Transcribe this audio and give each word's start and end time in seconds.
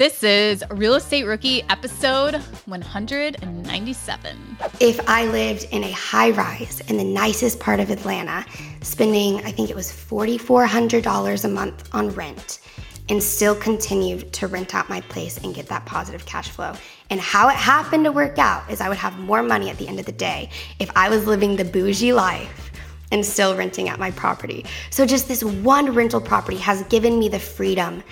This 0.00 0.22
is 0.22 0.64
Real 0.70 0.94
Estate 0.94 1.24
Rookie 1.24 1.62
episode 1.64 2.36
197. 2.64 4.56
If 4.80 4.98
I 5.06 5.26
lived 5.26 5.66
in 5.72 5.84
a 5.84 5.90
high 5.90 6.30
rise 6.30 6.80
in 6.88 6.96
the 6.96 7.04
nicest 7.04 7.60
part 7.60 7.80
of 7.80 7.90
Atlanta, 7.90 8.46
spending, 8.80 9.44
I 9.44 9.52
think 9.52 9.68
it 9.68 9.76
was 9.76 9.92
$4,400 9.92 11.44
a 11.44 11.48
month 11.48 11.90
on 11.92 12.08
rent, 12.14 12.60
and 13.10 13.22
still 13.22 13.54
continued 13.54 14.32
to 14.32 14.46
rent 14.46 14.74
out 14.74 14.88
my 14.88 15.02
place 15.02 15.36
and 15.36 15.54
get 15.54 15.66
that 15.66 15.84
positive 15.84 16.24
cash 16.24 16.48
flow. 16.48 16.72
And 17.10 17.20
how 17.20 17.50
it 17.50 17.56
happened 17.56 18.06
to 18.06 18.12
work 18.12 18.38
out 18.38 18.70
is 18.70 18.80
I 18.80 18.88
would 18.88 18.96
have 18.96 19.18
more 19.18 19.42
money 19.42 19.68
at 19.68 19.76
the 19.76 19.86
end 19.86 20.00
of 20.00 20.06
the 20.06 20.12
day 20.12 20.48
if 20.78 20.90
I 20.96 21.10
was 21.10 21.26
living 21.26 21.56
the 21.56 21.64
bougie 21.66 22.14
life 22.14 22.70
and 23.12 23.26
still 23.26 23.54
renting 23.54 23.90
out 23.90 23.98
my 23.98 24.12
property. 24.12 24.64
So 24.90 25.04
just 25.04 25.28
this 25.28 25.44
one 25.44 25.92
rental 25.92 26.22
property 26.22 26.56
has 26.58 26.84
given 26.84 27.18
me 27.18 27.28
the 27.28 27.38
freedom 27.38 28.02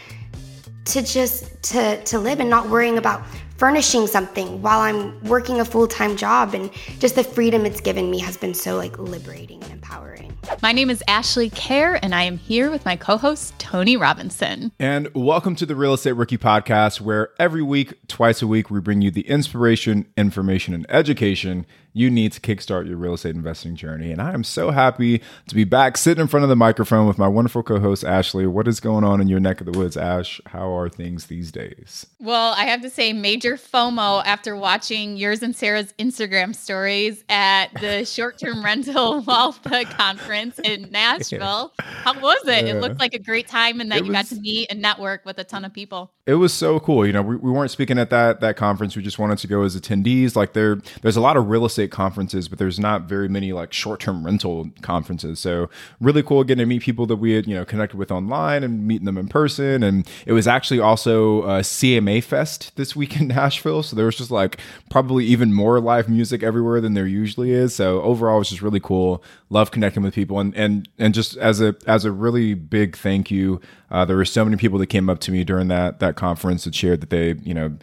to 0.88 1.02
just 1.02 1.62
to 1.62 2.02
to 2.04 2.18
live 2.18 2.40
and 2.40 2.48
not 2.48 2.68
worrying 2.70 2.96
about 2.96 3.22
furnishing 3.58 4.06
something 4.06 4.62
while 4.62 4.80
I'm 4.80 5.22
working 5.24 5.60
a 5.60 5.64
full-time 5.64 6.16
job 6.16 6.54
and 6.54 6.70
just 6.98 7.14
the 7.16 7.24
freedom 7.24 7.66
it's 7.66 7.80
given 7.80 8.10
me 8.10 8.20
has 8.20 8.36
been 8.36 8.54
so 8.54 8.76
like 8.76 8.96
liberating 8.98 9.62
and 9.64 9.72
empowering. 9.72 10.32
My 10.62 10.72
name 10.72 10.88
is 10.88 11.02
Ashley 11.08 11.50
Kerr 11.50 11.98
and 12.00 12.14
I 12.14 12.22
am 12.22 12.38
here 12.38 12.70
with 12.70 12.84
my 12.86 12.96
co-host 12.96 13.58
Tony 13.58 13.96
Robinson. 13.96 14.72
And 14.78 15.10
welcome 15.12 15.56
to 15.56 15.66
the 15.66 15.76
Real 15.76 15.92
Estate 15.92 16.12
Rookie 16.12 16.38
podcast 16.38 17.00
where 17.00 17.30
every 17.38 17.62
week, 17.62 17.94
twice 18.06 18.40
a 18.40 18.46
week 18.46 18.70
we 18.70 18.80
bring 18.80 19.02
you 19.02 19.10
the 19.10 19.28
inspiration, 19.28 20.06
information 20.16 20.72
and 20.72 20.86
education 20.88 21.66
you 21.92 22.10
need 22.10 22.32
to 22.32 22.40
kickstart 22.40 22.86
your 22.86 22.96
real 22.96 23.14
estate 23.14 23.34
investing 23.34 23.76
journey. 23.76 24.12
And 24.12 24.20
I 24.20 24.32
am 24.32 24.44
so 24.44 24.70
happy 24.70 25.22
to 25.48 25.54
be 25.54 25.64
back 25.64 25.96
sitting 25.96 26.22
in 26.22 26.28
front 26.28 26.44
of 26.44 26.48
the 26.48 26.56
microphone 26.56 27.06
with 27.06 27.18
my 27.18 27.28
wonderful 27.28 27.62
co 27.62 27.80
host, 27.80 28.04
Ashley. 28.04 28.46
What 28.46 28.68
is 28.68 28.80
going 28.80 29.04
on 29.04 29.20
in 29.20 29.28
your 29.28 29.40
neck 29.40 29.60
of 29.60 29.70
the 29.70 29.78
woods, 29.78 29.96
Ash? 29.96 30.40
How 30.46 30.76
are 30.76 30.88
things 30.88 31.26
these 31.26 31.50
days? 31.50 32.06
Well, 32.20 32.54
I 32.54 32.64
have 32.64 32.82
to 32.82 32.90
say, 32.90 33.12
major 33.12 33.56
FOMO 33.56 34.24
after 34.24 34.56
watching 34.56 35.16
yours 35.16 35.42
and 35.42 35.54
Sarah's 35.54 35.92
Instagram 35.98 36.54
stories 36.54 37.24
at 37.28 37.68
the 37.80 38.04
short 38.06 38.38
term 38.38 38.64
rental 38.64 39.20
wealth 39.26 39.60
conference 39.96 40.58
in 40.58 40.88
Nashville. 40.90 41.72
How 41.78 42.18
was 42.20 42.46
it? 42.46 42.66
Yeah. 42.66 42.74
It 42.74 42.80
looked 42.80 43.00
like 43.00 43.14
a 43.14 43.18
great 43.18 43.48
time 43.48 43.80
and 43.80 43.90
that 43.90 43.98
it 43.98 44.04
you 44.04 44.12
was, 44.12 44.28
got 44.28 44.36
to 44.36 44.40
meet 44.40 44.68
and 44.70 44.80
network 44.80 45.24
with 45.24 45.38
a 45.38 45.44
ton 45.44 45.64
of 45.64 45.72
people. 45.72 46.12
It 46.26 46.34
was 46.34 46.52
so 46.52 46.78
cool. 46.78 47.06
You 47.06 47.12
know, 47.12 47.22
we, 47.22 47.36
we 47.36 47.50
weren't 47.50 47.70
speaking 47.70 47.98
at 47.98 48.10
that 48.10 48.40
that 48.40 48.56
conference. 48.56 48.94
We 48.96 49.02
just 49.02 49.18
wanted 49.18 49.38
to 49.38 49.46
go 49.46 49.62
as 49.62 49.78
attendees. 49.80 50.36
Like 50.36 50.52
there 50.52 50.76
there's 51.02 51.16
a 51.16 51.20
lot 51.20 51.36
of 51.36 51.48
real 51.48 51.64
estate 51.64 51.77
conferences, 51.86 52.48
but 52.48 52.58
there's 52.58 52.80
not 52.80 53.02
very 53.02 53.28
many 53.28 53.52
like 53.52 53.72
short 53.72 54.00
term 54.00 54.24
rental 54.24 54.70
conferences. 54.82 55.38
So 55.38 55.70
really 56.00 56.22
cool 56.22 56.42
getting 56.42 56.62
to 56.62 56.66
meet 56.66 56.82
people 56.82 57.06
that 57.06 57.16
we 57.16 57.32
had 57.32 57.46
you 57.46 57.54
know 57.54 57.64
connected 57.64 57.96
with 57.96 58.10
online 58.10 58.64
and 58.64 58.86
meeting 58.86 59.04
them 59.06 59.16
in 59.16 59.28
person. 59.28 59.82
And 59.82 60.08
it 60.26 60.32
was 60.32 60.48
actually 60.48 60.80
also 60.80 61.42
a 61.42 61.60
CMA 61.60 62.22
Fest 62.22 62.74
this 62.76 62.96
week 62.96 63.20
in 63.20 63.28
Nashville, 63.28 63.82
so 63.82 63.94
there 63.94 64.06
was 64.06 64.16
just 64.16 64.30
like 64.30 64.58
probably 64.90 65.24
even 65.26 65.54
more 65.54 65.80
live 65.80 66.08
music 66.08 66.42
everywhere 66.42 66.80
than 66.80 66.94
there 66.94 67.06
usually 67.06 67.52
is. 67.52 67.74
So 67.74 68.02
overall, 68.02 68.36
it 68.36 68.40
was 68.40 68.50
just 68.50 68.62
really 68.62 68.80
cool. 68.80 69.22
Love 69.50 69.70
connecting 69.70 70.02
with 70.02 70.14
people, 70.14 70.40
and 70.40 70.54
and 70.56 70.88
and 70.98 71.14
just 71.14 71.36
as 71.36 71.60
a 71.60 71.76
as 71.86 72.04
a 72.04 72.12
really 72.12 72.54
big 72.54 72.96
thank 72.96 73.30
you, 73.30 73.60
uh, 73.90 74.04
there 74.04 74.16
were 74.16 74.24
so 74.24 74.44
many 74.44 74.56
people 74.56 74.78
that 74.78 74.86
came 74.86 75.08
up 75.08 75.20
to 75.20 75.32
me 75.32 75.44
during 75.44 75.68
that 75.68 76.00
that 76.00 76.16
conference 76.16 76.64
that 76.64 76.74
shared 76.74 77.00
that 77.00 77.10
they 77.10 77.34
you 77.42 77.54
know 77.54 77.76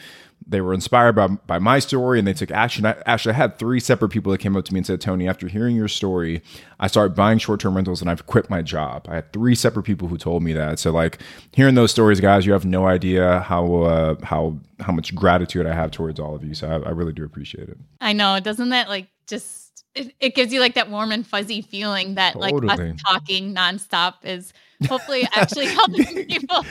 they 0.48 0.62
were 0.62 0.74
inspired 0.74 1.14
by, 1.14 1.28
by 1.28 1.58
my 1.58 1.80
story 1.80 2.20
and 2.20 2.28
they 2.28 2.34
took 2.34 2.52
action. 2.52 2.86
I, 2.86 2.96
actually, 3.06 3.34
I 3.34 3.38
had 3.38 3.58
three 3.58 3.80
separate 3.80 4.10
people 4.10 4.32
that 4.32 4.38
came 4.38 4.56
up 4.56 4.64
to 4.66 4.74
me 4.74 4.80
and 4.80 4.86
said, 4.86 5.02
Tony, 5.02 5.28
after 5.28 5.48
hearing 5.48 5.76
your 5.76 5.88
story, 5.88 6.44
I 6.80 6.88
started 6.88 7.16
buying 7.16 7.40
short 7.40 7.60
term 7.60 7.76
rentals 7.76 8.02
and 8.02 8.10
I've 8.10 8.28
quit 8.28 8.50
my 8.50 8.62
job. 8.62 9.08
I 9.10 9.16
had 9.16 9.34
three 9.34 9.56
separate 9.56 9.84
people 9.84 10.08
who 10.08 10.18
told 10.18 10.44
me 10.44 10.54
that. 10.54 10.78
So, 10.78 10.92
like, 10.92 11.20
hearing 11.52 11.74
those 11.74 11.92
stories, 11.92 12.20
guys, 12.20 12.46
you 12.46 12.54
have 12.54 12.66
no 12.66 12.86
idea 12.86 13.40
how, 13.40 13.74
uh, 13.84 14.16
how, 14.24 14.58
how 14.80 14.94
much 14.94 15.16
gratitude 15.16 15.66
I 15.66 15.74
have 15.74 15.90
towards 15.92 16.20
all 16.20 16.36
of 16.36 16.44
you. 16.44 16.54
So, 16.54 16.68
I, 16.70 16.90
I 16.90 16.92
really 16.92 17.14
do 17.14 17.24
appreciate 17.24 17.68
it. 17.70 17.78
I 18.00 18.14
know. 18.14 18.40
Doesn't 18.40 18.70
that 18.70 18.88
like 18.88 19.08
just, 19.26 19.84
it, 19.96 20.14
it 20.20 20.36
gives 20.36 20.54
you 20.54 20.60
like 20.60 20.76
that 20.76 20.92
warm 20.92 21.12
and 21.12 21.26
fuzzy 21.26 21.64
feeling 21.64 22.16
that 22.16 22.34
totally. 22.34 22.68
like 22.68 22.80
us 22.80 23.02
talking 23.02 23.56
nonstop 23.56 24.16
is 24.24 24.54
hopefully 24.88 25.28
actually 25.34 25.68
helping 25.68 26.06
people. 26.28 26.66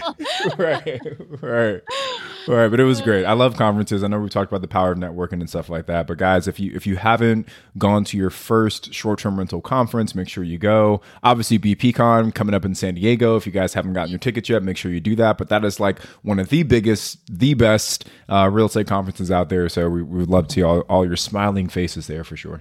right, 0.59 1.01
right, 1.41 1.83
right. 2.49 2.69
But 2.69 2.81
it 2.81 2.85
was 2.85 3.01
great. 3.01 3.25
I 3.25 3.33
love 3.33 3.57
conferences. 3.57 4.03
I 4.05 4.09
know 4.09 4.21
we 4.21 4.29
talked 4.29 4.51
about 4.51 4.61
the 4.61 4.69
power 4.69 4.93
of 4.93 4.99
networking 4.99 5.41
and 5.41 5.49
stuff 5.49 5.69
like 5.69 5.87
that. 5.87 6.07
But 6.07 6.19
guys, 6.19 6.47
if 6.49 6.61
you 6.61 6.73
if 6.75 6.87
you 6.87 6.97
haven't 6.97 7.49
gone 7.79 8.05
to 8.05 8.17
your 8.17 8.31
first 8.31 8.93
short 8.93 9.19
term 9.19 9.39
rental 9.39 9.61
conference, 9.61 10.15
make 10.15 10.29
sure 10.29 10.45
you 10.45 10.59
go. 10.59 11.01
Obviously, 11.23 11.59
BPCon 11.59 12.35
coming 12.35 12.55
up 12.55 12.65
in 12.65 12.75
San 12.75 12.95
Diego. 12.95 13.37
If 13.37 13.47
you 13.47 13.53
guys 13.53 13.75
haven't 13.75 13.93
gotten 13.95 14.11
your 14.11 14.19
tickets 14.19 14.49
yet, 14.49 14.63
make 14.63 14.77
sure 14.77 14.91
you 14.91 15.01
do 15.01 15.17
that. 15.17 15.39
But 15.39 15.49
that 15.49 15.65
is 15.65 15.81
like 15.81 16.01
one 16.23 16.39
of 16.39 16.49
the 16.49 16.63
biggest, 16.63 17.19
the 17.27 17.55
best 17.55 18.07
uh, 18.29 18.49
real 18.53 18.67
estate 18.67 18.87
conferences 18.87 19.31
out 19.31 19.49
there. 19.49 19.69
So 19.69 19.89
we, 19.89 20.03
we 20.03 20.21
would 20.21 20.31
love 20.31 20.49
to 20.49 20.55
see 20.55 20.63
all, 20.63 20.81
all 20.83 21.07
your 21.07 21.17
smiling 21.17 21.69
faces 21.69 22.07
there 22.07 22.25
for 22.25 22.37
sure. 22.37 22.61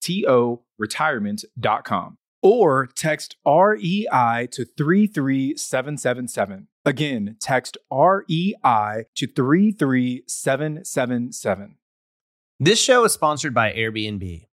toretirement.com 0.00 2.16
or 2.42 2.88
text 2.94 3.36
REI 3.46 4.48
to 4.50 4.64
33777. 4.64 6.68
Again, 6.84 7.36
text 7.40 7.78
REI 7.92 9.04
to 9.14 9.26
33777. 9.26 11.76
This 12.58 12.80
show 12.80 13.04
is 13.04 13.12
sponsored 13.12 13.54
by 13.54 13.72
Airbnb. 13.72 14.46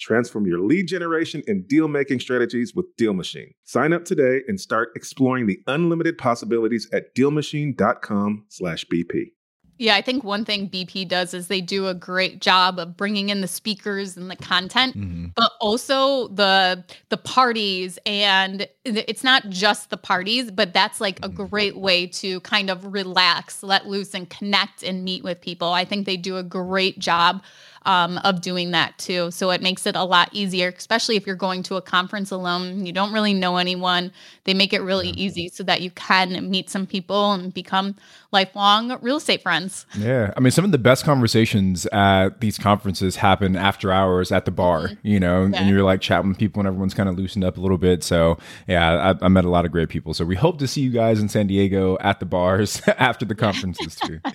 Transform 0.00 0.46
your 0.46 0.60
lead 0.60 0.88
generation 0.88 1.42
and 1.46 1.66
deal 1.66 1.88
making 1.88 2.20
strategies 2.20 2.74
with 2.74 2.94
Deal 2.96 3.14
Machine. 3.14 3.54
Sign 3.64 3.92
up 3.92 4.04
today 4.04 4.42
and 4.46 4.60
start 4.60 4.90
exploring 4.94 5.46
the 5.46 5.60
unlimited 5.66 6.18
possibilities 6.18 6.88
at 6.92 7.14
DealMachine.com/bp. 7.14 9.32
Yeah, 9.78 9.94
I 9.94 10.00
think 10.00 10.24
one 10.24 10.46
thing 10.46 10.70
BP 10.70 11.06
does 11.06 11.34
is 11.34 11.48
they 11.48 11.60
do 11.60 11.86
a 11.86 11.94
great 11.94 12.40
job 12.40 12.78
of 12.78 12.96
bringing 12.96 13.28
in 13.28 13.42
the 13.42 13.48
speakers 13.48 14.16
and 14.16 14.30
the 14.30 14.36
content, 14.36 14.96
mm-hmm. 14.96 15.26
but 15.34 15.52
also 15.60 16.28
the 16.28 16.82
the 17.10 17.18
parties 17.18 17.98
and 18.06 18.66
it's 18.84 19.22
not 19.22 19.50
just 19.50 19.90
the 19.90 19.98
parties, 19.98 20.50
but 20.50 20.72
that's 20.72 21.00
like 21.00 21.18
a 21.18 21.28
mm-hmm. 21.28 21.44
great 21.44 21.76
way 21.76 22.06
to 22.06 22.40
kind 22.40 22.70
of 22.70 22.90
relax, 22.90 23.62
let 23.62 23.86
loose 23.86 24.14
and 24.14 24.30
connect 24.30 24.82
and 24.82 25.04
meet 25.04 25.22
with 25.22 25.42
people. 25.42 25.72
I 25.72 25.84
think 25.84 26.06
they 26.06 26.16
do 26.16 26.38
a 26.38 26.42
great 26.42 26.98
job 26.98 27.42
um, 27.86 28.18
of 28.18 28.40
doing 28.40 28.72
that 28.72 28.98
too. 28.98 29.30
So 29.30 29.50
it 29.50 29.62
makes 29.62 29.86
it 29.86 29.96
a 29.96 30.04
lot 30.04 30.28
easier, 30.32 30.74
especially 30.76 31.16
if 31.16 31.26
you're 31.26 31.36
going 31.36 31.62
to 31.64 31.76
a 31.76 31.82
conference 31.82 32.30
alone. 32.32 32.84
You 32.84 32.92
don't 32.92 33.12
really 33.12 33.32
know 33.32 33.56
anyone. 33.56 34.12
They 34.44 34.54
make 34.54 34.72
it 34.72 34.82
really 34.82 35.10
easy 35.10 35.48
so 35.48 35.62
that 35.64 35.80
you 35.80 35.90
can 35.92 36.50
meet 36.50 36.68
some 36.68 36.86
people 36.86 37.32
and 37.32 37.54
become 37.54 37.94
lifelong 38.32 38.98
real 39.00 39.16
estate 39.16 39.40
friends. 39.40 39.86
Yeah. 39.96 40.34
I 40.36 40.40
mean, 40.40 40.50
some 40.50 40.64
of 40.64 40.72
the 40.72 40.78
best 40.78 41.04
conversations 41.04 41.86
at 41.86 42.40
these 42.40 42.58
conferences 42.58 43.16
happen 43.16 43.56
after 43.56 43.92
hours 43.92 44.32
at 44.32 44.44
the 44.44 44.50
bar, 44.50 44.88
mm-hmm. 44.88 45.06
you 45.06 45.20
know, 45.20 45.46
yeah. 45.46 45.60
and 45.60 45.68
you're 45.70 45.84
like 45.84 46.00
chatting 46.00 46.28
with 46.28 46.38
people 46.38 46.60
and 46.60 46.66
everyone's 46.66 46.94
kind 46.94 47.08
of 47.08 47.16
loosened 47.16 47.44
up 47.44 47.56
a 47.56 47.60
little 47.60 47.78
bit. 47.78 48.02
So, 48.02 48.36
yeah, 48.66 49.14
I, 49.22 49.24
I 49.24 49.28
met 49.28 49.44
a 49.44 49.50
lot 49.50 49.64
of 49.64 49.70
great 49.70 49.88
people. 49.88 50.12
So 50.12 50.24
we 50.24 50.34
hope 50.34 50.58
to 50.58 50.66
see 50.66 50.80
you 50.80 50.90
guys 50.90 51.20
in 51.20 51.28
San 51.28 51.46
Diego 51.46 51.96
at 52.00 52.18
the 52.18 52.26
bars 52.26 52.82
after 52.98 53.24
the 53.24 53.36
conferences 53.36 53.94
too. 53.94 54.20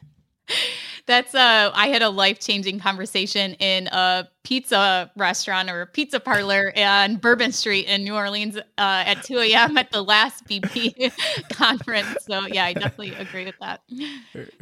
That's 1.12 1.36
uh 1.36 1.72
I 1.74 1.88
had 1.88 2.02
a 2.02 2.10
life-changing 2.10 2.80
conversation 2.80 3.56
in 3.56 3.88
a 3.88 4.30
pizza 4.44 5.12
restaurant 5.18 5.70
or 5.70 5.82
a 5.82 5.86
pizza 5.86 6.20
parlor 6.22 6.72
on 6.78 7.18
Bourbon 7.18 7.52
Street 7.52 7.86
in 7.88 8.04
New 8.04 8.16
Orleans 8.16 8.58
uh, 8.58 8.62
at 8.78 9.22
2 9.24 9.38
a.m. 9.40 9.78
at 9.78 9.92
the 9.92 10.02
last 10.02 10.46
BP 10.50 11.12
conference. 11.54 12.18
So 12.22 12.48
yeah, 12.48 12.66
I 12.66 12.74
definitely 12.74 13.14
agree 13.16 13.46
with 13.46 13.56
that. 13.60 13.82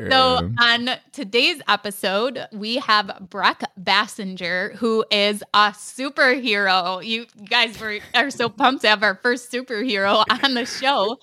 So 0.10 0.42
on 0.60 0.90
today's 1.12 1.62
episode, 1.68 2.48
we 2.52 2.78
have 2.78 3.08
Brec 3.30 3.62
Bassinger, 3.82 4.76
who 4.76 5.06
is 5.12 5.44
a 5.54 5.70
superhero. 5.70 7.06
You 7.06 7.28
guys 7.48 7.80
were 7.80 8.00
are 8.16 8.32
so 8.32 8.50
pumped 8.50 8.82
to 8.82 8.90
have 8.90 9.04
our 9.04 9.16
first 9.16 9.52
superhero 9.52 10.26
on 10.44 10.56
the 10.56 10.66
show. 10.66 11.18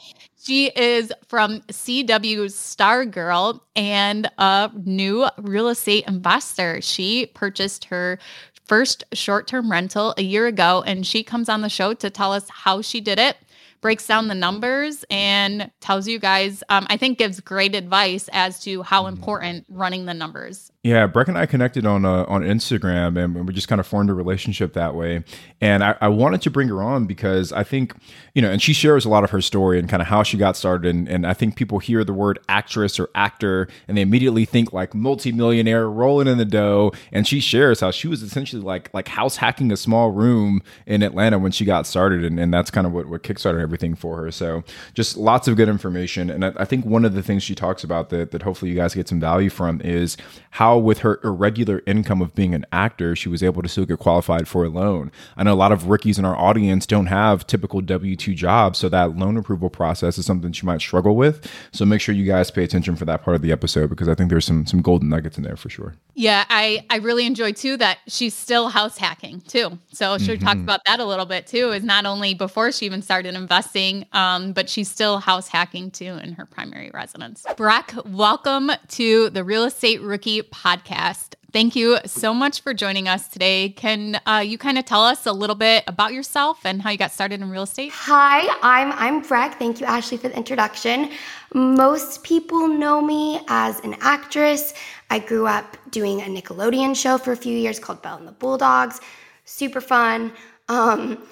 She 0.47 0.67
is 0.69 1.13
from 1.27 1.63
CW 1.63 2.45
Stargirl 2.53 3.59
and 3.75 4.31
a 4.39 4.71
new 4.85 5.27
real 5.39 5.67
estate 5.67 6.05
investor. 6.07 6.81
She 6.83 7.27
purchased 7.35 7.87
her 7.87 8.21
first 8.65 9.03
short 9.13 9.49
term 9.49 9.73
rental 9.73 10.15
a 10.17 10.23
year 10.23 10.47
ago, 10.47 10.85
and 10.87 11.05
she 11.05 11.25
comes 11.25 11.49
on 11.49 11.63
the 11.63 11.69
show 11.69 11.95
to 11.95 12.11
tell 12.11 12.33
us 12.33 12.49
how 12.49 12.81
she 12.81 13.01
did 13.01 13.19
it 13.19 13.37
breaks 13.81 14.07
down 14.07 14.27
the 14.27 14.35
numbers 14.35 15.05
and 15.11 15.71
tells 15.81 16.09
you 16.09 16.19
guys, 16.19 16.63
um, 16.71 16.87
I 16.89 16.97
think 16.97 17.19
gives 17.19 17.39
great 17.41 17.75
advice 17.75 18.29
as 18.33 18.59
to 18.61 18.83
how 18.83 19.05
mm-hmm. 19.05 19.17
important 19.17 19.67
running 19.69 20.07
the 20.07 20.15
numbers. 20.15 20.73
Yeah, 20.87 21.09
Brec 21.09 21.27
and 21.27 21.37
I 21.37 21.47
connected 21.47 21.85
on 21.85 22.05
uh, 22.05 22.27
on 22.29 22.43
Instagram, 22.43 23.19
and 23.19 23.45
we 23.45 23.53
just 23.53 23.67
kind 23.67 23.81
of 23.81 23.89
formed 23.89 24.09
a 24.09 24.15
relationship 24.15 24.75
that 24.75 24.95
way. 24.95 25.25
And 25.61 25.83
I, 25.83 25.97
I, 26.01 26.07
wanted 26.07 26.43
to 26.43 26.51
bring 26.51 26.69
her 26.69 26.81
on 26.81 27.07
because 27.07 27.51
I 27.51 27.65
think, 27.65 27.93
you 28.35 28.43
know, 28.43 28.53
and 28.53 28.63
she 28.63 28.73
shares 28.73 29.05
a 29.05 29.09
lot 29.09 29.25
of 29.25 29.31
her 29.31 29.41
story 29.41 29.81
and 29.81 29.89
kind 29.89 30.01
of 30.01 30.07
how 30.07 30.23
she 30.23 30.37
got 30.37 30.57
started. 30.57 30.95
And, 30.95 31.09
and 31.09 31.27
I 31.27 31.33
think 31.33 31.57
people 31.57 31.81
hear 31.81 32.05
the 32.05 32.13
word 32.13 32.39
actress 32.49 33.01
or 33.01 33.09
actor, 33.17 33.67
and 33.89 33.97
they 33.97 34.03
immediately 34.03 34.45
think 34.45 34.73
like 34.73 34.95
multimillionaire 34.95 35.91
rolling 35.91 36.29
in 36.29 36.39
the 36.39 36.45
dough. 36.45 36.93
And 37.11 37.27
she 37.27 37.41
shares 37.41 37.81
how 37.81 37.91
she 37.91 38.07
was 38.07 38.23
essentially 38.23 38.63
like 38.63 38.89
like 38.95 39.09
house 39.09 39.39
hacking 39.39 39.73
a 39.73 39.77
small 39.77 40.13
room 40.13 40.63
in 40.87 41.03
Atlanta 41.03 41.41
when 41.41 41.51
she 41.51 41.65
got 41.65 41.89
started, 41.89 42.25
and, 42.25 42.39
and 42.39 42.55
that's 42.55 42.71
kind 42.71 42.87
of 42.87 42.93
what 42.93 43.07
what 43.07 43.25
kickstarted 43.25 43.61
everything 43.61 43.97
for 43.97 44.19
her. 44.19 44.31
So 44.31 44.63
just 44.95 45.17
lots 45.17 45.49
of 45.49 45.57
good 45.57 45.69
information. 45.69 46.31
And 46.31 46.45
I, 46.45 46.53
I 46.59 46.65
think 46.65 46.87
one 46.87 47.05
of 47.05 47.15
the 47.15 47.25
things 47.25 47.43
she 47.43 47.57
talks 47.57 47.83
about 47.83 48.11
that 48.11 48.31
that 48.31 48.43
hopefully 48.43 48.71
you 48.71 48.77
guys 48.77 48.95
get 48.95 49.09
some 49.09 49.19
value 49.19 49.51
from 49.51 49.81
is 49.81 50.17
how 50.51 50.76
with 50.79 50.99
her 50.99 51.21
irregular 51.25 51.83
income 51.87 52.23
of 52.23 52.35
being 52.35 52.55
an 52.55 52.67
actor, 52.73 53.17
she 53.17 53.29
was 53.29 53.43
able 53.43 53.63
to 53.63 53.69
still 53.69 53.87
get 53.87 53.99
qualified 53.99 54.49
for 54.49 54.65
a 54.65 54.69
loan. 54.69 55.11
I 55.37 55.43
know 55.43 55.53
a 55.53 55.55
lot 55.55 55.73
of 55.73 55.89
rookies 55.89 56.19
in 56.19 56.25
our 56.25 56.37
audience 56.37 56.87
don't 56.87 57.07
have 57.07 57.47
typical 57.47 57.81
W 57.81 58.17
2 58.17 58.35
jobs, 58.35 58.79
so 58.79 58.89
that 58.89 59.17
loan 59.17 59.37
approval 59.37 59.71
process 59.71 60.19
is 60.19 60.27
something 60.27 60.53
she 60.53 60.67
might 60.67 60.81
struggle 60.81 61.17
with. 61.17 61.51
So 61.73 61.85
make 61.85 62.01
sure 62.01 62.15
you 62.15 62.25
guys 62.25 62.51
pay 62.51 62.65
attention 62.65 62.97
for 62.97 63.05
that 63.05 63.23
part 63.23 63.37
of 63.37 63.43
the 63.43 63.53
episode 63.53 63.91
because 63.91 64.09
I 64.09 64.15
think 64.15 64.31
there's 64.31 64.45
some 64.45 64.67
some 64.67 64.83
golden 64.83 65.09
nuggets 65.09 65.37
in 65.37 65.45
there 65.45 65.57
for 65.57 65.69
sure. 65.69 65.95
Yeah, 66.15 66.45
I 66.49 66.85
I 66.91 66.97
really 66.97 67.27
enjoy 67.27 67.53
too 67.53 67.77
that 67.77 67.99
she's 68.09 68.35
still 68.35 68.69
house 68.69 68.99
hacking 68.99 69.43
too. 69.43 69.79
So 69.93 70.19
she 70.19 70.33
mm-hmm. 70.33 70.45
talked 70.45 70.61
about 70.61 70.81
that 70.87 71.01
a 71.01 71.05
little 71.05 71.27
bit 71.27 71.47
too. 71.47 71.71
Is 71.71 71.85
not 71.85 72.07
only 72.07 72.35
before 72.35 72.73
she 72.73 72.87
even 72.87 73.03
started 73.03 73.35
investing, 73.35 74.07
um, 74.13 74.53
but 74.53 74.69
she's 74.69 74.91
still 74.91 75.19
house 75.19 75.49
hacking 75.49 75.91
too 75.91 76.19
in 76.23 76.33
her 76.33 76.47
primary 76.47 76.91
residence. 76.93 77.45
Brec, 77.51 78.07
welcome 78.07 78.71
to 78.89 79.31
the 79.31 79.45
Real 79.45 79.65
Estate 79.65 80.01
Rookie 80.01 80.43
podcast. 80.57 81.35
Thank 81.53 81.77
you 81.77 81.99
so 82.05 82.35
much 82.35 82.61
for 82.61 82.75
joining 82.75 83.09
us 83.09 83.29
today. 83.29 83.71
Can 83.71 84.21
uh, 84.27 84.43
you 84.45 84.59
kind 84.59 84.79
of 84.79 84.85
tell 84.85 85.03
us 85.03 85.27
a 85.27 85.33
little 85.33 85.57
bit 85.57 85.85
about 85.87 86.13
yourself 86.13 86.67
and 86.67 86.83
how 86.83 86.91
you 86.91 86.99
got 86.99 87.13
started 87.13 87.41
in 87.41 87.49
real 87.49 87.63
estate? 87.63 87.93
Hi, 87.95 88.47
I'm 88.63 88.93
I'm 88.93 89.25
Brec. 89.25 89.55
Thank 89.55 89.81
you, 89.81 89.87
Ashley, 89.87 90.19
for 90.19 90.29
the 90.29 90.37
introduction. 90.37 91.11
Most 91.55 92.25
people 92.25 92.69
know 92.69 93.01
me 93.01 93.41
as 93.49 93.81
an 93.81 93.97
actress. 94.01 94.75
I 95.09 95.19
grew 95.19 95.47
up 95.47 95.77
doing 95.91 96.21
a 96.21 96.25
Nickelodeon 96.25 96.97
show 96.97 97.17
for 97.17 97.33
a 97.33 97.37
few 97.37 97.57
years 97.57 97.79
called 97.79 98.03
Bella 98.03 98.19
and 98.19 98.29
the 98.29 98.33
Bulldogs. 98.33 99.01
Super 99.45 99.81
fun. 99.81 100.33
Um, 100.69 101.27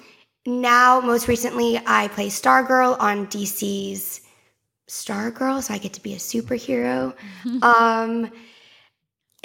now, 0.45 1.01
most 1.01 1.27
recently, 1.27 1.79
I 1.85 2.07
play 2.09 2.27
Stargirl 2.27 2.99
on 2.99 3.27
DC's 3.27 4.21
Stargirl, 4.87 5.63
so 5.63 5.73
I 5.73 5.77
get 5.77 5.93
to 5.93 6.01
be 6.01 6.13
a 6.13 6.17
superhero. 6.17 7.15
um, 7.63 8.31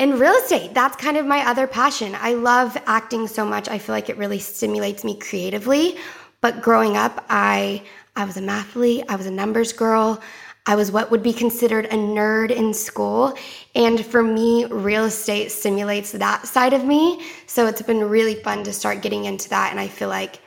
in 0.01 0.19
real 0.19 0.33
estate, 0.33 0.73
that's 0.73 0.97
kind 0.97 1.19
of 1.19 1.27
my 1.27 1.47
other 1.47 1.67
passion. 1.67 2.17
I 2.19 2.33
love 2.33 2.75
acting 2.87 3.29
so 3.29 3.45
much. 3.45 3.69
I 3.69 3.77
feel 3.79 3.95
like 3.95 4.09
it 4.09 4.17
really 4.17 4.39
stimulates 4.39 5.05
me 5.05 5.15
creatively. 5.15 5.99
But 6.41 6.63
growing 6.63 6.97
up, 6.97 7.25
I 7.29 7.83
I 8.17 8.25
was 8.25 8.39
a 8.39 8.41
mathlete, 8.41 9.05
I 9.11 9.17
was 9.17 9.27
a 9.27 9.31
numbers 9.31 9.75
girl. 9.75 10.21
I 10.65 10.75
was 10.75 10.91
what 10.91 11.11
would 11.11 11.23
be 11.23 11.35
considered 11.35 11.85
a 11.87 11.97
nerd 11.97 12.51
in 12.51 12.73
school. 12.73 13.37
And 13.75 14.05
for 14.05 14.23
me, 14.23 14.65
real 14.67 15.05
estate 15.05 15.53
stimulates 15.53 16.13
that 16.13 16.47
side 16.47 16.73
of 16.73 16.85
me. 16.85 17.23
So 17.47 17.67
it's 17.67 17.83
been 17.83 18.03
really 18.09 18.37
fun 18.37 18.65
to 18.65 18.73
start 18.73 19.03
getting 19.03 19.27
into 19.27 19.51
that. 19.51 19.71
And 19.71 19.79
I 19.79 19.89
feel 19.89 20.09
like 20.09 20.41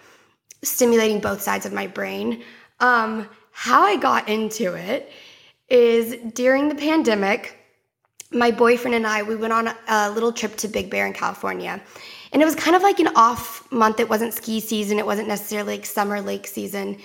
stimulating 0.63 1.19
both 1.19 1.41
sides 1.41 1.65
of 1.65 1.73
my 1.73 1.87
brain. 1.87 2.43
Um, 2.79 3.29
how 3.51 3.83
I 3.83 3.97
got 3.97 4.29
into 4.29 4.73
it 4.73 5.11
is 5.69 6.15
during 6.33 6.69
the 6.69 6.75
pandemic, 6.75 7.62
my 8.33 8.51
boyfriend 8.51 8.95
and 8.95 9.05
I, 9.05 9.23
we 9.23 9.35
went 9.35 9.53
on 9.53 9.69
a 9.87 10.11
little 10.11 10.31
trip 10.31 10.55
to 10.57 10.67
Big 10.67 10.89
Bear 10.89 11.05
in 11.05 11.13
California. 11.13 11.81
And 12.31 12.41
it 12.41 12.45
was 12.45 12.55
kind 12.55 12.75
of 12.75 12.81
like 12.81 12.99
an 12.99 13.09
off 13.15 13.71
month. 13.71 13.99
It 13.99 14.09
wasn't 14.09 14.33
ski 14.33 14.59
season, 14.59 14.99
it 14.99 15.05
wasn't 15.05 15.27
necessarily 15.27 15.77
like 15.77 15.85
summer 15.85 16.19
lake 16.19 16.47
season. 16.47 16.97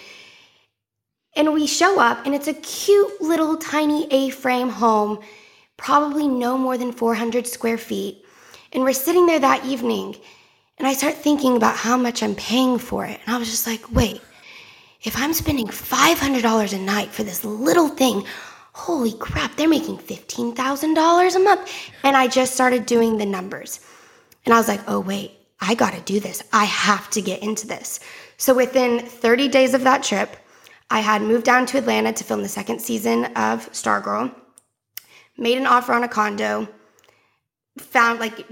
And 1.36 1.52
we 1.52 1.66
show 1.66 2.00
up, 2.00 2.24
and 2.26 2.34
it's 2.34 2.48
a 2.48 2.54
cute 2.54 3.20
little 3.20 3.56
tiny 3.58 4.06
A 4.10 4.30
frame 4.30 4.70
home, 4.70 5.20
probably 5.76 6.26
no 6.26 6.58
more 6.58 6.76
than 6.76 6.90
400 6.90 7.46
square 7.46 7.78
feet. 7.78 8.24
And 8.72 8.82
we're 8.82 8.92
sitting 8.92 9.26
there 9.26 9.38
that 9.38 9.64
evening, 9.64 10.16
and 10.78 10.88
I 10.88 10.94
start 10.94 11.14
thinking 11.14 11.56
about 11.56 11.76
how 11.76 11.96
much 11.96 12.22
I'm 12.22 12.34
paying 12.34 12.78
for 12.78 13.04
it. 13.04 13.20
And 13.24 13.34
I 13.34 13.38
was 13.38 13.50
just 13.50 13.66
like, 13.66 13.92
wait, 13.92 14.20
if 15.02 15.16
I'm 15.16 15.32
spending 15.32 15.68
$500 15.68 16.72
a 16.72 16.78
night 16.78 17.10
for 17.10 17.22
this 17.22 17.44
little 17.44 17.88
thing, 17.88 18.24
holy 18.78 19.12
crap, 19.14 19.56
they're 19.56 19.68
making 19.68 19.98
$15,000 19.98 21.34
a 21.34 21.38
month. 21.40 21.68
And 22.04 22.16
I 22.16 22.28
just 22.28 22.54
started 22.54 22.86
doing 22.86 23.18
the 23.18 23.26
numbers. 23.26 23.80
And 24.44 24.54
I 24.54 24.56
was 24.56 24.68
like, 24.68 24.80
oh, 24.86 25.00
wait, 25.00 25.32
I 25.60 25.74
got 25.74 25.94
to 25.94 26.00
do 26.00 26.20
this. 26.20 26.44
I 26.52 26.64
have 26.64 27.10
to 27.10 27.20
get 27.20 27.42
into 27.42 27.66
this. 27.66 27.98
So 28.36 28.54
within 28.54 29.00
30 29.00 29.48
days 29.48 29.74
of 29.74 29.82
that 29.82 30.04
trip, 30.04 30.36
I 30.90 31.00
had 31.00 31.22
moved 31.22 31.44
down 31.44 31.66
to 31.66 31.78
Atlanta 31.78 32.12
to 32.12 32.24
film 32.24 32.42
the 32.42 32.48
second 32.48 32.80
season 32.80 33.24
of 33.36 33.70
Stargirl, 33.72 34.32
made 35.36 35.58
an 35.58 35.66
offer 35.66 35.92
on 35.92 36.04
a 36.04 36.08
condo, 36.08 36.68
found 37.78 38.20
like 38.20 38.46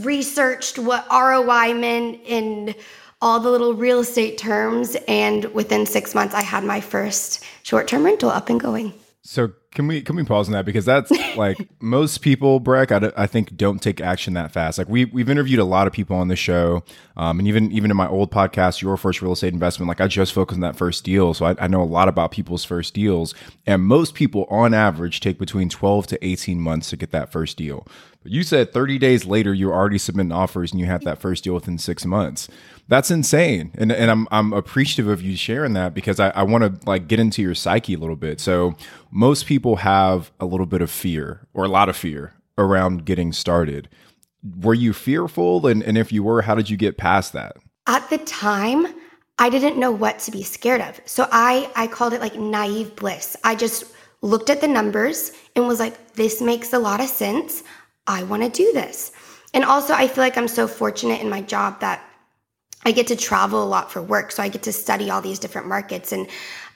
researched 0.00 0.78
what 0.78 1.06
ROI 1.08 1.72
meant 1.74 2.20
in 2.26 2.74
all 3.22 3.38
the 3.38 3.50
little 3.50 3.74
real 3.74 4.00
estate 4.00 4.38
terms. 4.38 4.96
And 5.06 5.44
within 5.54 5.86
six 5.86 6.16
months, 6.16 6.34
I 6.34 6.42
had 6.42 6.64
my 6.64 6.80
first 6.80 7.44
short 7.62 7.86
term 7.86 8.04
rental 8.04 8.28
up 8.28 8.50
and 8.50 8.60
going. 8.60 8.92
So 9.24 9.52
can 9.70 9.86
we 9.86 10.02
can 10.02 10.16
we 10.16 10.24
pause 10.24 10.48
on 10.48 10.52
that 10.52 10.64
because 10.64 10.84
that's 10.84 11.10
like 11.36 11.56
most 11.80 12.18
people, 12.22 12.60
Brec, 12.60 12.90
I, 12.90 13.22
I 13.22 13.26
think 13.28 13.56
don't 13.56 13.80
take 13.80 14.00
action 14.00 14.34
that 14.34 14.50
fast. 14.50 14.78
Like 14.78 14.88
we 14.88 15.04
we've 15.06 15.30
interviewed 15.30 15.60
a 15.60 15.64
lot 15.64 15.86
of 15.86 15.92
people 15.92 16.16
on 16.16 16.26
the 16.26 16.34
show, 16.34 16.82
um, 17.16 17.38
and 17.38 17.46
even 17.46 17.70
even 17.70 17.90
in 17.92 17.96
my 17.96 18.08
old 18.08 18.32
podcast, 18.32 18.82
Your 18.82 18.96
First 18.96 19.22
Real 19.22 19.32
Estate 19.32 19.52
Investment, 19.52 19.88
like 19.88 20.00
I 20.00 20.08
just 20.08 20.32
focused 20.32 20.56
on 20.56 20.62
that 20.62 20.76
first 20.76 21.04
deal, 21.04 21.34
so 21.34 21.46
I, 21.46 21.54
I 21.60 21.66
know 21.68 21.82
a 21.82 21.84
lot 21.84 22.08
about 22.08 22.32
people's 22.32 22.64
first 22.64 22.94
deals, 22.94 23.32
and 23.64 23.82
most 23.84 24.14
people 24.14 24.44
on 24.50 24.74
average 24.74 25.20
take 25.20 25.38
between 25.38 25.68
twelve 25.68 26.08
to 26.08 26.24
eighteen 26.26 26.60
months 26.60 26.90
to 26.90 26.96
get 26.96 27.12
that 27.12 27.30
first 27.30 27.56
deal 27.56 27.86
But 28.22 28.32
You 28.32 28.42
said 28.42 28.72
30 28.72 28.98
days 28.98 29.24
later, 29.24 29.54
you're 29.54 29.72
already 29.72 29.98
submitting 29.98 30.32
offers 30.32 30.72
and 30.72 30.80
you 30.80 30.86
had 30.86 31.02
that 31.02 31.20
first 31.20 31.44
deal 31.44 31.54
within 31.54 31.78
six 31.78 32.04
months. 32.04 32.48
That's 32.88 33.10
insane. 33.10 33.72
And, 33.76 33.90
and 33.90 34.10
I'm, 34.10 34.28
I'm 34.30 34.52
appreciative 34.52 35.10
of 35.10 35.22
you 35.22 35.36
sharing 35.36 35.72
that 35.74 35.94
because 35.94 36.20
I, 36.20 36.30
I 36.30 36.42
want 36.42 36.64
to 36.64 36.86
like 36.88 37.08
get 37.08 37.20
into 37.20 37.40
your 37.40 37.54
psyche 37.54 37.94
a 37.94 37.98
little 37.98 38.16
bit. 38.16 38.40
So 38.40 38.74
most 39.10 39.46
people 39.46 39.76
have 39.76 40.30
a 40.40 40.44
little 40.44 40.66
bit 40.66 40.82
of 40.82 40.90
fear 40.90 41.46
or 41.54 41.64
a 41.64 41.68
lot 41.68 41.88
of 41.88 41.96
fear 41.96 42.34
around 42.58 43.04
getting 43.04 43.32
started. 43.32 43.88
Were 44.60 44.74
you 44.74 44.92
fearful? 44.92 45.66
And, 45.66 45.82
and 45.82 45.96
if 45.96 46.12
you 46.12 46.22
were, 46.22 46.42
how 46.42 46.54
did 46.54 46.68
you 46.68 46.76
get 46.76 46.98
past 46.98 47.32
that? 47.32 47.56
At 47.86 48.08
the 48.10 48.18
time, 48.18 48.86
I 49.38 49.48
didn't 49.48 49.78
know 49.78 49.90
what 49.90 50.18
to 50.20 50.30
be 50.30 50.42
scared 50.42 50.80
of. 50.80 51.00
So 51.04 51.28
I, 51.32 51.70
I 51.74 51.86
called 51.86 52.12
it 52.12 52.20
like 52.20 52.36
naive 52.36 52.94
bliss. 52.96 53.36
I 53.42 53.54
just 53.54 53.84
looked 54.20 54.50
at 54.50 54.60
the 54.60 54.68
numbers 54.68 55.32
and 55.56 55.66
was 55.66 55.80
like, 55.80 56.14
this 56.14 56.40
makes 56.40 56.72
a 56.72 56.78
lot 56.78 57.00
of 57.00 57.08
sense. 57.08 57.62
I 58.06 58.22
want 58.24 58.42
to 58.42 58.48
do 58.50 58.72
this. 58.72 59.12
And 59.54 59.64
also, 59.64 59.94
I 59.94 60.08
feel 60.08 60.24
like 60.24 60.36
I'm 60.38 60.48
so 60.48 60.66
fortunate 60.66 61.20
in 61.20 61.28
my 61.28 61.42
job 61.42 61.80
that 61.80 62.02
I 62.84 62.92
get 62.92 63.06
to 63.08 63.16
travel 63.16 63.62
a 63.62 63.66
lot 63.66 63.90
for 63.90 64.02
work. 64.02 64.32
So 64.32 64.42
I 64.42 64.48
get 64.48 64.62
to 64.64 64.72
study 64.72 65.10
all 65.10 65.20
these 65.20 65.38
different 65.38 65.68
markets. 65.68 66.12
And 66.12 66.28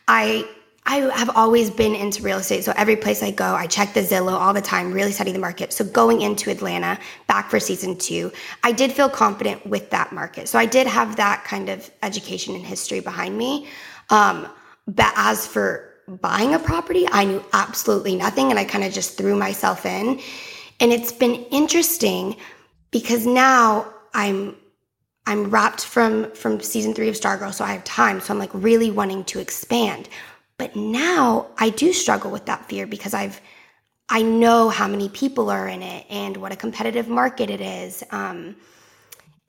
I 0.09 0.49
I 0.89 0.99
have 1.19 1.31
always 1.37 1.69
been 1.69 1.97
into 1.97 2.23
real 2.23 2.39
estate. 2.39 2.63
So 2.63 2.73
every 2.77 2.95
place 2.95 3.21
I 3.21 3.33
go, 3.33 3.57
I 3.57 3.67
check 3.67 3.93
the 3.93 4.03
Zillow 4.03 4.35
all 4.35 4.55
the 4.55 4.61
time, 4.61 4.93
really 4.93 5.11
study 5.11 5.33
the 5.33 5.39
market. 5.41 5.73
So 5.73 5.85
going 5.85 6.21
into 6.21 6.49
Atlanta, 6.49 6.97
back 7.27 7.51
for 7.51 7.59
season 7.59 7.99
two, 7.99 8.31
I 8.63 8.71
did 8.71 8.93
feel 8.93 9.09
confident 9.09 9.67
with 9.67 9.91
that 9.91 10.13
market. 10.13 10.49
So 10.49 10.61
I 10.61 10.67
did 10.67 10.87
have 10.87 11.17
that 11.17 11.43
kind 11.43 11.69
of 11.69 11.91
education 12.05 12.55
and 12.55 12.65
history 12.65 13.01
behind 13.01 13.37
me. 13.37 13.67
Um, 14.11 14.47
but 14.87 15.13
as 15.17 15.45
for 15.45 15.93
buying 16.07 16.55
a 16.55 16.59
property, 16.61 17.09
I 17.11 17.25
knew 17.25 17.45
absolutely 17.53 18.15
nothing. 18.15 18.51
And 18.51 18.59
I 18.59 18.65
kind 18.65 18.85
of 18.85 18.93
just 18.93 19.19
threw 19.19 19.35
myself 19.35 19.85
in. 19.85 20.21
And 20.79 20.93
it's 20.93 21.11
been 21.11 21.35
interesting 21.51 22.37
because 22.93 23.27
now 23.27 23.93
I'm 24.15 24.55
I'm 25.27 25.51
wrapped 25.51 25.85
from 25.85 26.31
from 26.33 26.61
season 26.61 26.95
three 26.95 27.09
of 27.09 27.17
Stargirl, 27.17 27.53
so 27.53 27.65
I 27.65 27.73
have 27.73 27.85
time. 27.85 28.21
So 28.21 28.33
I'm 28.33 28.39
like 28.39 28.51
really 28.53 28.91
wanting 28.91 29.25
to 29.25 29.41
expand. 29.41 30.09
But 30.59 30.75
now 30.77 31.49
I 31.59 31.71
do 31.71 31.93
struggle 31.93 32.31
with 32.31 32.47
that 32.47 32.67
fear 32.69 32.87
because 32.87 33.13
I've 33.13 33.41
I 34.09 34.23
know 34.23 34.69
how 34.69 34.87
many 34.87 35.09
people 35.09 35.51
are 35.51 35.69
in 35.69 35.83
it 35.83 36.07
and 36.09 36.37
what 36.37 36.53
a 36.53 36.57
competitive 36.57 37.09
market 37.09 37.51
it 37.51 37.61
is, 37.61 38.05
um, 38.13 38.55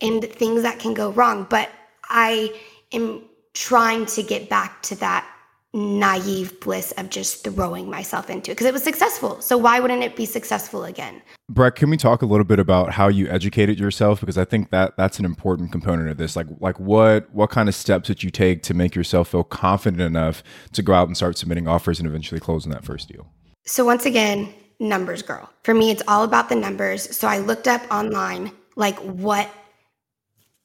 and 0.02 0.24
things 0.24 0.64
that 0.64 0.80
can 0.80 0.96
go 0.96 1.12
wrong. 1.12 1.46
But 1.48 1.70
I 2.10 2.60
am 2.92 3.24
trying 3.54 4.08
to 4.08 4.24
get 4.24 4.50
back 4.50 4.82
to 4.84 4.96
that 4.96 5.28
naive 5.74 6.60
bliss 6.60 6.92
of 6.94 7.10
just 7.10 7.44
throwing 7.44 7.90
myself 7.90 8.30
into 8.30 8.52
it 8.52 8.56
because 8.56 8.68
it 8.68 8.74
was 8.74 8.84
successful. 8.84 9.42
So 9.42 9.58
why 9.58 9.80
wouldn't 9.80 10.04
it 10.04 10.16
be 10.16 10.26
successful 10.26 10.86
again? 10.86 11.22
Brec, 11.52 11.76
can 11.76 11.90
we 11.90 11.98
talk 11.98 12.22
a 12.22 12.26
little 12.26 12.46
bit 12.46 12.60
about 12.60 12.94
how 12.94 13.08
you 13.08 13.30
educated 13.30 13.80
yourself 13.80 14.20
because 14.20 14.38
I 14.38 14.46
think 14.46 14.70
that 14.72 14.96
that's 14.98 15.20
an 15.20 15.26
important 15.26 15.72
component 15.72 16.10
of 16.10 16.18
this. 16.18 16.36
Like 16.36 16.48
like 16.60 16.80
what 16.80 17.34
what 17.34 17.50
kind 17.50 17.70
of 17.70 17.76
steps 17.76 18.08
did 18.08 18.24
you 18.24 18.30
take 18.30 18.64
to 18.64 18.74
make 18.74 18.96
yourself 18.96 19.30
feel 19.30 19.44
confident 19.44 20.02
enough 20.02 20.42
to 20.74 20.82
go 20.82 20.94
out 20.94 21.08
and 21.08 21.16
start 21.16 21.38
submitting 21.38 21.68
offers 21.68 22.00
and 22.00 22.08
eventually 22.08 22.40
closing 22.40 22.72
that 22.72 22.84
first 22.84 23.10
deal? 23.10 23.28
So 23.66 23.86
once 23.86 24.06
again, 24.06 24.54
numbers 24.80 25.22
girl. 25.22 25.50
For 25.64 25.74
me 25.74 25.92
it's 25.92 26.04
all 26.08 26.24
about 26.24 26.50
the 26.50 26.56
numbers. 26.56 27.16
So 27.16 27.28
I 27.28 27.40
looked 27.40 27.68
up 27.68 27.82
online 27.92 28.52
like 28.76 28.98
what 29.00 29.50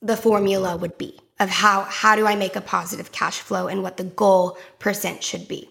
the 0.00 0.16
formula 0.16 0.76
would 0.76 0.98
be 0.98 1.18
of 1.42 1.50
how 1.50 1.82
how 1.82 2.14
do 2.16 2.26
I 2.26 2.36
make 2.36 2.56
a 2.56 2.60
positive 2.60 3.12
cash 3.12 3.40
flow 3.40 3.66
and 3.66 3.82
what 3.82 3.96
the 3.96 4.04
goal 4.04 4.56
percent 4.78 5.22
should 5.22 5.48
be. 5.48 5.68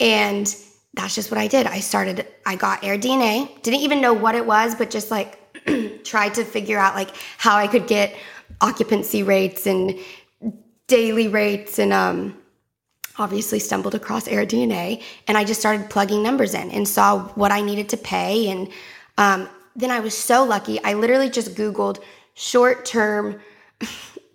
And 0.00 0.46
that's 0.94 1.14
just 1.14 1.30
what 1.30 1.38
I 1.38 1.46
did. 1.46 1.66
I 1.66 1.80
started 1.80 2.26
I 2.46 2.56
got 2.56 2.82
AirDNA. 2.82 3.62
Didn't 3.62 3.80
even 3.80 4.00
know 4.00 4.14
what 4.14 4.34
it 4.34 4.46
was, 4.46 4.74
but 4.74 4.90
just 4.90 5.10
like 5.10 5.38
tried 6.04 6.34
to 6.34 6.44
figure 6.44 6.78
out 6.78 6.94
like 6.94 7.10
how 7.38 7.56
I 7.56 7.66
could 7.66 7.86
get 7.86 8.16
occupancy 8.60 9.22
rates 9.22 9.66
and 9.66 9.98
daily 10.86 11.28
rates 11.28 11.78
and 11.78 11.92
um 11.92 12.38
obviously 13.18 13.58
stumbled 13.58 13.94
across 13.94 14.26
AirDNA 14.26 15.02
and 15.28 15.38
I 15.38 15.44
just 15.44 15.60
started 15.60 15.88
plugging 15.88 16.22
numbers 16.22 16.52
in 16.54 16.70
and 16.70 16.86
saw 16.86 17.20
what 17.34 17.52
I 17.52 17.60
needed 17.60 17.88
to 17.90 17.96
pay 17.96 18.48
and 18.48 18.68
um, 19.18 19.48
then 19.76 19.90
I 19.90 20.00
was 20.00 20.16
so 20.16 20.44
lucky. 20.44 20.82
I 20.82 20.94
literally 20.94 21.30
just 21.30 21.54
Googled 21.54 22.00
short 22.34 22.84
term 22.84 23.40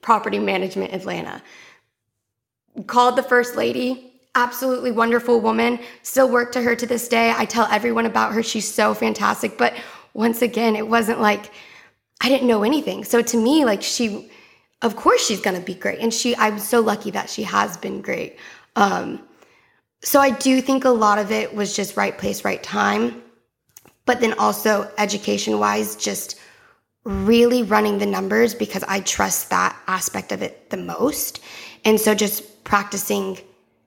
property 0.01 0.39
management 0.39 0.93
Atlanta. 0.93 1.41
Called 2.87 3.15
the 3.15 3.23
first 3.23 3.55
lady, 3.55 4.13
absolutely 4.35 4.91
wonderful 4.91 5.41
woman, 5.41 5.79
still 6.03 6.29
work 6.29 6.51
to 6.53 6.61
her 6.61 6.75
to 6.75 6.85
this 6.85 7.07
day. 7.07 7.33
I 7.35 7.45
tell 7.45 7.65
everyone 7.65 8.05
about 8.05 8.33
her. 8.33 8.43
She's 8.43 8.71
so 8.71 8.93
fantastic. 8.93 9.57
But 9.57 9.73
once 10.13 10.41
again, 10.41 10.75
it 10.75 10.87
wasn't 10.87 11.19
like 11.19 11.51
I 12.21 12.29
didn't 12.29 12.47
know 12.47 12.63
anything. 12.63 13.03
So 13.03 13.21
to 13.21 13.37
me, 13.37 13.65
like 13.65 13.81
she, 13.81 14.29
of 14.81 14.95
course 14.95 15.25
she's 15.25 15.41
gonna 15.41 15.61
be 15.61 15.73
great. 15.73 15.99
And 15.99 16.13
she, 16.13 16.35
I'm 16.35 16.59
so 16.59 16.81
lucky 16.81 17.11
that 17.11 17.29
she 17.29 17.43
has 17.43 17.77
been 17.77 18.01
great. 18.01 18.37
Um, 18.75 19.21
so 20.01 20.19
I 20.19 20.29
do 20.29 20.61
think 20.61 20.85
a 20.85 20.89
lot 20.89 21.17
of 21.19 21.31
it 21.31 21.53
was 21.53 21.75
just 21.75 21.97
right 21.97 22.17
place, 22.17 22.45
right 22.45 22.61
time. 22.61 23.21
But 24.05 24.21
then 24.21 24.33
also 24.33 24.89
education 24.97 25.59
wise, 25.59 25.95
just 25.95 26.38
really 27.03 27.63
running 27.63 27.97
the 27.97 28.05
numbers 28.05 28.53
because 28.53 28.83
I 28.87 28.99
trust 29.01 29.49
that 29.49 29.77
aspect 29.87 30.31
of 30.31 30.41
it 30.41 30.69
the 30.69 30.77
most. 30.77 31.41
And 31.85 31.99
so 31.99 32.13
just 32.13 32.63
practicing 32.63 33.39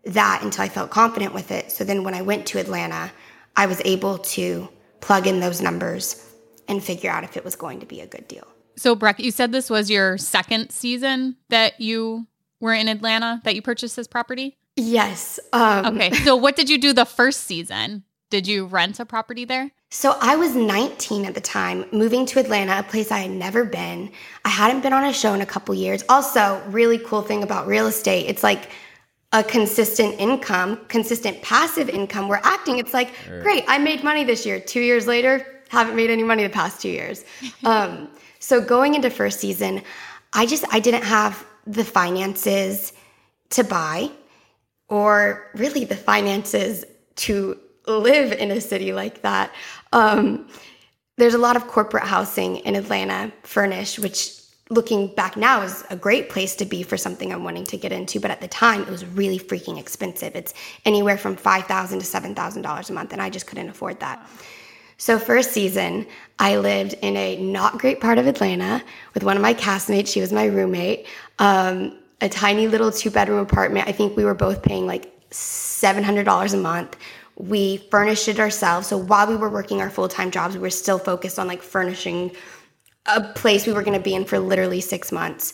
that 0.04 0.42
until 0.42 0.64
I 0.64 0.68
felt 0.68 0.90
confident 0.90 1.34
with 1.34 1.50
it. 1.50 1.70
So 1.70 1.84
then 1.84 2.04
when 2.04 2.14
I 2.14 2.22
went 2.22 2.46
to 2.46 2.58
Atlanta, 2.58 3.12
I 3.56 3.66
was 3.66 3.80
able 3.84 4.18
to 4.18 4.68
plug 5.00 5.26
in 5.26 5.40
those 5.40 5.60
numbers 5.60 6.28
and 6.68 6.82
figure 6.82 7.10
out 7.10 7.24
if 7.24 7.36
it 7.36 7.44
was 7.44 7.54
going 7.54 7.80
to 7.80 7.86
be 7.86 8.00
a 8.00 8.06
good 8.06 8.26
deal. 8.28 8.46
So, 8.76 8.96
Brec, 8.96 9.18
you 9.18 9.30
said 9.30 9.52
this 9.52 9.68
was 9.68 9.90
your 9.90 10.16
second 10.16 10.70
season 10.70 11.36
that 11.50 11.80
you 11.80 12.26
were 12.60 12.72
in 12.72 12.88
Atlanta 12.88 13.40
that 13.44 13.54
you 13.54 13.62
purchased 13.62 13.96
this 13.96 14.08
property? 14.08 14.56
Yes. 14.76 15.38
Um, 15.52 15.86
okay. 15.86 16.10
So, 16.12 16.36
what 16.36 16.56
did 16.56 16.70
you 16.70 16.78
do 16.78 16.92
the 16.92 17.04
first 17.04 17.42
season? 17.42 18.04
Did 18.30 18.46
you 18.46 18.64
rent 18.64 18.98
a 18.98 19.04
property 19.04 19.44
there? 19.44 19.72
So 19.94 20.16
I 20.22 20.36
was 20.36 20.54
19 20.54 21.26
at 21.26 21.34
the 21.34 21.40
time, 21.42 21.84
moving 21.92 22.24
to 22.24 22.40
Atlanta, 22.40 22.78
a 22.78 22.82
place 22.82 23.12
I 23.12 23.18
had 23.18 23.30
never 23.30 23.62
been. 23.62 24.10
I 24.42 24.48
hadn't 24.48 24.80
been 24.80 24.94
on 24.94 25.04
a 25.04 25.12
show 25.12 25.34
in 25.34 25.42
a 25.42 25.46
couple 25.46 25.74
years. 25.74 26.02
Also, 26.08 26.62
really 26.68 26.96
cool 26.96 27.20
thing 27.20 27.42
about 27.42 27.66
real 27.66 27.86
estate, 27.86 28.24
it's 28.26 28.42
like 28.42 28.70
a 29.32 29.44
consistent 29.44 30.18
income, 30.18 30.80
consistent 30.88 31.42
passive 31.42 31.90
income. 31.90 32.26
We're 32.26 32.40
acting, 32.42 32.78
it's 32.78 32.94
like, 32.94 33.10
great, 33.42 33.64
I 33.68 33.76
made 33.76 34.02
money 34.02 34.24
this 34.24 34.46
year. 34.46 34.58
Two 34.60 34.80
years 34.80 35.06
later, 35.06 35.46
haven't 35.68 35.94
made 35.94 36.08
any 36.08 36.22
money 36.22 36.42
the 36.42 36.48
past 36.48 36.80
two 36.80 36.88
years. 36.88 37.26
um, 37.64 38.08
so 38.38 38.62
going 38.62 38.94
into 38.94 39.10
first 39.10 39.40
season, 39.40 39.82
I 40.32 40.46
just 40.46 40.64
I 40.72 40.80
didn't 40.80 41.04
have 41.04 41.44
the 41.66 41.84
finances 41.84 42.94
to 43.50 43.62
buy 43.62 44.10
or 44.88 45.50
really 45.54 45.84
the 45.84 45.96
finances 45.96 46.86
to 47.16 47.58
live 47.86 48.32
in 48.32 48.50
a 48.50 48.60
city 48.60 48.92
like 48.92 49.22
that. 49.22 49.52
Um, 49.92 50.48
there's 51.18 51.34
a 51.34 51.38
lot 51.38 51.56
of 51.56 51.66
corporate 51.66 52.04
housing 52.04 52.56
in 52.58 52.74
Atlanta, 52.74 53.32
furnished, 53.42 53.98
which 53.98 54.40
looking 54.70 55.08
back 55.14 55.36
now 55.36 55.60
is 55.62 55.84
a 55.90 55.96
great 55.96 56.30
place 56.30 56.56
to 56.56 56.64
be 56.64 56.82
for 56.82 56.96
something 56.96 57.32
I'm 57.32 57.44
wanting 57.44 57.64
to 57.64 57.76
get 57.76 57.92
into. 57.92 58.18
But 58.18 58.30
at 58.30 58.40
the 58.40 58.48
time, 58.48 58.82
it 58.82 58.88
was 58.88 59.04
really 59.04 59.38
freaking 59.38 59.78
expensive. 59.78 60.34
It's 60.34 60.54
anywhere 60.84 61.18
from 61.18 61.36
five 61.36 61.66
thousand 61.66 61.98
to 61.98 62.06
seven 62.06 62.34
thousand 62.34 62.62
dollars 62.62 62.90
a 62.90 62.92
month, 62.92 63.12
and 63.12 63.20
I 63.20 63.28
just 63.30 63.46
couldn't 63.46 63.68
afford 63.68 64.00
that. 64.00 64.26
So 64.96 65.18
first 65.18 65.52
season, 65.52 66.06
I 66.38 66.56
lived 66.56 66.94
in 67.02 67.16
a 67.16 67.36
not 67.36 67.78
great 67.78 68.00
part 68.00 68.18
of 68.18 68.26
Atlanta 68.26 68.82
with 69.14 69.24
one 69.24 69.36
of 69.36 69.42
my 69.42 69.52
castmates. 69.52 70.08
She 70.08 70.20
was 70.20 70.32
my 70.32 70.46
roommate. 70.46 71.06
Um, 71.38 71.98
a 72.20 72.28
tiny 72.28 72.68
little 72.68 72.92
two 72.92 73.10
bedroom 73.10 73.40
apartment. 73.40 73.88
I 73.88 73.92
think 73.92 74.16
we 74.16 74.24
were 74.24 74.34
both 74.34 74.62
paying 74.62 74.86
like 74.86 75.12
seven 75.30 76.04
hundred 76.04 76.24
dollars 76.24 76.54
a 76.54 76.58
month 76.58 76.96
we 77.42 77.78
furnished 77.90 78.28
it 78.28 78.38
ourselves. 78.38 78.86
So 78.86 78.96
while 78.96 79.26
we 79.26 79.34
were 79.34 79.50
working 79.50 79.80
our 79.80 79.90
full 79.90 80.06
time 80.06 80.30
jobs, 80.30 80.54
we 80.54 80.60
were 80.60 80.70
still 80.70 80.98
focused 80.98 81.40
on 81.40 81.48
like 81.48 81.60
furnishing 81.60 82.30
a 83.06 83.20
place 83.20 83.66
we 83.66 83.72
were 83.72 83.82
going 83.82 83.98
to 83.98 84.02
be 84.02 84.14
in 84.14 84.24
for 84.24 84.38
literally 84.38 84.80
six 84.80 85.10
months. 85.10 85.52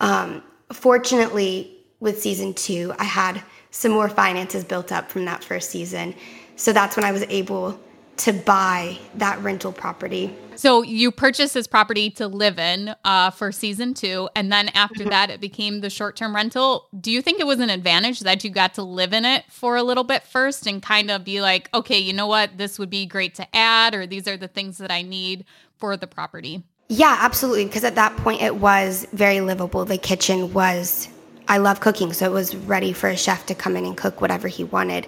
Um, 0.00 0.42
fortunately, 0.72 1.76
with 2.00 2.22
season 2.22 2.54
two, 2.54 2.94
I 2.98 3.04
had 3.04 3.42
some 3.70 3.92
more 3.92 4.08
finances 4.08 4.64
built 4.64 4.90
up 4.92 5.10
from 5.10 5.26
that 5.26 5.44
first 5.44 5.68
season. 5.68 6.14
So 6.56 6.72
that's 6.72 6.96
when 6.96 7.04
I 7.04 7.12
was 7.12 7.22
able 7.24 7.78
to 8.18 8.32
buy 8.32 8.98
that 9.14 9.38
rental 9.42 9.72
property. 9.72 10.34
So 10.54 10.80
you 10.80 11.12
purchased 11.12 11.52
this 11.52 11.66
property 11.66 12.08
to 12.12 12.28
live 12.28 12.58
in 12.58 12.94
uh, 13.04 13.30
for 13.30 13.52
season 13.52 13.92
two, 13.92 14.30
and 14.34 14.50
then 14.50 14.70
after 14.70 15.00
mm-hmm. 15.00 15.10
that, 15.10 15.28
it 15.28 15.38
became 15.38 15.80
the 15.80 15.90
short 15.90 16.16
term 16.16 16.34
rental. 16.34 16.88
Do 16.98 17.10
you 17.10 17.20
think 17.20 17.40
it 17.40 17.46
was 17.46 17.60
an 17.60 17.68
advantage 17.68 18.20
that 18.20 18.42
you 18.42 18.48
got 18.48 18.72
to 18.74 18.82
live 18.82 19.12
in 19.12 19.26
it 19.26 19.44
for 19.50 19.76
a 19.76 19.82
little 19.82 20.04
bit 20.04 20.22
first 20.22 20.66
and 20.66 20.82
kind 20.82 21.10
of 21.10 21.24
be 21.24 21.42
like, 21.42 21.68
okay, 21.74 21.98
you 21.98 22.14
know 22.14 22.26
what, 22.26 22.56
this 22.56 22.78
would 22.78 22.88
be 22.88 23.04
great 23.04 23.34
to 23.34 23.46
add, 23.54 23.94
or 23.94 24.06
these 24.06 24.26
are 24.26 24.38
the 24.38 24.48
things 24.48 24.78
that 24.78 24.90
I 24.90 25.02
need 25.02 25.44
for 25.76 25.94
the 25.94 26.06
property? 26.06 26.62
Yeah, 26.88 27.18
absolutely. 27.20 27.66
Because 27.66 27.84
at 27.84 27.96
that 27.96 28.16
point, 28.16 28.40
it 28.40 28.56
was 28.56 29.06
very 29.12 29.42
livable. 29.42 29.84
The 29.84 29.98
kitchen 29.98 30.54
was, 30.54 31.08
I 31.48 31.58
love 31.58 31.80
cooking, 31.80 32.14
so 32.14 32.24
it 32.24 32.32
was 32.32 32.56
ready 32.56 32.94
for 32.94 33.10
a 33.10 33.16
chef 33.16 33.44
to 33.46 33.54
come 33.54 33.76
in 33.76 33.84
and 33.84 33.94
cook 33.96 34.22
whatever 34.22 34.48
he 34.48 34.64
wanted. 34.64 35.06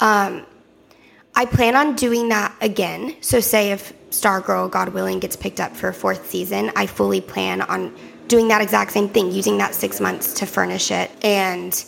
Um, 0.00 0.44
I 1.38 1.44
plan 1.44 1.76
on 1.76 1.94
doing 1.94 2.30
that 2.30 2.52
again. 2.60 3.14
So, 3.20 3.38
say 3.38 3.70
if 3.70 3.92
Stargirl, 4.10 4.72
God 4.72 4.88
willing, 4.88 5.20
gets 5.20 5.36
picked 5.36 5.60
up 5.60 5.76
for 5.76 5.88
a 5.88 5.94
fourth 5.94 6.28
season, 6.28 6.72
I 6.74 6.86
fully 6.86 7.20
plan 7.20 7.62
on 7.62 7.94
doing 8.26 8.48
that 8.48 8.60
exact 8.60 8.90
same 8.90 9.08
thing, 9.08 9.30
using 9.30 9.56
that 9.58 9.72
six 9.72 10.00
months 10.00 10.34
to 10.34 10.46
furnish 10.46 10.90
it 10.90 11.12
and 11.24 11.84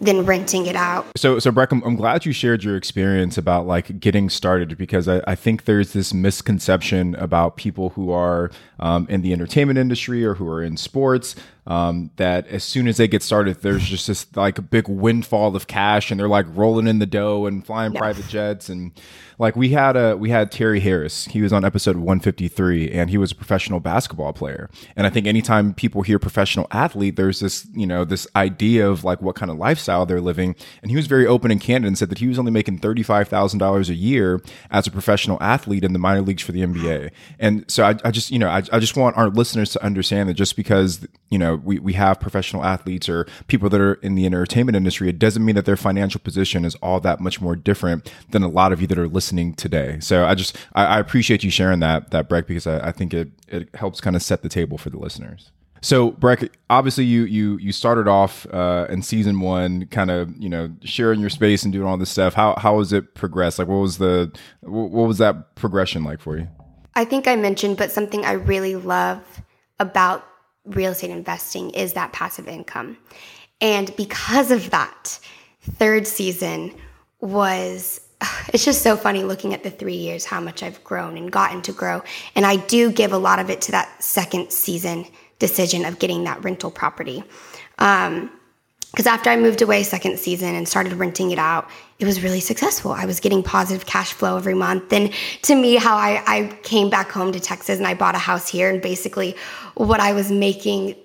then 0.00 0.24
renting 0.24 0.66
it 0.66 0.74
out. 0.74 1.06
So, 1.16 1.38
so 1.38 1.52
Brec, 1.52 1.68
I'm, 1.70 1.82
I'm, 1.84 1.96
glad 1.96 2.24
you 2.24 2.32
shared 2.32 2.62
your 2.64 2.76
experience 2.76 3.38
about 3.38 3.66
like 3.66 4.00
getting 4.00 4.30
started 4.30 4.76
because 4.76 5.08
I, 5.08 5.22
I 5.26 5.34
think 5.34 5.64
there's 5.64 5.92
this 5.92 6.12
misconception 6.12 7.14
about 7.16 7.56
people 7.56 7.90
who 7.90 8.10
are 8.10 8.50
um, 8.80 9.06
in 9.08 9.22
the 9.22 9.32
entertainment 9.32 9.78
industry 9.78 10.24
or 10.24 10.34
who 10.34 10.48
are 10.48 10.62
in 10.62 10.76
sports 10.76 11.34
um, 11.68 12.10
that 12.16 12.46
as 12.48 12.64
soon 12.64 12.88
as 12.88 12.96
they 12.96 13.06
get 13.06 13.22
started, 13.22 13.60
there's 13.60 13.84
just 13.84 14.06
this 14.06 14.26
like 14.34 14.58
a 14.58 14.62
big 14.62 14.88
windfall 14.88 15.54
of 15.54 15.66
cash, 15.66 16.10
and 16.10 16.18
they're 16.18 16.26
like 16.26 16.46
rolling 16.48 16.88
in 16.88 16.98
the 16.98 17.06
dough 17.06 17.44
and 17.44 17.64
flying 17.64 17.92
yeah. 17.92 18.00
private 18.00 18.26
jets, 18.26 18.70
and 18.70 18.90
like 19.38 19.54
we 19.54 19.70
had 19.70 19.96
a 19.96 20.16
we 20.16 20.30
had 20.30 20.50
Terry 20.50 20.80
Harris. 20.80 21.26
He 21.26 21.40
was 21.40 21.52
on 21.52 21.64
episode 21.64 21.96
153, 21.96 22.90
and 22.90 23.08
he 23.08 23.16
was 23.16 23.30
a 23.30 23.34
professional 23.36 23.78
basketball 23.78 24.32
player. 24.32 24.68
And 24.96 25.06
I 25.06 25.10
think 25.10 25.26
anytime 25.26 25.74
people 25.74 26.02
hear 26.02 26.18
professional 26.18 26.66
athlete, 26.72 27.14
there's 27.16 27.38
this 27.38 27.66
you 27.72 27.86
know 27.86 28.04
this 28.04 28.26
idea 28.34 28.88
of 28.88 29.04
like 29.04 29.22
what 29.22 29.36
kind 29.36 29.50
of 29.50 29.56
lifestyle 29.56 30.04
they're 30.06 30.20
living. 30.20 30.56
And 30.82 30.90
he 30.90 30.96
was 30.96 31.06
very 31.06 31.26
open 31.26 31.52
and 31.52 31.60
candid 31.60 31.86
and 31.86 31.96
said 31.96 32.10
that 32.10 32.18
he 32.18 32.26
was 32.26 32.38
only 32.38 32.50
making 32.50 32.78
thirty 32.78 33.04
five 33.04 33.28
thousand 33.28 33.60
dollars 33.60 33.88
a 33.88 33.94
year 33.94 34.42
as 34.70 34.88
a 34.88 34.90
professional 34.90 35.38
athlete 35.40 35.84
in 35.84 35.92
the 35.92 36.00
minor 36.00 36.22
leagues 36.22 36.42
for 36.42 36.52
the 36.52 36.62
NBA. 36.62 37.10
And 37.38 37.64
so 37.70 37.84
I, 37.84 37.94
I 38.04 38.10
just 38.10 38.32
you 38.32 38.40
know 38.40 38.48
I, 38.48 38.62
I 38.72 38.80
just 38.80 38.96
want 38.96 39.16
our 39.16 39.28
listeners 39.28 39.70
to 39.72 39.84
understand 39.84 40.28
that 40.28 40.34
just 40.34 40.56
because 40.56 41.06
you 41.30 41.38
know 41.38 41.56
we, 41.56 41.78
we 41.78 41.92
have 41.92 42.18
professional 42.18 42.64
athletes 42.64 43.08
or 43.08 43.26
people 43.46 43.68
that 43.70 43.80
are 43.80 43.94
in 43.94 44.16
the 44.16 44.26
entertainment 44.26 44.74
industry, 44.74 45.08
it 45.08 45.20
doesn't 45.20 45.44
mean 45.44 45.54
that 45.54 45.64
their 45.64 45.76
financial 45.76 46.20
position 46.20 46.64
is 46.64 46.74
all 46.76 46.98
that 46.98 47.20
much 47.20 47.40
more 47.40 47.54
different 47.54 48.12
than 48.30 48.42
a 48.42 48.48
lot 48.48 48.72
of 48.72 48.80
you 48.80 48.88
that 48.88 48.98
are 48.98 49.06
listening 49.06 49.27
today. 49.54 49.98
So 50.00 50.24
I 50.24 50.34
just 50.34 50.56
I, 50.74 50.84
I 50.84 50.98
appreciate 50.98 51.42
you 51.44 51.50
sharing 51.50 51.80
that 51.80 52.10
that 52.10 52.28
Brec 52.28 52.46
because 52.46 52.66
I, 52.66 52.88
I 52.88 52.92
think 52.92 53.14
it 53.14 53.30
it 53.48 53.74
helps 53.74 54.00
kind 54.00 54.16
of 54.16 54.22
set 54.22 54.42
the 54.42 54.48
table 54.48 54.78
for 54.78 54.90
the 54.90 54.98
listeners. 54.98 55.50
So 55.80 56.12
Brec, 56.12 56.48
obviously 56.70 57.04
you 57.04 57.24
you 57.24 57.58
you 57.58 57.72
started 57.72 58.08
off 58.08 58.46
uh, 58.52 58.86
in 58.88 59.02
season 59.02 59.40
one, 59.40 59.86
kind 59.86 60.10
of 60.10 60.34
you 60.36 60.48
know 60.48 60.70
sharing 60.82 61.20
your 61.20 61.30
space 61.30 61.62
and 61.62 61.72
doing 61.72 61.86
all 61.86 61.96
this 61.96 62.10
stuff. 62.10 62.34
How 62.34 62.54
how 62.58 62.76
was 62.76 62.92
it 62.92 63.14
progressed? 63.14 63.58
Like 63.58 63.68
what 63.68 63.76
was 63.76 63.98
the 63.98 64.32
what 64.62 65.06
was 65.06 65.18
that 65.18 65.54
progression 65.54 66.04
like 66.04 66.20
for 66.20 66.36
you? 66.36 66.48
I 66.94 67.04
think 67.04 67.28
I 67.28 67.36
mentioned, 67.36 67.76
but 67.76 67.92
something 67.92 68.24
I 68.24 68.32
really 68.32 68.74
love 68.74 69.22
about 69.78 70.24
real 70.64 70.92
estate 70.92 71.10
investing 71.10 71.70
is 71.70 71.92
that 71.92 72.12
passive 72.12 72.48
income. 72.48 72.98
And 73.60 73.94
because 73.96 74.50
of 74.50 74.70
that, 74.70 75.18
third 75.62 76.06
season 76.06 76.74
was 77.20 78.00
it's 78.52 78.64
just 78.64 78.82
so 78.82 78.96
funny 78.96 79.22
looking 79.22 79.54
at 79.54 79.62
the 79.62 79.70
three 79.70 79.96
years 79.96 80.24
how 80.24 80.40
much 80.40 80.62
I've 80.62 80.82
grown 80.84 81.16
and 81.16 81.30
gotten 81.30 81.62
to 81.62 81.72
grow. 81.72 82.02
And 82.34 82.44
I 82.46 82.56
do 82.56 82.90
give 82.92 83.12
a 83.12 83.18
lot 83.18 83.38
of 83.38 83.50
it 83.50 83.60
to 83.62 83.72
that 83.72 84.02
second 84.02 84.52
season 84.52 85.06
decision 85.38 85.84
of 85.84 85.98
getting 85.98 86.24
that 86.24 86.42
rental 86.42 86.70
property. 86.70 87.22
Um, 87.78 88.30
because 88.90 89.06
after 89.06 89.28
I 89.28 89.36
moved 89.36 89.60
away 89.60 89.82
second 89.82 90.18
season 90.18 90.54
and 90.54 90.66
started 90.66 90.94
renting 90.94 91.30
it 91.30 91.38
out, 91.38 91.68
it 91.98 92.06
was 92.06 92.22
really 92.22 92.40
successful. 92.40 92.90
I 92.90 93.04
was 93.04 93.20
getting 93.20 93.42
positive 93.42 93.86
cash 93.86 94.12
flow 94.12 94.36
every 94.36 94.54
month. 94.54 94.92
And 94.92 95.12
to 95.42 95.54
me, 95.54 95.76
how 95.76 95.94
I, 95.94 96.22
I 96.26 96.58
came 96.62 96.88
back 96.88 97.10
home 97.10 97.30
to 97.32 97.38
Texas 97.38 97.78
and 97.78 97.86
I 97.86 97.94
bought 97.94 98.14
a 98.14 98.18
house 98.18 98.48
here, 98.48 98.70
and 98.70 98.80
basically 98.80 99.36
what 99.74 100.00
I 100.00 100.14
was 100.14 100.30
making 100.32 100.96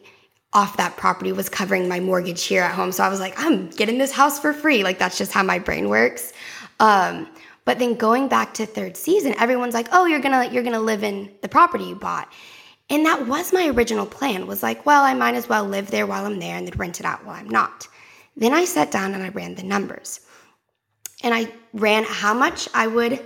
off 0.54 0.78
that 0.78 0.98
property 0.98 1.32
was 1.32 1.50
covering 1.50 1.88
my 1.88 2.00
mortgage 2.00 2.44
here 2.44 2.64
at 2.64 2.74
home. 2.74 2.92
So 2.92 3.04
I 3.04 3.10
was 3.10 3.20
like, 3.20 3.34
I'm 3.38 3.70
getting 3.70 3.98
this 3.98 4.12
house 4.12 4.40
for 4.40 4.54
free. 4.54 4.84
Like 4.84 4.98
that's 4.98 5.18
just 5.18 5.32
how 5.32 5.44
my 5.44 5.60
brain 5.60 5.90
works. 5.90 6.32
Um, 6.80 7.28
but 7.66 7.80
then 7.80 7.96
going 7.96 8.28
back 8.28 8.54
to 8.56 8.66
third 8.66 8.98
season, 8.98 9.36
everyone's 9.38 9.74
like, 9.74 9.88
"Oh, 9.92 10.06
you're 10.06 10.20
gonna 10.20 10.50
you're 10.52 10.64
gonna 10.64 10.80
live 10.80 11.04
in 11.04 11.32
the 11.42 11.48
property 11.48 11.86
you 11.86 11.96
bought," 11.96 12.32
and 12.90 13.06
that 13.06 13.28
was 13.28 13.54
my 13.54 13.68
original 13.68 14.06
plan. 14.06 14.48
Was 14.48 14.64
like, 14.64 14.86
well, 14.86 15.04
I 15.04 15.14
might 15.14 15.36
as 15.36 15.48
well 15.48 15.64
live 15.66 15.90
there 15.90 16.06
while 16.06 16.26
I'm 16.26 16.40
there 16.40 16.58
and 16.58 16.68
then 16.68 16.78
rent 16.78 17.00
it 17.00 17.06
out 17.06 17.26
while 17.26 17.36
I'm 17.36 17.50
not. 17.50 17.88
Then 18.36 18.54
I 18.54 18.66
sat 18.66 18.92
down 18.92 19.14
and 19.14 19.24
I 19.24 19.30
ran 19.30 19.56
the 19.56 19.64
numbers. 19.64 20.20
And 21.24 21.34
I 21.34 21.48
ran 21.74 22.04
how 22.04 22.34
much 22.34 22.68
I 22.74 22.88
would 22.88 23.24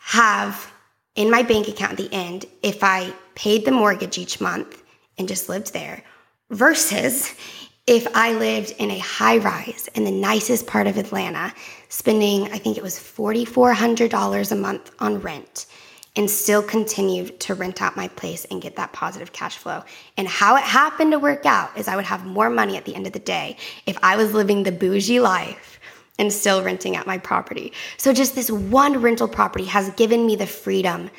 have 0.00 0.72
in 1.14 1.30
my 1.30 1.42
bank 1.42 1.68
account 1.68 1.92
at 1.92 1.98
the 1.98 2.12
end 2.12 2.46
if 2.62 2.82
I 2.82 3.12
paid 3.34 3.64
the 3.64 3.70
mortgage 3.70 4.18
each 4.18 4.40
month 4.40 4.82
and 5.18 5.28
just 5.28 5.48
lived 5.48 5.72
there 5.72 6.02
versus 6.50 7.34
if 7.86 8.06
I 8.14 8.32
lived 8.32 8.74
in 8.78 8.90
a 8.90 8.98
high 8.98 9.38
rise 9.38 9.88
in 9.94 10.04
the 10.04 10.10
nicest 10.10 10.66
part 10.66 10.86
of 10.86 10.96
Atlanta, 10.96 11.52
spending, 11.90 12.50
I 12.50 12.58
think 12.58 12.78
it 12.78 12.82
was 12.82 12.98
$4,400 12.98 14.52
a 14.52 14.56
month 14.56 14.90
on 15.00 15.20
rent 15.20 15.66
and 16.16 16.30
still 16.30 16.62
continued 16.62 17.38
to 17.40 17.54
rent 17.54 17.82
out 17.82 17.96
my 17.96 18.08
place 18.08 18.44
and 18.46 18.62
get 18.62 18.76
that 18.76 18.92
positive 18.92 19.32
cash 19.32 19.56
flow. 19.56 19.82
And 20.16 20.26
how 20.26 20.56
it 20.56 20.62
happened 20.62 21.12
to 21.12 21.18
work 21.18 21.46
out 21.46 21.76
is 21.76 21.86
I 21.88 21.96
would 21.96 22.04
have 22.04 22.24
more 22.24 22.48
money 22.50 22.76
at 22.76 22.84
the 22.84 22.94
end 22.94 23.06
of 23.06 23.12
the 23.12 23.18
day 23.18 23.56
if 23.86 23.96
I 24.02 24.16
was 24.16 24.32
living 24.32 24.62
the 24.62 24.72
bougie 24.72 25.20
life 25.20 25.78
and 26.18 26.32
still 26.32 26.62
renting 26.62 26.96
out 26.96 27.06
my 27.06 27.18
property. 27.18 27.72
So 27.96 28.12
just 28.12 28.34
this 28.34 28.50
one 28.50 29.00
rental 29.00 29.28
property 29.28 29.64
has 29.66 29.90
given 29.90 30.26
me 30.26 30.36
the 30.36 30.46
freedom 30.46 31.10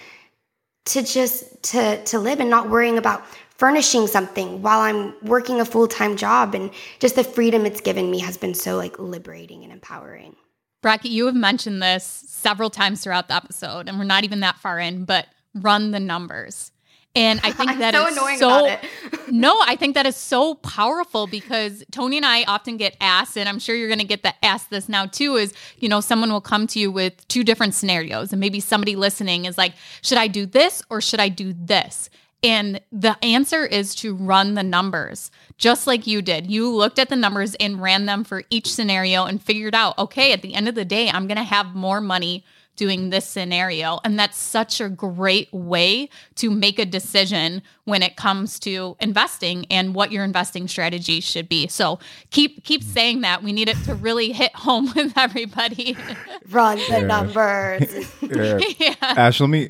to 0.85 1.03
just 1.03 1.63
to 1.63 2.03
to 2.05 2.19
live 2.19 2.39
and 2.39 2.49
not 2.49 2.69
worrying 2.69 2.97
about 2.97 3.23
furnishing 3.57 4.07
something 4.07 4.61
while 4.61 4.79
I'm 4.79 5.13
working 5.21 5.59
a 5.59 5.65
full-time 5.65 6.17
job 6.17 6.55
and 6.55 6.71
just 6.99 7.15
the 7.15 7.23
freedom 7.23 7.65
it's 7.65 7.81
given 7.81 8.09
me 8.09 8.19
has 8.19 8.35
been 8.35 8.55
so 8.55 8.77
like 8.77 8.97
liberating 8.97 9.63
and 9.63 9.71
empowering. 9.71 10.35
Brec, 10.81 10.99
you 11.03 11.27
have 11.27 11.35
mentioned 11.35 11.81
this 11.81 12.03
several 12.03 12.69
times 12.69 13.03
throughout 13.03 13.27
the 13.27 13.35
episode, 13.35 13.87
and 13.87 13.97
we're 13.97 14.03
not 14.03 14.23
even 14.23 14.39
that 14.39 14.57
far 14.57 14.79
in, 14.79 15.05
but 15.05 15.27
run 15.53 15.91
the 15.91 15.99
numbers. 15.99 16.71
And 17.15 17.39
I 17.43 17.51
think 17.51 17.77
that 17.79 17.93
so 17.93 18.07
is 18.07 18.17
annoying 18.17 18.37
so 18.39 18.77
no, 19.31 19.59
I 19.65 19.75
think 19.75 19.95
that 19.95 20.05
is 20.05 20.15
so 20.15 20.55
powerful 20.55 21.27
because 21.27 21.83
Tony 21.91 22.17
and 22.17 22.25
I 22.25 22.43
often 22.43 22.77
get 22.77 22.95
asked, 22.99 23.37
and 23.37 23.47
I'm 23.47 23.59
sure 23.59 23.75
you're 23.75 23.89
going 23.89 23.99
to 23.99 24.05
get 24.05 24.23
the 24.23 24.33
asked 24.43 24.69
this 24.69 24.89
now 24.89 25.05
too. 25.05 25.35
Is 25.35 25.53
you 25.77 25.89
know 25.89 26.01
someone 26.01 26.31
will 26.31 26.41
come 26.41 26.67
to 26.67 26.79
you 26.79 26.91
with 26.91 27.27
two 27.27 27.43
different 27.43 27.73
scenarios, 27.73 28.31
and 28.31 28.39
maybe 28.39 28.59
somebody 28.59 28.95
listening 28.95 29.45
is 29.45 29.57
like, 29.57 29.73
should 30.01 30.17
I 30.17 30.27
do 30.27 30.45
this 30.45 30.81
or 30.89 31.01
should 31.01 31.19
I 31.19 31.29
do 31.29 31.53
this? 31.53 32.09
And 32.43 32.81
the 32.91 33.23
answer 33.23 33.65
is 33.65 33.93
to 33.95 34.15
run 34.15 34.55
the 34.55 34.63
numbers, 34.63 35.29
just 35.57 35.85
like 35.85 36.07
you 36.07 36.21
did. 36.21 36.49
You 36.49 36.73
looked 36.73 36.97
at 36.97 37.09
the 37.09 37.15
numbers 37.15 37.53
and 37.55 37.81
ran 37.81 38.07
them 38.07 38.23
for 38.23 38.43
each 38.49 38.73
scenario 38.73 39.25
and 39.25 39.41
figured 39.41 39.75
out, 39.75 39.97
okay, 39.99 40.33
at 40.33 40.41
the 40.41 40.55
end 40.55 40.67
of 40.67 40.75
the 40.75 40.85
day, 40.85 41.09
I'm 41.09 41.27
going 41.27 41.37
to 41.37 41.43
have 41.43 41.75
more 41.75 42.01
money 42.01 42.43
doing 42.75 43.11
this 43.11 43.27
scenario. 43.27 43.99
And 44.03 44.17
that's 44.17 44.37
such 44.37 44.81
a 44.81 44.89
great 44.89 45.53
way 45.53 46.09
to 46.35 46.49
make 46.49 46.79
a 46.79 46.85
decision 46.85 47.61
when 47.83 48.01
it 48.01 48.15
comes 48.15 48.59
to 48.61 48.95
investing 48.99 49.65
and 49.69 49.93
what 49.93 50.11
your 50.11 50.23
investing 50.23 50.67
strategy 50.67 51.19
should 51.19 51.47
be. 51.47 51.67
So 51.67 51.99
keep 52.31 52.63
keep 52.63 52.81
mm. 52.81 52.87
saying 52.87 53.21
that. 53.21 53.43
We 53.43 53.51
need 53.51 53.69
it 53.69 53.77
to 53.85 53.93
really 53.93 54.31
hit 54.31 54.55
home 54.55 54.91
with 54.95 55.13
everybody. 55.15 55.95
Run 56.49 56.77
the 56.77 56.85
yeah. 56.89 56.99
numbers. 57.01 58.13
yeah. 58.21 58.59
yeah. 58.79 58.95
Ash, 59.01 59.39
let 59.39 59.49
me 59.49 59.69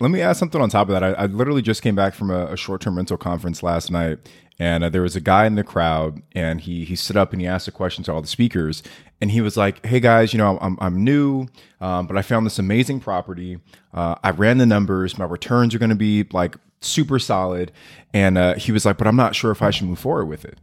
let 0.00 0.10
me 0.10 0.20
ask 0.20 0.38
something 0.38 0.60
on 0.60 0.70
top 0.70 0.88
of 0.88 0.92
that. 0.92 1.02
I, 1.02 1.12
I 1.12 1.26
literally 1.26 1.62
just 1.62 1.82
came 1.82 1.94
back 1.94 2.14
from 2.14 2.30
a, 2.30 2.46
a 2.46 2.56
short 2.56 2.80
term 2.80 2.96
rental 2.96 3.16
conference 3.16 3.62
last 3.62 3.90
night, 3.90 4.18
and 4.58 4.84
uh, 4.84 4.88
there 4.88 5.02
was 5.02 5.16
a 5.16 5.20
guy 5.20 5.46
in 5.46 5.54
the 5.54 5.64
crowd, 5.64 6.22
and 6.32 6.60
he 6.60 6.84
he 6.84 6.96
stood 6.96 7.16
up 7.16 7.32
and 7.32 7.40
he 7.40 7.46
asked 7.46 7.68
a 7.68 7.72
question 7.72 8.04
to 8.04 8.12
all 8.12 8.20
the 8.20 8.28
speakers, 8.28 8.82
and 9.20 9.30
he 9.30 9.40
was 9.40 9.56
like, 9.56 9.84
"Hey 9.84 10.00
guys, 10.00 10.32
you 10.32 10.38
know 10.38 10.58
I'm 10.60 10.76
I'm 10.80 11.02
new, 11.04 11.46
um, 11.80 12.06
but 12.06 12.16
I 12.16 12.22
found 12.22 12.46
this 12.46 12.58
amazing 12.58 13.00
property. 13.00 13.58
Uh, 13.92 14.16
I 14.22 14.30
ran 14.30 14.58
the 14.58 14.66
numbers. 14.66 15.18
My 15.18 15.24
returns 15.24 15.74
are 15.74 15.78
going 15.78 15.90
to 15.90 15.96
be 15.96 16.24
like 16.32 16.56
super 16.80 17.18
solid." 17.18 17.72
And 18.12 18.38
uh, 18.38 18.54
he 18.54 18.72
was 18.72 18.84
like, 18.84 18.98
"But 18.98 19.06
I'm 19.06 19.16
not 19.16 19.34
sure 19.34 19.50
if 19.50 19.62
I 19.62 19.70
should 19.70 19.86
move 19.86 19.98
forward 19.98 20.26
with 20.26 20.44
it." 20.44 20.58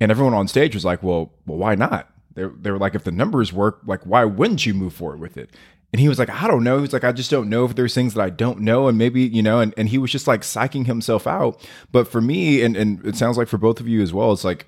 And 0.00 0.10
everyone 0.10 0.34
on 0.34 0.48
stage 0.48 0.74
was 0.74 0.84
like, 0.84 1.02
"Well, 1.02 1.32
well, 1.46 1.58
why 1.58 1.74
not?" 1.74 2.10
They, 2.38 2.44
they 2.44 2.70
were 2.70 2.78
like, 2.78 2.94
if 2.94 3.02
the 3.02 3.10
numbers 3.10 3.52
work, 3.52 3.80
like, 3.84 4.06
why 4.06 4.24
wouldn't 4.24 4.64
you 4.64 4.72
move 4.72 4.92
forward 4.92 5.18
with 5.18 5.36
it? 5.36 5.50
And 5.92 6.00
he 6.00 6.08
was 6.08 6.18
like, 6.18 6.28
I 6.28 6.46
don't 6.46 6.64
know. 6.64 6.80
He's 6.80 6.92
like, 6.92 7.04
I 7.04 7.12
just 7.12 7.30
don't 7.30 7.48
know 7.48 7.64
if 7.64 7.74
there's 7.74 7.94
things 7.94 8.14
that 8.14 8.22
I 8.22 8.28
don't 8.28 8.60
know. 8.60 8.88
And 8.88 8.98
maybe, 8.98 9.22
you 9.22 9.42
know, 9.42 9.60
and, 9.60 9.72
and 9.76 9.88
he 9.88 9.96
was 9.96 10.12
just 10.12 10.26
like 10.26 10.42
psyching 10.42 10.86
himself 10.86 11.26
out. 11.26 11.66
But 11.90 12.08
for 12.08 12.20
me, 12.20 12.62
and, 12.62 12.76
and 12.76 13.04
it 13.06 13.16
sounds 13.16 13.38
like 13.38 13.48
for 13.48 13.56
both 13.56 13.80
of 13.80 13.88
you 13.88 14.02
as 14.02 14.12
well, 14.12 14.32
it's 14.32 14.44
like, 14.44 14.66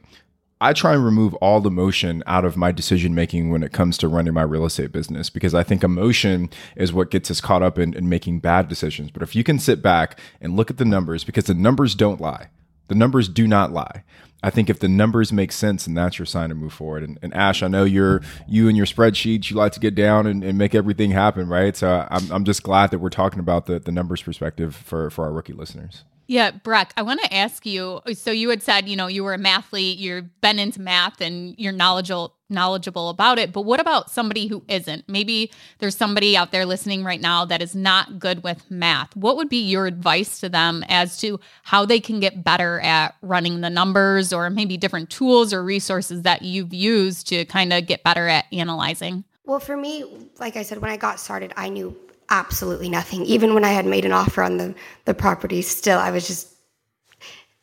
I 0.63 0.75
try 0.75 0.93
and 0.93 1.03
remove 1.03 1.33
all 1.37 1.61
the 1.61 1.71
emotion 1.71 2.23
out 2.27 2.45
of 2.45 2.57
my 2.57 2.71
decision 2.71 3.15
making 3.15 3.49
when 3.49 3.63
it 3.63 3.73
comes 3.73 3.97
to 3.99 4.09
running 4.09 4.35
my 4.35 4.43
real 4.43 4.67
estate 4.67 4.93
business 4.93 5.31
because 5.31 5.55
I 5.55 5.63
think 5.63 5.83
emotion 5.83 6.51
is 6.77 6.93
what 6.93 7.11
gets 7.11 7.31
us 7.31 7.41
caught 7.41 7.63
up 7.63 7.79
in, 7.79 7.95
in 7.95 8.11
making 8.11 8.41
bad 8.41 8.69
decisions. 8.69 9.11
But 9.11 9.23
if 9.23 9.35
you 9.35 9.43
can 9.43 9.59
sit 9.59 9.81
back 9.81 10.19
and 10.39 10.57
look 10.57 10.71
at 10.71 10.77
the 10.77 10.85
numbers, 10.85 11.25
because 11.25 11.45
the 11.45 11.55
numbers 11.55 11.95
don't 11.95 12.21
lie, 12.21 12.49
the 12.89 12.95
numbers 12.95 13.27
do 13.29 13.49
not 13.49 13.73
lie. 13.73 14.05
I 14.43 14.51
think 14.51 14.71
if 14.71 14.79
the 14.79 14.89
numbers 14.89 15.33
make 15.33 15.53
sense, 15.53 15.87
and 15.87 15.97
that's 15.97 16.19
your 16.19 16.27
sign 16.27 16.49
to 16.49 16.55
move 16.55 16.73
forward. 16.73 17.03
And, 17.03 17.19
and 17.23 17.35
Ash, 17.35 17.63
I 17.63 17.69
know 17.69 17.85
you're 17.85 18.23
you 18.49 18.69
and 18.69 18.77
your 18.77 18.87
spreadsheets. 18.87 19.51
You 19.51 19.57
like 19.57 19.73
to 19.73 19.81
get 19.81 19.95
down 19.95 20.27
and, 20.27 20.43
and 20.43 20.57
make 20.57 20.75
everything 20.75 21.11
happen, 21.11 21.49
right? 21.49 21.77
So 21.77 22.07
I'm 22.11 22.31
I'm 22.31 22.45
just 22.45 22.63
glad 22.63 22.91
that 22.91 22.99
we're 22.99 23.11
talking 23.11 23.39
about 23.41 23.67
the 23.67 23.79
the 23.79 23.93
numbers 23.93 24.23
perspective 24.23 24.75
for 24.75 25.11
for 25.11 25.25
our 25.25 25.33
rookie 25.33 25.53
listeners. 25.53 26.05
Yeah, 26.31 26.53
Brec, 26.53 26.93
I 26.97 27.03
want 27.03 27.21
to 27.23 27.35
ask 27.35 27.67
you. 27.67 28.03
So 28.15 28.31
you 28.31 28.51
had 28.51 28.63
said, 28.63 28.89
you 28.89 28.95
know, 28.95 29.09
you 29.09 29.25
were 29.25 29.35
a 29.35 29.39
mathlete, 29.39 29.99
you've 29.99 30.41
been 30.41 30.61
into 30.61 30.81
math 30.81 31.21
and 31.21 31.57
you're 31.59 31.73
knowledgeable 31.73 32.37
knowledgeable 32.49 33.09
about 33.09 33.39
it, 33.39 33.53
but 33.53 33.63
what 33.63 33.81
about 33.81 34.11
somebody 34.11 34.47
who 34.47 34.63
isn't? 34.69 35.09
Maybe 35.09 35.51
there's 35.79 35.97
somebody 35.97 36.37
out 36.37 36.53
there 36.53 36.67
listening 36.67 37.03
right 37.03 37.21
now 37.21 37.45
that 37.47 37.61
is 37.61 37.75
not 37.75 38.21
good 38.21 38.45
with 38.45 38.71
math. 38.71 39.15
What 39.17 39.37
would 39.37 39.49
be 39.49 39.61
your 39.63 39.87
advice 39.87 40.39
to 40.41 40.49
them 40.49 40.85
as 40.89 41.17
to 41.19 41.41
how 41.65 41.85
they 41.85 41.99
can 41.99 42.21
get 42.21 42.45
better 42.45 42.79
at 42.81 43.17
running 43.23 43.61
the 43.61 43.71
numbers 43.71 44.33
or 44.33 44.51
maybe 44.51 44.77
different 44.77 45.11
tools 45.11 45.53
or 45.53 45.65
resources 45.65 46.23
that 46.23 46.43
you've 46.43 46.75
used 46.75 47.27
to 47.29 47.45
kind 47.45 47.73
of 47.73 47.87
get 47.87 48.05
better 48.05 48.29
at 48.29 48.47
analyzing? 48.53 49.25
Well, 49.45 49.61
for 49.61 49.77
me, 49.77 50.05
like 50.39 50.57
I 50.57 50.63
said, 50.63 50.79
when 50.79 50.93
I 50.93 50.97
got 50.97 51.19
started, 51.19 51.53
I 51.57 51.71
knew 51.71 51.97
absolutely 52.31 52.89
nothing. 52.89 53.25
Even 53.27 53.55
when 53.55 53.65
I 53.65 53.71
had 53.71 53.87
made 53.87 54.05
an 54.05 54.13
offer 54.13 54.43
on 54.43 54.57
the, 54.57 54.75
the 55.05 55.15
property, 55.15 55.63
still, 55.63 55.99
I 55.99 56.11
was 56.11 56.27
just 56.27 56.49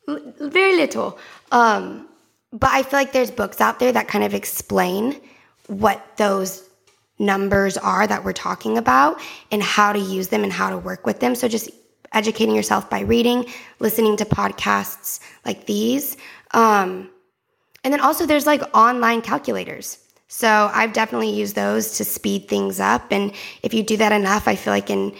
very 0.07 0.75
little. 0.75 1.17
Um, 1.51 2.07
but 2.51 2.69
I 2.71 2.83
feel 2.83 2.99
like 2.99 3.11
there's 3.11 3.31
books 3.31 3.59
out 3.59 3.79
there 3.79 3.91
that 3.91 4.07
kind 4.07 4.23
of 4.23 4.33
explain 4.33 5.19
what 5.67 6.17
those 6.17 6.67
numbers 7.19 7.77
are 7.77 8.05
that 8.07 8.23
we're 8.23 8.33
talking 8.33 8.77
about 8.77 9.19
and 9.51 9.61
how 9.61 9.91
to 9.91 9.99
use 9.99 10.29
them 10.29 10.43
and 10.43 10.53
how 10.53 10.69
to 10.69 10.77
work 10.77 11.05
with 11.05 11.19
them. 11.19 11.35
So 11.35 11.47
just 11.47 11.69
educating 12.13 12.55
yourself 12.55 12.89
by 12.89 13.01
reading, 13.01 13.45
listening 13.79 14.17
to 14.17 14.25
podcasts 14.25 15.19
like 15.45 15.65
these. 15.65 16.15
Um, 16.51 17.09
and 17.83 17.93
then 17.93 17.99
also 17.99 18.25
there's 18.25 18.45
like 18.45 18.61
online 18.75 19.21
calculators. 19.21 19.99
So 20.27 20.69
I've 20.73 20.93
definitely 20.93 21.31
used 21.31 21.55
those 21.55 21.97
to 21.97 22.05
speed 22.05 22.47
things 22.47 22.79
up. 22.79 23.11
And 23.11 23.33
if 23.63 23.73
you 23.73 23.83
do 23.83 23.97
that 23.97 24.11
enough, 24.11 24.47
I 24.47 24.55
feel 24.55 24.73
like 24.73 24.89
and 24.89 25.13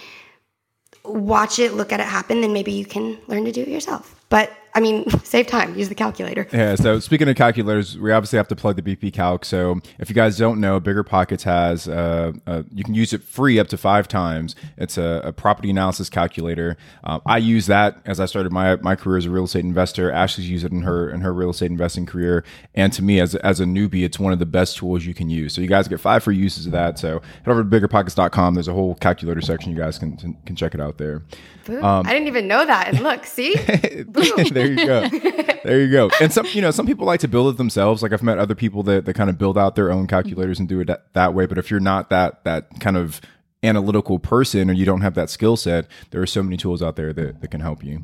watch 1.05 1.59
it, 1.59 1.73
look 1.73 1.91
at 1.91 1.99
it 1.99 2.05
happen, 2.05 2.41
then 2.41 2.53
maybe 2.53 2.71
you 2.71 2.85
can 2.85 3.17
learn 3.27 3.45
to 3.45 3.51
do 3.51 3.61
it 3.61 3.69
yourself. 3.69 4.13
But 4.29 4.51
I 4.77 4.79
mean, 4.79 5.09
save 5.23 5.47
time. 5.47 5.75
Use 5.75 5.89
the 5.89 5.95
calculator. 5.95 6.47
Yeah. 6.53 6.75
So 6.75 6.99
speaking 6.99 7.27
of 7.27 7.35
calculators, 7.35 7.97
we 7.97 8.11
obviously 8.11 8.37
have 8.37 8.47
to 8.49 8.55
plug 8.55 8.75
the 8.75 8.83
BP 8.83 9.11
Calc. 9.11 9.43
So 9.43 9.81
if 9.97 10.07
you 10.07 10.13
guys 10.13 10.37
don't 10.37 10.61
know, 10.61 10.79
Bigger 10.79 11.03
Pockets 11.03 11.43
has 11.43 11.87
uh, 11.87 12.33
uh, 12.45 12.61
you 12.71 12.83
can 12.83 12.93
use 12.93 13.11
it 13.11 13.23
free 13.23 13.57
up 13.57 13.67
to 13.69 13.77
five 13.77 14.07
times. 14.07 14.55
It's 14.77 14.99
a, 14.99 15.21
a 15.25 15.33
property 15.33 15.71
analysis 15.71 16.11
calculator. 16.11 16.77
Um, 17.03 17.23
I 17.25 17.39
use 17.39 17.65
that 17.65 17.97
as 18.05 18.19
I 18.19 18.27
started 18.27 18.51
my 18.51 18.75
my 18.75 18.95
career 18.95 19.17
as 19.17 19.25
a 19.25 19.31
real 19.31 19.45
estate 19.45 19.65
investor. 19.65 20.11
Ashley's 20.11 20.47
used 20.47 20.63
it 20.63 20.71
in 20.71 20.83
her 20.83 21.09
in 21.09 21.21
her 21.21 21.33
real 21.33 21.49
estate 21.49 21.71
investing 21.71 22.05
career, 22.05 22.43
and 22.75 22.93
to 22.93 23.01
me 23.01 23.19
as 23.19 23.33
as 23.35 23.59
a 23.59 23.65
newbie, 23.65 24.05
it's 24.05 24.19
one 24.19 24.31
of 24.31 24.37
the 24.37 24.45
best 24.45 24.77
tools 24.77 25.05
you 25.05 25.15
can 25.15 25.27
use. 25.27 25.55
So 25.55 25.61
you 25.61 25.67
guys 25.67 25.87
get 25.87 25.99
five 25.99 26.23
free 26.23 26.37
uses 26.37 26.67
of 26.67 26.71
that. 26.73 26.99
So 26.99 27.19
head 27.43 27.47
over 27.51 27.63
to 27.63 27.69
biggerpockets.com. 27.69 28.53
There's 28.53 28.67
a 28.67 28.73
whole 28.73 28.93
calculator 28.93 29.41
section. 29.41 29.71
You 29.71 29.77
guys 29.79 29.97
can 29.97 30.37
can 30.45 30.55
check 30.55 30.75
it 30.75 30.79
out 30.79 30.99
there. 30.99 31.23
Um, 31.69 32.05
I 32.07 32.13
didn't 32.13 32.27
even 32.27 32.47
know 32.47 32.65
that. 32.65 32.87
And 32.89 33.01
look, 33.01 33.25
see, 33.25 33.55
there 34.51 34.66
you 34.69 34.85
go. 34.85 35.09
There 35.63 35.81
you 35.81 35.91
go. 35.91 36.09
And 36.21 36.31
some, 36.31 36.45
you 36.53 36.61
know, 36.61 36.71
some 36.71 36.85
people 36.85 37.05
like 37.05 37.19
to 37.21 37.27
build 37.27 37.53
it 37.53 37.57
themselves. 37.57 38.01
Like 38.01 38.13
I've 38.13 38.23
met 38.23 38.37
other 38.37 38.55
people 38.55 38.83
that, 38.83 39.03
that 39.03 39.15
kind 39.15 39.29
of 39.29 39.37
build 39.37 39.57
out 39.57 39.75
their 39.75 39.91
own 39.91 40.07
calculators 40.07 40.59
and 40.59 40.69
do 40.69 40.79
it 40.79 40.85
that, 40.85 41.11
that 41.13 41.33
way. 41.33 41.45
But 41.45 41.57
if 41.57 41.69
you're 41.69 41.81
not 41.81 42.09
that 42.09 42.45
that 42.45 42.79
kind 42.79 42.95
of 42.95 43.19
analytical 43.63 44.17
person 44.17 44.69
or 44.69 44.73
you 44.73 44.85
don't 44.85 45.01
have 45.01 45.15
that 45.15 45.29
skill 45.29 45.57
set, 45.57 45.87
there 46.11 46.21
are 46.21 46.27
so 46.27 46.41
many 46.41 46.55
tools 46.55 46.81
out 46.81 46.95
there 46.95 47.11
that, 47.11 47.41
that 47.41 47.51
can 47.51 47.59
help 47.59 47.83
you. 47.83 48.03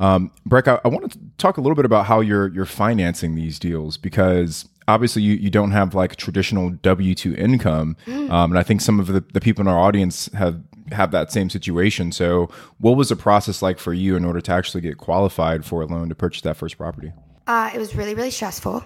Um, 0.00 0.30
Brec, 0.48 0.66
I, 0.66 0.80
I 0.84 0.88
want 0.88 1.12
to 1.12 1.18
talk 1.36 1.58
a 1.58 1.60
little 1.60 1.76
bit 1.76 1.84
about 1.84 2.06
how 2.06 2.20
you're 2.20 2.48
you're 2.48 2.64
financing 2.64 3.34
these 3.34 3.58
deals 3.58 3.96
because 3.96 4.66
obviously 4.88 5.22
you, 5.22 5.34
you 5.34 5.50
don't 5.50 5.70
have 5.70 5.94
like 5.94 6.16
traditional 6.16 6.70
W 6.70 7.14
two 7.14 7.34
income, 7.36 7.96
mm. 8.06 8.30
um, 8.30 8.52
and 8.52 8.58
I 8.58 8.62
think 8.62 8.80
some 8.80 8.98
of 8.98 9.06
the, 9.06 9.20
the 9.32 9.40
people 9.40 9.62
in 9.62 9.68
our 9.68 9.78
audience 9.78 10.28
have 10.32 10.60
have 10.92 11.10
that 11.12 11.32
same 11.32 11.50
situation. 11.50 12.12
So, 12.12 12.50
what 12.78 12.96
was 12.96 13.08
the 13.08 13.16
process 13.16 13.62
like 13.62 13.78
for 13.78 13.92
you 13.94 14.16
in 14.16 14.24
order 14.24 14.40
to 14.40 14.52
actually 14.52 14.80
get 14.80 14.98
qualified 14.98 15.64
for 15.64 15.82
a 15.82 15.86
loan 15.86 16.08
to 16.08 16.14
purchase 16.14 16.42
that 16.42 16.56
first 16.56 16.76
property? 16.76 17.12
Uh, 17.46 17.70
it 17.74 17.78
was 17.78 17.94
really, 17.94 18.14
really 18.14 18.30
stressful. 18.30 18.84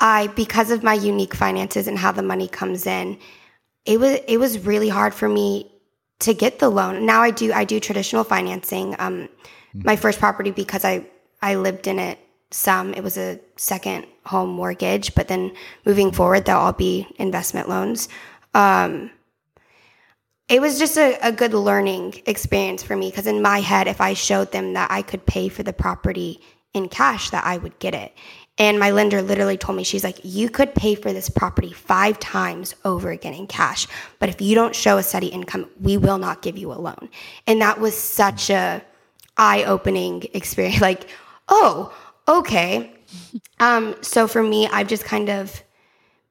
I, 0.00 0.26
because 0.28 0.70
of 0.70 0.82
my 0.82 0.94
unique 0.94 1.34
finances 1.34 1.88
and 1.88 1.98
how 1.98 2.12
the 2.12 2.22
money 2.22 2.48
comes 2.48 2.86
in, 2.86 3.18
it 3.84 3.98
was 3.98 4.18
it 4.26 4.38
was 4.38 4.58
really 4.58 4.88
hard 4.88 5.14
for 5.14 5.28
me 5.28 5.70
to 6.20 6.34
get 6.34 6.58
the 6.58 6.68
loan. 6.68 7.06
Now 7.06 7.22
I 7.22 7.30
do 7.30 7.52
I 7.52 7.64
do 7.64 7.80
traditional 7.80 8.24
financing. 8.24 8.96
Um, 8.98 9.28
my 9.74 9.96
first 9.96 10.18
property 10.18 10.50
because 10.50 10.84
I 10.84 11.06
I 11.42 11.56
lived 11.56 11.86
in 11.86 11.98
it 11.98 12.18
some. 12.50 12.94
It 12.94 13.02
was 13.02 13.16
a 13.16 13.40
second 13.56 14.06
home 14.24 14.50
mortgage, 14.50 15.14
but 15.14 15.28
then 15.28 15.52
moving 15.84 16.12
forward, 16.12 16.44
they'll 16.44 16.56
all 16.56 16.72
be 16.72 17.06
investment 17.16 17.68
loans. 17.68 18.08
Um, 18.54 19.10
it 20.48 20.60
was 20.60 20.78
just 20.78 20.96
a, 20.96 21.18
a 21.26 21.32
good 21.32 21.54
learning 21.54 22.22
experience 22.26 22.82
for 22.82 22.96
me 22.96 23.10
because 23.10 23.26
in 23.26 23.42
my 23.42 23.60
head, 23.60 23.88
if 23.88 24.00
I 24.00 24.14
showed 24.14 24.52
them 24.52 24.74
that 24.74 24.90
I 24.90 25.02
could 25.02 25.26
pay 25.26 25.48
for 25.48 25.62
the 25.62 25.72
property 25.72 26.40
in 26.72 26.88
cash, 26.88 27.30
that 27.30 27.44
I 27.44 27.56
would 27.56 27.78
get 27.78 27.94
it. 27.94 28.12
And 28.58 28.78
my 28.78 28.90
lender 28.90 29.20
literally 29.20 29.58
told 29.58 29.76
me, 29.76 29.84
she's 29.84 30.04
like, 30.04 30.18
you 30.22 30.48
could 30.48 30.74
pay 30.74 30.94
for 30.94 31.12
this 31.12 31.28
property 31.28 31.72
five 31.72 32.18
times 32.18 32.74
over 32.84 33.10
again 33.10 33.34
in 33.34 33.46
cash. 33.46 33.86
But 34.18 34.30
if 34.30 34.40
you 34.40 34.54
don't 34.54 34.74
show 34.74 34.96
a 34.96 35.02
steady 35.02 35.26
income, 35.26 35.68
we 35.80 35.98
will 35.98 36.16
not 36.16 36.40
give 36.40 36.56
you 36.56 36.72
a 36.72 36.74
loan. 36.74 37.10
And 37.46 37.60
that 37.60 37.80
was 37.80 37.96
such 37.96 38.48
a 38.48 38.82
eye 39.36 39.64
opening 39.64 40.24
experience. 40.32 40.80
Like, 40.86 41.08
oh, 41.48 41.94
okay. 42.28 42.92
Um, 43.60 43.94
so 44.00 44.26
for 44.26 44.42
me, 44.42 44.68
I've 44.68 44.88
just 44.88 45.04
kind 45.04 45.28
of 45.28 45.62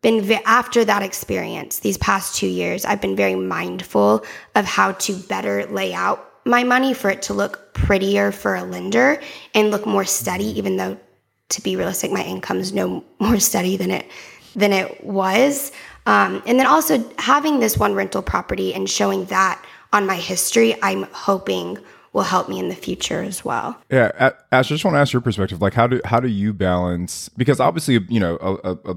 been 0.06 0.40
after 0.46 0.86
that 0.86 1.02
experience 1.02 1.80
these 1.80 1.98
past 1.98 2.36
two 2.36 2.48
years 2.48 2.86
i've 2.86 3.02
been 3.02 3.16
very 3.16 3.34
mindful 3.34 4.24
of 4.54 4.64
how 4.64 4.92
to 4.92 5.16
better 5.16 5.66
lay 5.66 5.96
out 5.96 6.32
my 6.46 6.64
money 6.64 6.94
for 6.94 7.10
it 7.10 7.24
to 7.24 7.34
look 7.34 7.74
prettier 7.74 8.32
for 8.32 8.54
a 8.56 8.64
lender 8.64 9.20
and 9.56 9.72
look 9.72 9.88
more 9.88 10.06
steady 10.06 10.46
even 10.46 10.78
though 10.78 10.96
to 11.50 11.60
be 11.62 11.76
realistic 11.76 12.12
my 12.12 12.24
income 12.24 12.60
is 12.60 12.72
no 12.72 13.04
more 13.20 13.40
steady 13.40 13.78
than 13.78 13.90
it 13.90 14.06
than 14.56 14.72
it 14.72 15.04
was 15.04 15.72
um, 16.06 16.44
and 16.46 16.60
then 16.60 16.68
also 16.68 17.04
having 17.18 17.60
this 17.60 17.80
one 17.80 17.96
rental 17.96 18.22
property 18.22 18.76
and 18.76 18.88
showing 18.88 19.26
that 19.26 19.60
on 19.92 20.06
my 20.06 20.18
history 20.18 20.76
i'm 20.84 21.04
hoping 21.14 21.80
will 22.14 22.22
help 22.22 22.48
me 22.48 22.58
in 22.60 22.70
the 22.70 22.76
future 22.76 23.22
as 23.22 23.44
well. 23.44 23.78
Yeah, 23.92 24.10
Ash, 24.18 24.32
I 24.50 24.62
just 24.62 24.86
want 24.86 24.96
to 24.96 25.00
ask 25.00 25.12
your 25.12 25.22
perspective. 25.22 25.62
Like, 25.62 25.74
how 25.74 25.86
do 25.86 26.00
how 26.06 26.22
do 26.22 26.30
you 26.30 26.54
balance? 26.54 27.28
Because 27.28 27.60
obviously, 27.60 28.00
you 28.08 28.22
know, 28.22 28.38
a, 28.40 28.92
a 28.92 28.96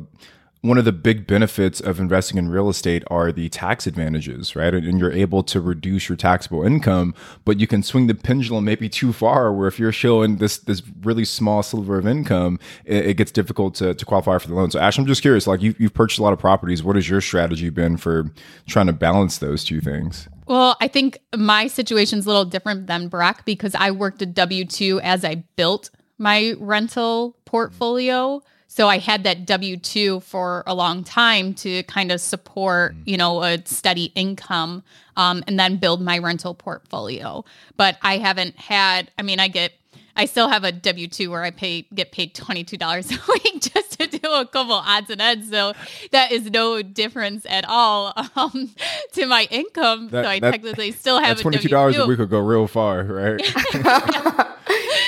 one 0.61 0.77
of 0.77 0.85
the 0.85 0.93
big 0.93 1.27
benefits 1.27 1.81
of 1.81 2.01
investing 2.01 2.37
in 2.37 2.49
real 2.49 2.69
estate 2.69 3.05
are 3.07 3.31
the 3.31 3.49
tax 3.49 3.87
advantages, 3.87 4.57
right? 4.57 4.75
And 4.75 4.99
you're 4.99 5.13
able 5.13 5.43
to 5.45 5.61
reduce 5.61 6.09
your 6.09 6.17
taxable 6.17 6.65
income, 6.65 7.15
but 7.45 7.61
you 7.61 7.67
can 7.67 7.83
swing 7.83 8.09
the 8.09 8.15
pendulum 8.15 8.65
maybe 8.65 8.89
too 8.89 9.13
far 9.13 9.53
where 9.53 9.69
if 9.69 9.79
you're 9.79 9.93
showing 9.93 10.37
this 10.37 10.59
this 10.59 10.83
really 11.03 11.25
small 11.25 11.63
sliver 11.63 11.99
of 11.99 12.07
income, 12.07 12.59
it, 12.85 13.07
it 13.07 13.15
gets 13.15 13.31
difficult 13.31 13.75
to, 13.77 13.95
to 13.95 14.05
qualify 14.05 14.39
for 14.39 14.49
the 14.49 14.55
loan. 14.55 14.71
So 14.71 14.81
Ash, 14.81 14.99
I'm 14.99 15.07
just 15.07 15.23
curious, 15.23 15.47
like 15.47 15.63
you, 15.63 15.75
you've 15.79 15.95
purchased 15.95 16.19
a 16.19 16.23
lot 16.23 16.33
of 16.33 16.41
properties. 16.41 16.83
What 16.83 16.97
has 16.97 17.09
your 17.09 17.21
strategy 17.21 17.71
been 17.71 17.97
for 17.97 18.33
trying 18.67 18.87
to 18.87 18.93
balance 18.93 19.39
those 19.39 19.63
two 19.65 19.81
things? 19.81 20.29
Well, 20.47 20.77
I 20.81 20.89
think 20.89 21.21
my 21.37 21.67
situation's 21.67 22.25
a 22.27 22.29
little 22.29 22.47
different 22.47 22.87
than 22.87 23.11
Brec 23.11 23.45
because 23.45 23.75
I 23.75 23.91
worked 23.91 24.23
a 24.23 24.27
W 24.27 24.65
2 24.65 25.01
as 25.03 25.25
I 25.25 25.45
built 25.57 25.91
my 26.19 26.55
rental 26.59 27.31
mm-hmm. 27.31 27.39
portfolio. 27.45 28.43
So 28.71 28.87
I 28.87 28.99
had 28.99 29.25
that 29.25 29.47
W 29.47 29.79
2 29.79 30.21
for 30.21 30.63
a 30.67 30.75
long 30.75 31.03
time 31.03 31.55
to 31.55 31.83
kind 31.85 32.13
of 32.13 32.21
support, 32.21 32.95
mm. 32.95 33.03
you 33.07 33.17
know, 33.17 33.43
a 33.43 33.61
steady 33.65 34.13
income 34.15 34.85
um, 35.17 35.43
and 35.47 35.59
then 35.59 35.79
build 35.79 36.03
my 36.03 36.19
rental 36.19 36.55
portfolio. 36.55 37.45
But 37.77 37.97
I 38.03 38.19
haven't 38.19 38.57
had, 38.57 39.11
I 39.19 39.23
mean, 39.23 39.41
I 39.41 39.49
get, 39.49 39.73
I 40.15 40.27
still 40.27 40.51
have 40.51 40.65
a 40.65 40.73
W 40.73 41.09
2 41.09 41.31
where 41.31 41.43
I 41.43 41.51
pay, 41.51 41.87
get 41.95 42.13
paid 42.13 42.35
$22 42.35 42.79
a 43.29 43.33
week 43.33 43.63
just 43.63 43.99
to 43.99 44.07
do 44.07 44.31
a 44.31 44.45
couple 44.45 44.75
odds 44.75 45.09
and 45.09 45.23
ends. 45.23 45.49
So 45.49 45.73
that 46.13 46.31
is 46.31 46.51
no 46.51 46.83
difference 46.83 47.47
at 47.49 47.65
all 47.67 48.13
um, 48.37 48.71
to 49.13 49.27
my 49.27 49.49
income. 49.51 50.11
That, 50.11 50.25
so 50.25 50.31
I 50.31 50.41
that, 50.41 50.51
technically 50.51 50.93
still 50.93 51.21
have 51.21 51.39
that 51.39 51.47
$22 51.47 51.97
a, 51.97 52.03
a 52.03 52.07
week 52.07 52.19
could 52.19 52.29
go 52.29 52.41
real 52.41 52.67
far, 52.67 53.03
right? 53.03 53.41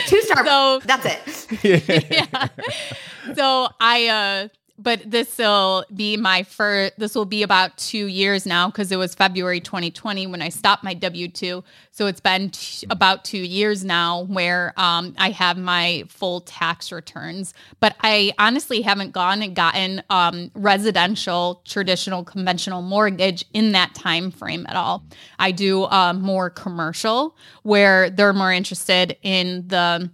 Two 0.06 0.20
star. 0.22 0.44
So 0.46 0.80
that's 0.84 1.06
it. 1.06 1.62
yeah. 2.10 2.48
So 3.34 3.68
I 3.80 4.08
uh 4.08 4.48
but 4.82 5.02
this 5.10 5.38
will 5.38 5.84
be 5.94 6.16
my 6.16 6.42
first 6.42 6.94
this 6.98 7.14
will 7.14 7.24
be 7.24 7.42
about 7.42 7.76
two 7.76 8.06
years 8.06 8.46
now 8.46 8.68
because 8.68 8.90
it 8.90 8.96
was 8.96 9.14
february 9.14 9.60
2020 9.60 10.26
when 10.26 10.42
i 10.42 10.48
stopped 10.48 10.82
my 10.82 10.94
w2 10.94 11.62
so 11.90 12.06
it's 12.06 12.20
been 12.20 12.50
t- 12.50 12.86
about 12.90 13.24
two 13.24 13.38
years 13.38 13.84
now 13.84 14.24
where 14.24 14.72
um, 14.76 15.14
i 15.18 15.30
have 15.30 15.56
my 15.56 16.04
full 16.08 16.40
tax 16.40 16.92
returns. 16.92 17.54
But 17.80 17.96
i 18.00 18.32
honestly 18.38 18.82
haven't 18.82 19.12
gone 19.12 19.42
and 19.42 19.54
gotten 19.54 20.02
um, 20.10 20.50
residential 20.54 21.62
traditional 21.64 22.24
conventional 22.24 22.82
mortgage 22.82 23.44
in 23.52 23.72
that 23.72 23.94
time 23.94 24.30
frame 24.30 24.66
at 24.68 24.76
all. 24.76 25.04
I 25.38 25.52
do 25.52 25.84
uh, 25.84 26.12
more 26.12 26.50
commercial 26.50 27.36
where 27.62 28.10
they're 28.10 28.32
more 28.32 28.52
interested 28.52 29.16
in 29.22 29.68
the 29.68 30.10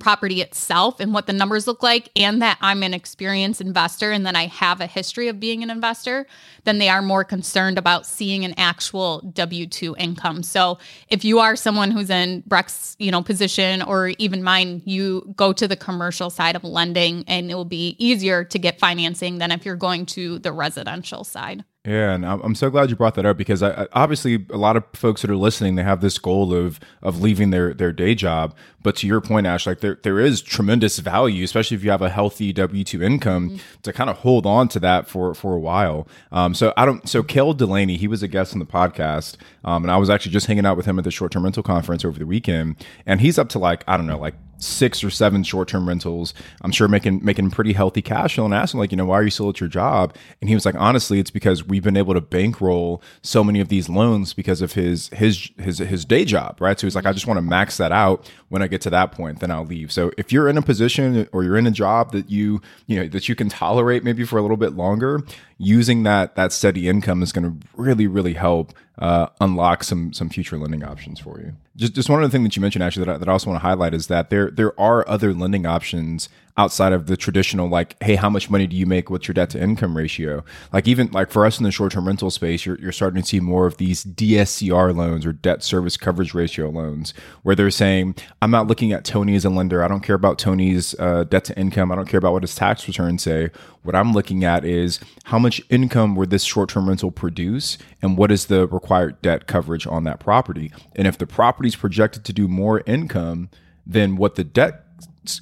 property 0.00 0.40
itself 0.40 1.00
and 1.00 1.14
what 1.14 1.26
the 1.26 1.32
numbers 1.32 1.66
look 1.66 1.82
like 1.82 2.10
and 2.14 2.42
that 2.42 2.58
I'm 2.60 2.82
an 2.82 2.94
experienced 2.94 3.60
investor 3.60 4.12
and 4.12 4.26
that 4.26 4.36
I 4.36 4.46
have 4.46 4.80
a 4.80 4.86
history 4.86 5.28
of 5.28 5.40
being 5.40 5.62
an 5.62 5.70
investor, 5.70 6.26
then 6.64 6.78
they 6.78 6.88
are 6.88 7.02
more 7.02 7.24
concerned 7.24 7.78
about 7.78 8.06
seeing 8.06 8.44
an 8.44 8.54
actual 8.56 9.22
W2 9.34 9.94
income. 9.98 10.42
So 10.42 10.78
if 11.08 11.24
you 11.24 11.38
are 11.38 11.56
someone 11.56 11.90
who's 11.90 12.10
in 12.10 12.42
Brec's, 12.46 12.96
you 12.98 13.10
know, 13.10 13.22
position 13.22 13.82
or 13.82 14.08
even 14.18 14.42
mine, 14.42 14.82
you 14.84 15.32
go 15.36 15.52
to 15.52 15.66
the 15.66 15.76
commercial 15.76 16.30
side 16.30 16.56
of 16.56 16.64
lending 16.64 17.24
and 17.26 17.50
it 17.50 17.54
will 17.54 17.64
be 17.64 17.96
easier 17.98 18.44
to 18.44 18.58
get 18.58 18.78
financing 18.78 19.38
than 19.38 19.52
if 19.52 19.64
you're 19.64 19.76
going 19.76 20.06
to 20.06 20.38
the 20.40 20.52
residential 20.52 21.24
side. 21.24 21.64
Yeah, 21.88 22.12
and 22.12 22.26
I'm 22.26 22.54
so 22.54 22.68
glad 22.68 22.90
you 22.90 22.96
brought 22.96 23.14
that 23.14 23.24
up 23.24 23.38
because 23.38 23.62
I, 23.62 23.86
obviously 23.94 24.44
a 24.50 24.58
lot 24.58 24.76
of 24.76 24.84
folks 24.92 25.22
that 25.22 25.30
are 25.30 25.36
listening 25.36 25.76
they 25.76 25.82
have 25.82 26.02
this 26.02 26.18
goal 26.18 26.52
of 26.52 26.78
of 27.00 27.22
leaving 27.22 27.48
their 27.48 27.72
their 27.72 27.92
day 27.92 28.14
job. 28.14 28.54
But 28.82 28.94
to 28.96 29.06
your 29.06 29.22
point, 29.22 29.46
Ash, 29.46 29.66
like 29.66 29.80
there 29.80 29.98
there 30.02 30.20
is 30.20 30.42
tremendous 30.42 30.98
value, 30.98 31.42
especially 31.44 31.78
if 31.78 31.84
you 31.84 31.90
have 31.90 32.02
a 32.02 32.10
healthy 32.10 32.52
W 32.52 32.84
two 32.84 33.02
income, 33.02 33.52
mm-hmm. 33.52 33.80
to 33.84 33.92
kind 33.94 34.10
of 34.10 34.18
hold 34.18 34.44
on 34.44 34.68
to 34.68 34.80
that 34.80 35.08
for 35.08 35.32
for 35.32 35.54
a 35.54 35.58
while. 35.58 36.06
Um, 36.30 36.52
so 36.52 36.74
I 36.76 36.84
don't. 36.84 37.08
So 37.08 37.22
Kale 37.22 37.54
Delaney, 37.54 37.96
he 37.96 38.06
was 38.06 38.22
a 38.22 38.28
guest 38.28 38.52
on 38.52 38.58
the 38.58 38.66
podcast, 38.66 39.36
um, 39.64 39.82
and 39.82 39.90
I 39.90 39.96
was 39.96 40.10
actually 40.10 40.32
just 40.32 40.46
hanging 40.46 40.66
out 40.66 40.76
with 40.76 40.84
him 40.84 40.98
at 40.98 41.04
the 41.04 41.10
short 41.10 41.32
term 41.32 41.44
rental 41.44 41.62
conference 41.62 42.04
over 42.04 42.18
the 42.18 42.26
weekend, 42.26 42.76
and 43.06 43.22
he's 43.22 43.38
up 43.38 43.48
to 43.50 43.58
like 43.58 43.82
I 43.88 43.96
don't 43.96 44.06
know, 44.06 44.18
like 44.18 44.34
six 44.58 45.02
or 45.02 45.10
seven 45.10 45.42
short-term 45.42 45.88
rentals. 45.88 46.34
I'm 46.62 46.72
sure 46.72 46.88
making 46.88 47.24
making 47.24 47.50
pretty 47.50 47.72
healthy 47.72 48.02
cash 48.02 48.38
and 48.38 48.52
asked 48.52 48.74
him 48.74 48.80
like, 48.80 48.90
you 48.90 48.96
know, 48.96 49.06
why 49.06 49.18
are 49.18 49.22
you 49.22 49.30
still 49.30 49.48
at 49.48 49.60
your 49.60 49.68
job? 49.68 50.14
And 50.40 50.48
he 50.48 50.54
was 50.54 50.66
like, 50.66 50.74
honestly, 50.74 51.18
it's 51.18 51.30
because 51.30 51.64
we've 51.64 51.82
been 51.82 51.96
able 51.96 52.14
to 52.14 52.20
bankroll 52.20 53.02
so 53.22 53.42
many 53.42 53.60
of 53.60 53.68
these 53.68 53.88
loans 53.88 54.34
because 54.34 54.60
of 54.60 54.72
his 54.72 55.08
his 55.08 55.50
his 55.58 55.78
his 55.78 56.04
day 56.04 56.24
job, 56.24 56.60
right? 56.60 56.78
So 56.78 56.86
he's 56.86 56.94
like, 56.94 57.06
I 57.06 57.12
just 57.12 57.26
want 57.26 57.38
to 57.38 57.42
max 57.42 57.76
that 57.78 57.92
out. 57.92 58.30
When 58.48 58.62
I 58.62 58.66
get 58.66 58.80
to 58.82 58.90
that 58.90 59.12
point, 59.12 59.40
then 59.40 59.50
I'll 59.50 59.66
leave. 59.66 59.92
So 59.92 60.10
if 60.16 60.32
you're 60.32 60.48
in 60.48 60.56
a 60.56 60.62
position 60.62 61.28
or 61.32 61.44
you're 61.44 61.56
in 61.56 61.66
a 61.66 61.70
job 61.70 62.12
that 62.12 62.30
you 62.30 62.60
you 62.86 63.00
know 63.00 63.08
that 63.08 63.28
you 63.28 63.34
can 63.34 63.48
tolerate 63.48 64.04
maybe 64.04 64.24
for 64.24 64.38
a 64.38 64.42
little 64.42 64.56
bit 64.56 64.74
longer, 64.74 65.22
using 65.58 66.04
that 66.04 66.36
that 66.36 66.52
steady 66.52 66.88
income 66.88 67.22
is 67.22 67.32
going 67.32 67.44
to 67.44 67.66
really 67.76 68.06
really 68.06 68.34
help 68.34 68.72
uh, 68.98 69.26
unlock 69.40 69.84
some 69.84 70.12
some 70.12 70.28
future 70.28 70.56
lending 70.56 70.84
options 70.84 71.20
for 71.20 71.40
you. 71.40 71.52
Just 71.76 71.94
just 71.94 72.08
one 72.08 72.22
other 72.22 72.30
thing 72.30 72.44
that 72.44 72.56
you 72.56 72.62
mentioned 72.62 72.82
actually 72.82 73.06
that 73.06 73.14
I, 73.16 73.18
that 73.18 73.28
I 73.28 73.32
also 73.32 73.50
want 73.50 73.60
to 73.60 73.66
highlight 73.66 73.94
is 73.94 74.06
that 74.06 74.30
there 74.30 74.50
there 74.50 74.78
are 74.80 75.06
other 75.08 75.34
lending 75.34 75.66
options 75.66 76.28
outside 76.58 76.92
of 76.92 77.06
the 77.06 77.16
traditional 77.16 77.68
like 77.68 77.96
hey 78.02 78.16
how 78.16 78.28
much 78.28 78.50
money 78.50 78.66
do 78.66 78.76
you 78.76 78.84
make? 78.84 79.08
What's 79.08 79.26
your 79.26 79.34
debt 79.34 79.50
to 79.50 79.62
income 79.62 79.96
ratio? 79.96 80.44
Like 80.72 80.86
even 80.86 81.10
like 81.12 81.30
for 81.30 81.46
us 81.46 81.58
in 81.58 81.64
the 81.64 81.70
short-term 81.70 82.06
rental 82.06 82.30
space 82.30 82.66
you're, 82.66 82.78
you're 82.78 82.92
starting 82.92 83.22
to 83.22 83.26
see 83.26 83.40
more 83.40 83.66
of 83.66 83.76
these 83.78 84.04
dscr 84.04 84.94
loans 84.94 85.24
or 85.24 85.32
debt 85.32 85.62
service 85.62 85.96
coverage 85.96 86.34
ratio 86.34 86.68
loans 86.68 87.14
where 87.42 87.54
they're 87.54 87.70
saying 87.70 88.14
i'm 88.42 88.50
not 88.50 88.66
looking 88.66 88.92
at 88.92 89.04
tony 89.04 89.34
as 89.34 89.44
a 89.44 89.50
lender. 89.50 89.82
I 89.82 89.88
don't 89.88 90.02
care 90.02 90.16
about 90.16 90.38
tony's 90.38 90.94
uh, 90.98 91.24
debt 91.24 91.44
to 91.44 91.58
income. 91.58 91.92
I 91.92 91.94
don't 91.94 92.08
care 92.08 92.18
about 92.18 92.32
what 92.32 92.42
his 92.42 92.54
tax 92.54 92.86
returns 92.86 93.22
say. 93.22 93.50
What 93.82 93.94
i'm 93.94 94.12
looking 94.12 94.44
at 94.44 94.64
is 94.64 95.00
how 95.24 95.38
much 95.38 95.62
income 95.70 96.16
would 96.16 96.30
this 96.30 96.42
short-term 96.42 96.88
rental 96.88 97.10
produce 97.10 97.78
and 98.02 98.16
what 98.16 98.32
is 98.32 98.46
the 98.46 98.66
required 98.66 99.20
debt 99.22 99.46
coverage 99.46 99.86
on 99.86 100.04
that 100.04 100.20
property? 100.20 100.72
And 100.96 101.06
if 101.06 101.18
the 101.18 101.26
property 101.26 101.68
is 101.68 101.76
projected 101.76 102.24
to 102.24 102.32
do 102.32 102.48
more 102.48 102.82
income 102.86 103.50
than 103.86 104.16
what 104.16 104.34
the 104.34 104.44
debt 104.44 104.84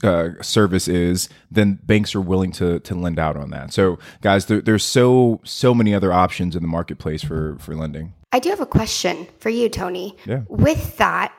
uh, 0.02 0.42
service 0.42 0.88
is, 0.88 1.28
then 1.50 1.78
banks 1.84 2.14
are 2.14 2.20
willing 2.20 2.52
to 2.52 2.80
to 2.80 2.94
lend 2.94 3.18
out 3.18 3.36
on 3.36 3.50
that. 3.50 3.72
So, 3.72 3.98
guys, 4.20 4.46
there, 4.46 4.60
there's 4.60 4.84
so 4.84 5.40
so 5.44 5.74
many 5.74 5.94
other 5.94 6.12
options 6.12 6.56
in 6.56 6.62
the 6.62 6.68
marketplace 6.68 7.22
for 7.22 7.56
for 7.58 7.74
lending. 7.74 8.14
I 8.32 8.38
do 8.38 8.50
have 8.50 8.60
a 8.60 8.66
question 8.66 9.26
for 9.38 9.50
you, 9.50 9.68
Tony. 9.68 10.16
Yeah. 10.26 10.42
With 10.48 10.96
that, 10.98 11.32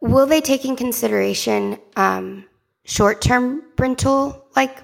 will 0.00 0.26
they 0.26 0.40
take 0.40 0.64
in 0.64 0.76
consideration 0.76 1.78
um, 1.96 2.44
short 2.84 3.20
term 3.20 3.62
rental 3.78 4.46
like 4.56 4.82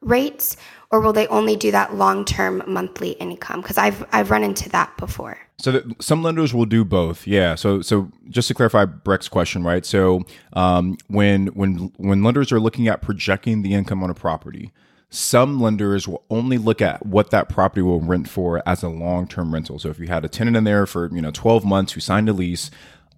rates, 0.00 0.56
or 0.94 1.00
will 1.00 1.12
they 1.12 1.26
only 1.26 1.56
do 1.56 1.72
that 1.72 1.96
long 1.96 2.24
term 2.24 2.62
monthly 2.68 3.10
income? 3.12 3.60
Because 3.60 3.78
I've 3.78 4.06
I've 4.12 4.30
run 4.30 4.44
into 4.44 4.68
that 4.68 4.96
before. 4.96 5.36
So 5.58 5.82
some 6.00 6.22
lenders 6.22 6.54
will 6.54 6.66
do 6.66 6.84
both. 6.84 7.26
Yeah. 7.26 7.56
So 7.56 7.82
so 7.82 8.12
just 8.28 8.46
to 8.46 8.54
clarify 8.54 8.84
Brec's 8.84 9.28
question, 9.28 9.64
right? 9.64 9.84
So 9.84 10.22
um, 10.52 10.96
when 11.08 11.48
when 11.48 11.92
when 11.96 12.22
lenders 12.22 12.52
are 12.52 12.60
looking 12.60 12.86
at 12.86 13.02
projecting 13.02 13.62
the 13.62 13.74
income 13.74 14.04
on 14.04 14.10
a 14.10 14.14
property, 14.14 14.70
some 15.10 15.60
lenders 15.60 16.06
will 16.06 16.22
only 16.30 16.58
look 16.58 16.80
at 16.80 17.04
what 17.04 17.30
that 17.30 17.48
property 17.48 17.82
will 17.82 18.00
rent 18.00 18.28
for 18.28 18.62
as 18.64 18.84
a 18.84 18.88
long-term 18.88 19.52
rental. 19.52 19.80
So 19.80 19.88
if 19.88 19.98
you 19.98 20.06
had 20.06 20.24
a 20.24 20.28
tenant 20.28 20.56
in 20.56 20.62
there 20.62 20.86
for, 20.86 21.08
you 21.12 21.22
know, 21.22 21.30
12 21.32 21.64
months 21.64 21.92
who 21.92 22.00
signed 22.00 22.28
a 22.28 22.32
lease, 22.32 22.70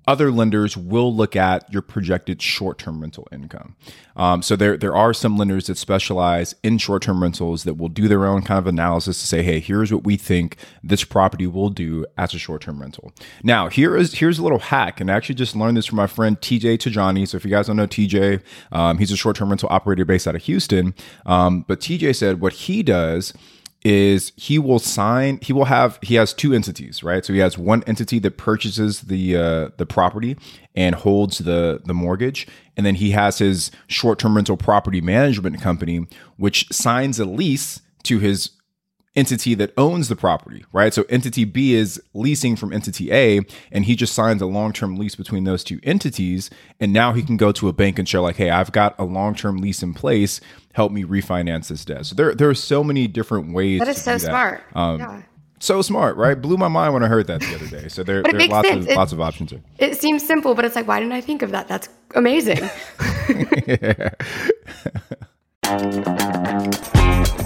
other 0.07 0.31
lenders 0.31 0.77
will 0.77 1.15
look 1.15 1.35
at 1.35 1.71
your 1.73 1.83
projected 1.83 2.41
short-term 2.41 3.01
rental 3.01 3.27
income. 3.33 3.75
Um, 4.15 4.41
so 4.41 4.57
there 4.57 4.77
there 4.77 4.95
are 4.95 5.13
some 5.13 5.37
lenders 5.37 5.67
that 5.67 5.77
specialize 5.77 6.55
in 6.63 6.79
short-term 6.79 7.23
rentals 7.23 7.65
that 7.65 7.75
will 7.75 7.89
do 7.89 8.09
their 8.09 8.25
own 8.25 8.43
kind 8.43 8.59
of 8.59 8.67
analysis 8.67 9.21
to 9.21 9.27
say, 9.27 9.43
hey, 9.43 9.61
here's 9.61 9.93
what 9.93 10.05
we 10.05 10.17
think 10.17 10.57
this 10.83 11.05
property 11.05 11.47
will 11.47 11.71
do 11.71 12.07
as 12.17 12.33
a 12.35 12.39
short-term 12.39 12.81
rental. 12.81 13.13
Now 13.43 13.69
here 13.69 13.97
is 13.97 14.15
here's 14.15 14.39
a 14.39 14.43
little 14.43 14.59
hack, 14.61 15.01
and 15.01 15.11
I 15.11 15.15
actually 15.15 15.35
just 15.35 15.57
learned 15.57 15.77
this 15.77 15.87
from 15.87 15.97
my 15.97 16.07
friend 16.07 16.41
TJ 16.41 16.79
Tajani. 16.79 17.27
So 17.27 17.37
if 17.37 17.45
you 17.45 17.51
guys 17.51 17.67
don't 17.67 17.77
know 17.77 17.87
TJ, 17.87 18.43
um, 18.73 18.99
he's 18.99 19.11
a 19.11 19.17
short-term 19.17 19.51
rental 19.51 19.69
operator 19.71 20.05
based 20.05 20.29
out 20.29 20.37
of 20.37 20.43
Houston. 20.45 20.95
Um, 21.27 21.65
but 21.67 21.81
TJ 21.81 22.17
said 22.17 22.41
what 22.41 22.53
he 22.53 22.83
does 22.83 23.35
is 23.87 24.33
he 24.35 24.59
will 24.59 24.81
sign 24.81 25.39
he 25.41 25.53
will 25.53 25.67
have 25.67 25.97
he 26.03 26.17
has 26.17 26.35
two 26.35 26.53
entities 26.53 27.05
right? 27.05 27.25
So 27.25 27.33
he 27.33 27.39
has 27.39 27.57
one 27.57 27.85
entity 27.85 28.19
that 28.19 28.37
purchases 28.37 29.03
the 29.03 29.37
uh, 29.37 29.69
the 29.77 29.87
property 29.87 30.37
and 30.75 30.97
holds 30.97 31.39
the 31.39 31.81
the 31.85 31.95
mortgage. 31.95 32.49
And 32.77 32.85
then 32.85 32.97
he 32.97 33.13
has 33.13 33.39
his 33.39 33.71
short-term 33.87 34.35
rental 34.35 34.57
property 34.57 35.01
management 35.01 35.61
company 35.63 36.05
which 36.37 36.67
signs 36.73 37.21
a 37.21 37.25
lease 37.25 37.81
to 38.03 38.19
his 38.19 38.51
entity 39.17 39.55
that 39.55 39.73
owns 39.77 40.09
the 40.09 40.15
property, 40.15 40.65
right? 40.73 40.93
So 40.93 41.05
entity 41.09 41.45
B 41.45 41.75
is 41.75 42.01
leasing 42.15 42.55
from 42.55 42.73
entity 42.73 43.13
A, 43.13 43.41
and 43.73 43.85
he 43.87 43.97
just 43.97 44.15
signs 44.15 44.43
a 44.43 44.47
long 44.47 44.73
term 44.73 44.97
lease 44.97 45.15
between 45.15 45.45
those 45.45 45.65
two 45.65 45.81
entities. 45.83 46.51
And 46.79 46.93
now 46.93 47.15
he 47.15 47.23
can 47.23 47.37
go 47.37 47.51
to 47.53 47.69
a 47.69 47.73
bank 47.73 47.99
and 47.99 48.09
show, 48.09 48.23
like, 48.23 48.37
hey, 48.37 48.51
I've 48.51 48.73
got 48.73 48.95
a 48.99 49.05
long 49.05 49.35
term 49.35 49.59
lease 49.59 49.83
in 49.83 49.95
place. 49.95 50.41
Help 50.75 50.93
me 50.93 51.05
refinance 51.05 51.69
this 51.69 51.85
debt. 51.85 52.07
So 52.07 52.15
there, 52.15 52.35
there 52.35 52.51
are 52.51 52.55
so 52.55 52.85
many 52.85 53.09
different 53.09 53.55
ways. 53.55 53.81
That 53.81 53.89
is 53.89 54.03
so 54.03 54.19
smart. 54.19 54.63
Um, 54.75 55.01
yeah. 55.01 55.23
So 55.59 55.81
smart, 55.81 56.19
right? 56.19 56.41
Blew 56.41 56.59
my 56.59 56.69
mind 56.69 56.93
when 56.93 57.03
I 57.03 57.09
heard 57.09 57.29
that 57.29 57.41
the 57.41 57.55
other 57.55 57.67
day. 57.67 57.89
So 57.89 58.03
there, 58.03 58.23
there 58.23 58.37
are 58.37 58.47
lots 58.49 58.69
sense. 58.69 58.85
of 58.85 58.91
it, 58.91 58.97
lots 58.97 59.13
of 59.13 59.23
options 59.23 59.51
here. 59.51 59.63
It 59.79 59.99
seems 59.99 60.27
simple, 60.27 60.55
but 60.55 60.67
it's 60.67 60.77
like, 60.77 60.87
why 60.87 61.01
didn't 61.01 61.15
I 61.15 61.23
think 61.23 61.41
of 61.41 61.51
that? 61.53 61.67
That's 61.67 61.89
amazing. 62.15 62.59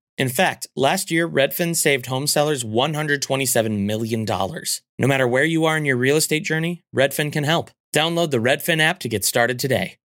In 0.17 0.29
fact, 0.29 0.67
last 0.75 1.09
year, 1.09 1.27
Redfin 1.27 1.75
saved 1.75 2.05
home 2.05 2.27
sellers 2.27 2.63
$127 2.63 3.79
million. 3.79 4.25
No 4.25 5.07
matter 5.07 5.27
where 5.27 5.43
you 5.43 5.65
are 5.65 5.77
in 5.77 5.85
your 5.85 5.97
real 5.97 6.17
estate 6.17 6.43
journey, 6.43 6.81
Redfin 6.95 7.31
can 7.31 7.43
help. 7.43 7.71
Download 7.93 8.29
the 8.29 8.37
Redfin 8.37 8.79
app 8.79 8.99
to 8.99 9.09
get 9.09 9.25
started 9.25 9.57
today. 9.57 9.97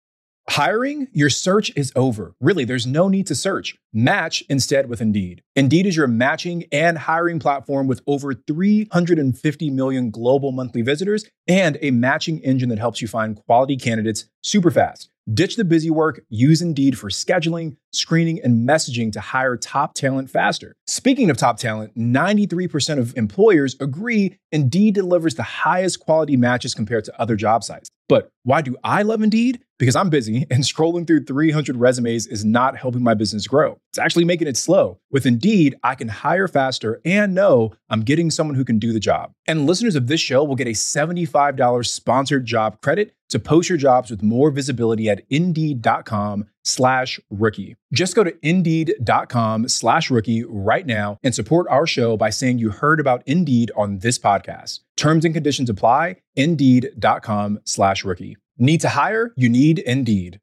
Hiring? 0.47 1.07
Your 1.11 1.31
search 1.31 1.71
is 1.75 1.91
over. 1.95 2.35
Really, 2.39 2.65
there's 2.65 2.85
no 2.85 3.07
need 3.07 3.25
to 3.27 3.35
search. 3.35 3.75
Match 3.91 4.43
instead 4.47 4.87
with 4.87 5.01
Indeed. 5.01 5.41
Indeed 5.55 5.87
is 5.87 5.97
your 5.97 6.07
matching 6.07 6.65
and 6.71 6.99
hiring 6.99 7.39
platform 7.39 7.87
with 7.87 8.01
over 8.05 8.33
350 8.35 9.69
million 9.71 10.11
global 10.11 10.51
monthly 10.51 10.83
visitors 10.83 11.25
and 11.47 11.79
a 11.81 11.89
matching 11.89 12.39
engine 12.39 12.69
that 12.69 12.77
helps 12.77 13.01
you 13.01 13.07
find 13.07 13.35
quality 13.35 13.75
candidates 13.75 14.25
super 14.43 14.69
fast. 14.69 15.09
Ditch 15.33 15.55
the 15.55 15.65
busy 15.65 15.89
work, 15.89 16.21
use 16.29 16.61
Indeed 16.61 16.99
for 16.99 17.09
scheduling, 17.09 17.77
screening, 17.91 18.39
and 18.43 18.67
messaging 18.67 19.11
to 19.13 19.19
hire 19.19 19.57
top 19.57 19.95
talent 19.95 20.29
faster. 20.29 20.75
Speaking 20.85 21.31
of 21.31 21.37
top 21.37 21.57
talent, 21.57 21.97
93% 21.97 22.99
of 22.99 23.17
employers 23.17 23.75
agree 23.79 24.37
Indeed 24.51 24.93
delivers 24.93 25.33
the 25.33 25.41
highest 25.41 25.99
quality 25.99 26.37
matches 26.37 26.75
compared 26.75 27.05
to 27.05 27.19
other 27.19 27.35
job 27.35 27.63
sites. 27.63 27.89
But 28.07 28.29
why 28.43 28.61
do 28.61 28.77
I 28.83 29.01
love 29.01 29.23
Indeed? 29.23 29.61
Because 29.79 29.95
I'm 29.95 30.11
busy 30.11 30.45
and 30.51 30.63
scrolling 30.63 31.07
through 31.07 31.25
300 31.25 31.75
resumes 31.75 32.27
is 32.27 32.45
not 32.45 32.77
helping 32.77 33.01
my 33.01 33.15
business 33.15 33.47
grow. 33.47 33.79
It's 33.89 33.97
actually 33.97 34.25
making 34.25 34.47
it 34.47 34.57
slow. 34.57 34.99
With 35.09 35.25
Indeed, 35.25 35.75
I 35.83 35.95
can 35.95 36.07
hire 36.07 36.47
faster 36.47 37.01
and 37.03 37.33
know 37.33 37.73
I'm 37.89 38.01
getting 38.01 38.29
someone 38.29 38.55
who 38.55 38.63
can 38.63 38.77
do 38.77 38.93
the 38.93 38.99
job. 38.99 39.31
And 39.47 39.65
listeners 39.65 39.95
of 39.95 40.07
this 40.07 40.21
show 40.21 40.43
will 40.43 40.55
get 40.55 40.67
a 40.67 40.71
$75 40.71 41.85
sponsored 41.85 42.45
job 42.45 42.81
credit 42.81 43.13
to 43.29 43.39
post 43.39 43.69
your 43.69 43.77
jobs 43.77 44.09
with 44.09 44.23
more 44.23 44.51
visibility 44.51 45.09
at 45.09 45.23
indeed.com 45.29 46.45
slash 46.63 47.19
rookie. 47.29 47.75
Just 47.93 48.15
go 48.15 48.23
to 48.23 48.35
indeed.com 48.41 49.67
slash 49.67 50.09
rookie 50.09 50.43
right 50.43 50.85
now 50.85 51.19
and 51.23 51.33
support 51.33 51.67
our 51.69 51.85
show 51.87 52.17
by 52.17 52.29
saying 52.29 52.59
you 52.59 52.71
heard 52.71 52.99
about 52.99 53.23
Indeed 53.25 53.71
on 53.75 53.99
this 53.99 54.17
podcast. 54.17 54.79
Terms 54.97 55.25
and 55.25 55.33
conditions 55.33 55.69
apply. 55.69 56.17
Indeed.com 56.35 57.59
slash 57.65 58.03
rookie. 58.03 58.37
Need 58.57 58.81
to 58.81 58.89
hire? 58.89 59.33
You 59.35 59.49
need 59.49 59.79
Indeed. 59.79 60.39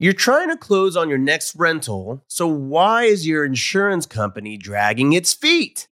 You're 0.00 0.12
trying 0.12 0.48
to 0.48 0.56
close 0.56 0.96
on 0.96 1.08
your 1.08 1.18
next 1.18 1.54
rental, 1.54 2.24
so 2.26 2.48
why 2.48 3.04
is 3.04 3.28
your 3.28 3.44
insurance 3.44 4.06
company 4.06 4.56
dragging 4.56 5.12
its 5.12 5.32
feet? 5.32 5.88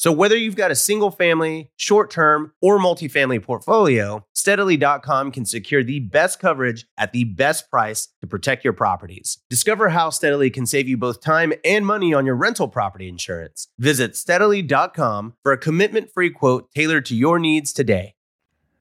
So 0.00 0.10
whether 0.10 0.34
you've 0.34 0.56
got 0.56 0.70
a 0.70 0.74
single 0.74 1.10
family, 1.10 1.70
short 1.76 2.10
term, 2.10 2.54
or 2.62 2.78
multifamily 2.78 3.42
portfolio, 3.42 4.24
steadily.com 4.34 5.30
can 5.30 5.44
secure 5.44 5.84
the 5.84 6.00
best 6.00 6.40
coverage 6.40 6.86
at 6.96 7.12
the 7.12 7.24
best 7.24 7.68
price 7.68 8.08
to 8.22 8.26
protect 8.26 8.64
your 8.64 8.72
properties. 8.72 9.40
Discover 9.50 9.90
how 9.90 10.08
Steadily 10.08 10.48
can 10.48 10.64
save 10.64 10.88
you 10.88 10.96
both 10.96 11.20
time 11.20 11.52
and 11.66 11.86
money 11.86 12.14
on 12.14 12.24
your 12.24 12.34
rental 12.34 12.66
property 12.66 13.10
insurance. 13.10 13.68
Visit 13.78 14.16
steadily.com 14.16 15.34
for 15.42 15.52
a 15.52 15.58
commitment 15.58 16.10
free 16.10 16.30
quote 16.30 16.70
tailored 16.74 17.04
to 17.04 17.14
your 17.14 17.38
needs 17.38 17.70
today. 17.70 18.14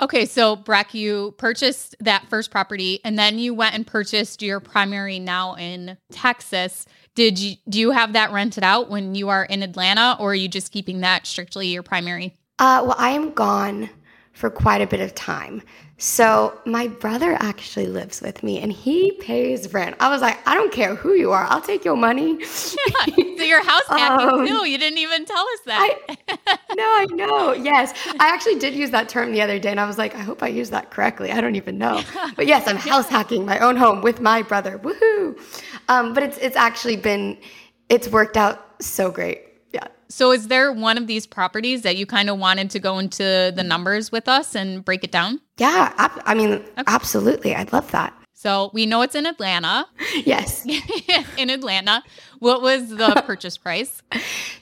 Okay, 0.02 0.26
so 0.26 0.56
Brec, 0.56 0.94
you 0.94 1.34
purchased 1.38 1.96
that 2.00 2.26
first 2.30 2.52
property 2.52 3.02
and 3.04 3.20
then 3.20 3.38
you 3.38 3.54
went 3.54 3.76
and 3.76 3.86
purchased 3.86 4.42
your 4.42 4.62
primary 4.62 5.20
now 5.20 5.56
in 5.56 5.98
Texas. 6.12 6.86
Did 7.16 7.38
you 7.38 7.56
do 7.68 7.80
you 7.80 7.92
have 7.92 8.14
that 8.14 8.32
rented 8.32 8.64
out 8.64 8.90
when 8.90 9.14
you 9.14 9.28
are 9.28 9.44
in 9.44 9.62
Atlanta 9.62 10.16
or 10.20 10.32
are 10.32 10.36
you 10.36 10.48
just 10.48 10.72
keeping 10.72 11.02
that 11.02 11.28
strictly 11.28 11.68
your 11.68 11.84
primary? 11.84 12.34
Uh, 12.60 12.84
well, 12.86 12.96
I 12.98 13.10
am 13.10 13.32
gone 13.32 13.90
for 14.32 14.50
quite 14.50 14.82
a 14.82 14.88
bit 14.88 15.02
of 15.02 15.14
time. 15.16 15.62
So 16.02 16.58
my 16.66 16.88
brother 16.88 17.36
actually 17.42 17.88
lives 17.88 18.22
with 18.22 18.42
me 18.42 18.60
and 18.60 18.72
he 18.72 19.12
pays 19.20 19.74
rent. 19.74 19.98
I 20.00 20.10
was 20.10 20.22
like, 20.22 20.40
I 20.48 20.56
don't 20.56 20.72
care 20.72 20.96
who 20.96 21.14
you 21.14 21.34
are, 21.34 21.46
I'll 21.50 21.60
take 21.62 21.84
your 21.84 21.98
money. 21.98 22.38
Yeah, 22.40 22.46
so 23.38 23.44
your 23.44 23.62
house 23.62 23.84
hacking 23.90 24.30
Um, 24.30 24.48
too. 24.48 24.66
You 24.66 24.78
didn't 24.78 25.00
even 25.00 25.26
tell 25.26 25.46
us 25.46 25.60
that. 25.66 25.98
no, 26.74 26.84
I 26.84 27.06
know. 27.12 27.52
Yes. 27.52 27.94
I 28.18 28.34
actually 28.34 28.60
did 28.60 28.74
use 28.74 28.92
that 28.92 29.10
term 29.10 29.34
the 29.34 29.42
other 29.42 29.60
day 29.60 29.72
and 29.72 29.80
I 29.80 29.86
was 29.86 29.98
like, 29.98 30.16
I 30.16 30.20
hope 30.20 30.42
I 30.42 30.48
used 30.48 30.72
that 30.72 30.90
correctly. 30.90 31.34
I 31.34 31.42
don't 31.42 31.56
even 31.58 31.78
know. 31.78 32.02
But 32.38 32.48
yes, 32.48 32.66
I'm 32.66 32.78
house 32.78 33.10
hacking 33.10 33.46
my 33.46 33.60
own 33.60 33.76
home 33.76 34.02
with 34.02 34.22
my 34.22 34.42
brother. 34.42 34.80
Woohoo. 34.80 35.38
Um, 35.90 36.14
but 36.14 36.24
it's 36.24 36.38
it's 36.38 36.56
actually 36.56 36.96
been 36.96 37.38
it's 37.90 38.08
worked 38.08 38.38
out 38.38 38.82
so 38.82 39.12
great. 39.12 39.49
So 40.10 40.32
is 40.32 40.48
there 40.48 40.72
one 40.74 40.98
of 40.98 41.06
these 41.08 41.28
properties 41.28 41.84
that 41.84 41.96
you 41.98 42.06
kind 42.06 42.30
of 42.30 42.40
wanted 42.40 42.72
to 42.72 42.80
go 42.80 42.98
into 42.98 43.54
the 43.56 43.64
numbers 43.64 44.12
with 44.12 44.28
us 44.28 44.56
and 44.56 44.84
break 44.84 45.04
it 45.04 45.12
down? 45.12 45.40
Yeah. 45.58 45.94
ab- 45.98 46.22
I 46.26 46.34
mean, 46.34 46.64
absolutely. 46.88 47.54
I'd 47.56 47.72
love 47.72 47.92
that. 47.92 48.14
So 48.34 48.72
we 48.74 48.86
know 48.86 49.02
it's 49.02 49.16
in 49.16 49.26
Atlanta. 49.26 49.86
Yes. 50.26 50.66
in 51.38 51.50
Atlanta. 51.50 52.04
What 52.40 52.62
was 52.62 52.90
the 52.90 53.22
purchase 53.28 53.58
price? 53.58 54.02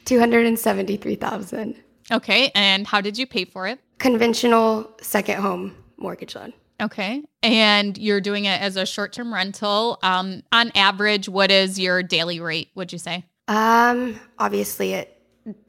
273,000. 0.06 1.76
Okay, 2.12 2.52
and 2.56 2.88
how 2.88 3.02
did 3.02 3.18
you 3.18 3.28
pay 3.28 3.46
for 3.46 3.68
it? 3.68 3.80
Conventional 4.00 4.90
second 5.02 5.42
home 5.42 5.76
mortgage 5.98 6.36
loan. 6.36 6.54
Okay. 6.82 7.24
And 7.42 7.98
you're 7.98 8.22
doing 8.22 8.46
it 8.46 8.62
as 8.62 8.76
a 8.78 8.86
short 8.86 9.12
term 9.14 9.34
rental. 9.34 9.98
Um, 10.04 10.44
on 10.52 10.72
average, 10.76 11.28
what 11.28 11.50
is 11.52 11.80
your 11.80 12.04
daily 12.04 12.40
rate, 12.40 12.70
would 12.76 12.94
you 12.94 13.00
say? 13.00 13.26
Um, 13.48 14.20
obviously 14.38 14.94
it 14.94 15.17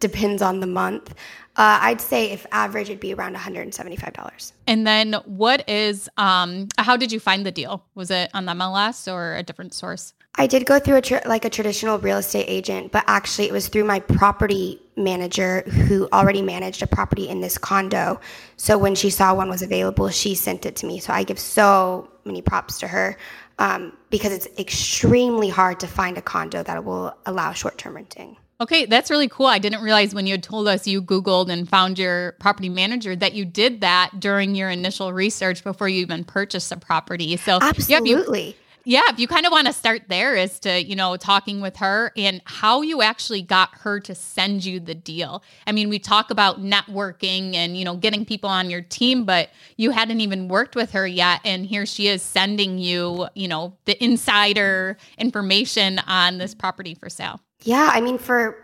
depends 0.00 0.42
on 0.42 0.60
the 0.60 0.66
month. 0.66 1.10
Uh, 1.56 1.78
I'd 1.82 2.00
say 2.00 2.30
if 2.30 2.46
average, 2.52 2.88
it'd 2.88 3.00
be 3.00 3.12
around 3.12 3.34
$175. 3.34 4.52
And 4.66 4.86
then 4.86 5.14
what 5.24 5.68
is, 5.68 6.08
um, 6.16 6.68
how 6.78 6.96
did 6.96 7.10
you 7.10 7.18
find 7.18 7.44
the 7.44 7.50
deal? 7.50 7.84
Was 7.94 8.10
it 8.10 8.30
on 8.32 8.46
the 8.46 8.52
MLS 8.52 9.12
or 9.12 9.34
a 9.34 9.42
different 9.42 9.74
source? 9.74 10.14
I 10.36 10.46
did 10.46 10.66
go 10.66 10.78
through 10.78 10.96
a 10.96 11.02
tr- 11.02 11.26
like 11.26 11.44
a 11.44 11.50
traditional 11.50 11.98
real 11.98 12.18
estate 12.18 12.44
agent, 12.46 12.92
but 12.92 13.02
actually 13.08 13.48
it 13.48 13.52
was 13.52 13.66
through 13.66 13.84
my 13.84 13.98
property 13.98 14.80
manager 14.96 15.62
who 15.62 16.08
already 16.12 16.42
managed 16.42 16.80
a 16.80 16.86
property 16.86 17.28
in 17.28 17.40
this 17.40 17.58
condo. 17.58 18.20
So 18.56 18.78
when 18.78 18.94
she 18.94 19.10
saw 19.10 19.34
one 19.34 19.48
was 19.48 19.62
available, 19.62 20.08
she 20.10 20.36
sent 20.36 20.64
it 20.64 20.76
to 20.76 20.86
me. 20.86 21.00
So 21.00 21.12
I 21.12 21.24
give 21.24 21.40
so 21.40 22.08
many 22.24 22.40
props 22.40 22.78
to 22.80 22.88
her 22.88 23.16
um, 23.58 23.96
because 24.10 24.32
it's 24.32 24.46
extremely 24.58 25.48
hard 25.48 25.80
to 25.80 25.88
find 25.88 26.16
a 26.16 26.22
condo 26.22 26.62
that 26.62 26.84
will 26.84 27.16
allow 27.26 27.52
short 27.52 27.76
term 27.78 27.96
renting. 27.96 28.36
Okay, 28.60 28.86
that's 28.86 29.08
really 29.08 29.28
cool. 29.28 29.46
I 29.46 29.60
didn't 29.60 29.82
realize 29.82 30.12
when 30.12 30.26
you 30.26 30.32
had 30.32 30.42
told 30.42 30.66
us 30.66 30.84
you 30.84 31.00
Googled 31.00 31.48
and 31.48 31.68
found 31.68 31.96
your 31.96 32.32
property 32.40 32.68
manager 32.68 33.14
that 33.14 33.34
you 33.34 33.44
did 33.44 33.82
that 33.82 34.18
during 34.18 34.56
your 34.56 34.68
initial 34.68 35.12
research 35.12 35.62
before 35.62 35.88
you 35.88 36.00
even 36.00 36.24
purchased 36.24 36.72
a 36.72 36.76
property. 36.76 37.36
So, 37.36 37.60
yeah, 37.62 37.70
if 37.70 37.88
you, 37.88 38.16
Absolutely. 38.16 38.56
yeah, 38.84 39.02
if 39.10 39.20
you 39.20 39.28
kind 39.28 39.46
of 39.46 39.52
want 39.52 39.68
to 39.68 39.72
start 39.72 40.02
there 40.08 40.36
as 40.36 40.58
to, 40.60 40.82
you 40.82 40.96
know, 40.96 41.16
talking 41.16 41.60
with 41.60 41.76
her 41.76 42.10
and 42.16 42.42
how 42.46 42.82
you 42.82 43.00
actually 43.00 43.42
got 43.42 43.70
her 43.78 44.00
to 44.00 44.12
send 44.12 44.64
you 44.64 44.80
the 44.80 44.94
deal. 44.96 45.44
I 45.68 45.70
mean, 45.70 45.88
we 45.88 46.00
talk 46.00 46.32
about 46.32 46.60
networking 46.60 47.54
and, 47.54 47.76
you 47.76 47.84
know, 47.84 47.94
getting 47.94 48.24
people 48.24 48.50
on 48.50 48.70
your 48.70 48.82
team, 48.82 49.24
but 49.24 49.50
you 49.76 49.92
hadn't 49.92 50.20
even 50.20 50.48
worked 50.48 50.74
with 50.74 50.90
her 50.90 51.06
yet. 51.06 51.42
And 51.44 51.64
here 51.64 51.86
she 51.86 52.08
is 52.08 52.22
sending 52.22 52.78
you, 52.78 53.28
you 53.36 53.46
know, 53.46 53.76
the 53.84 54.02
insider 54.02 54.96
information 55.16 56.00
on 56.08 56.38
this 56.38 56.56
property 56.56 56.96
for 56.96 57.08
sale. 57.08 57.40
Yeah, 57.62 57.90
I 57.92 58.00
mean, 58.00 58.18
for, 58.18 58.62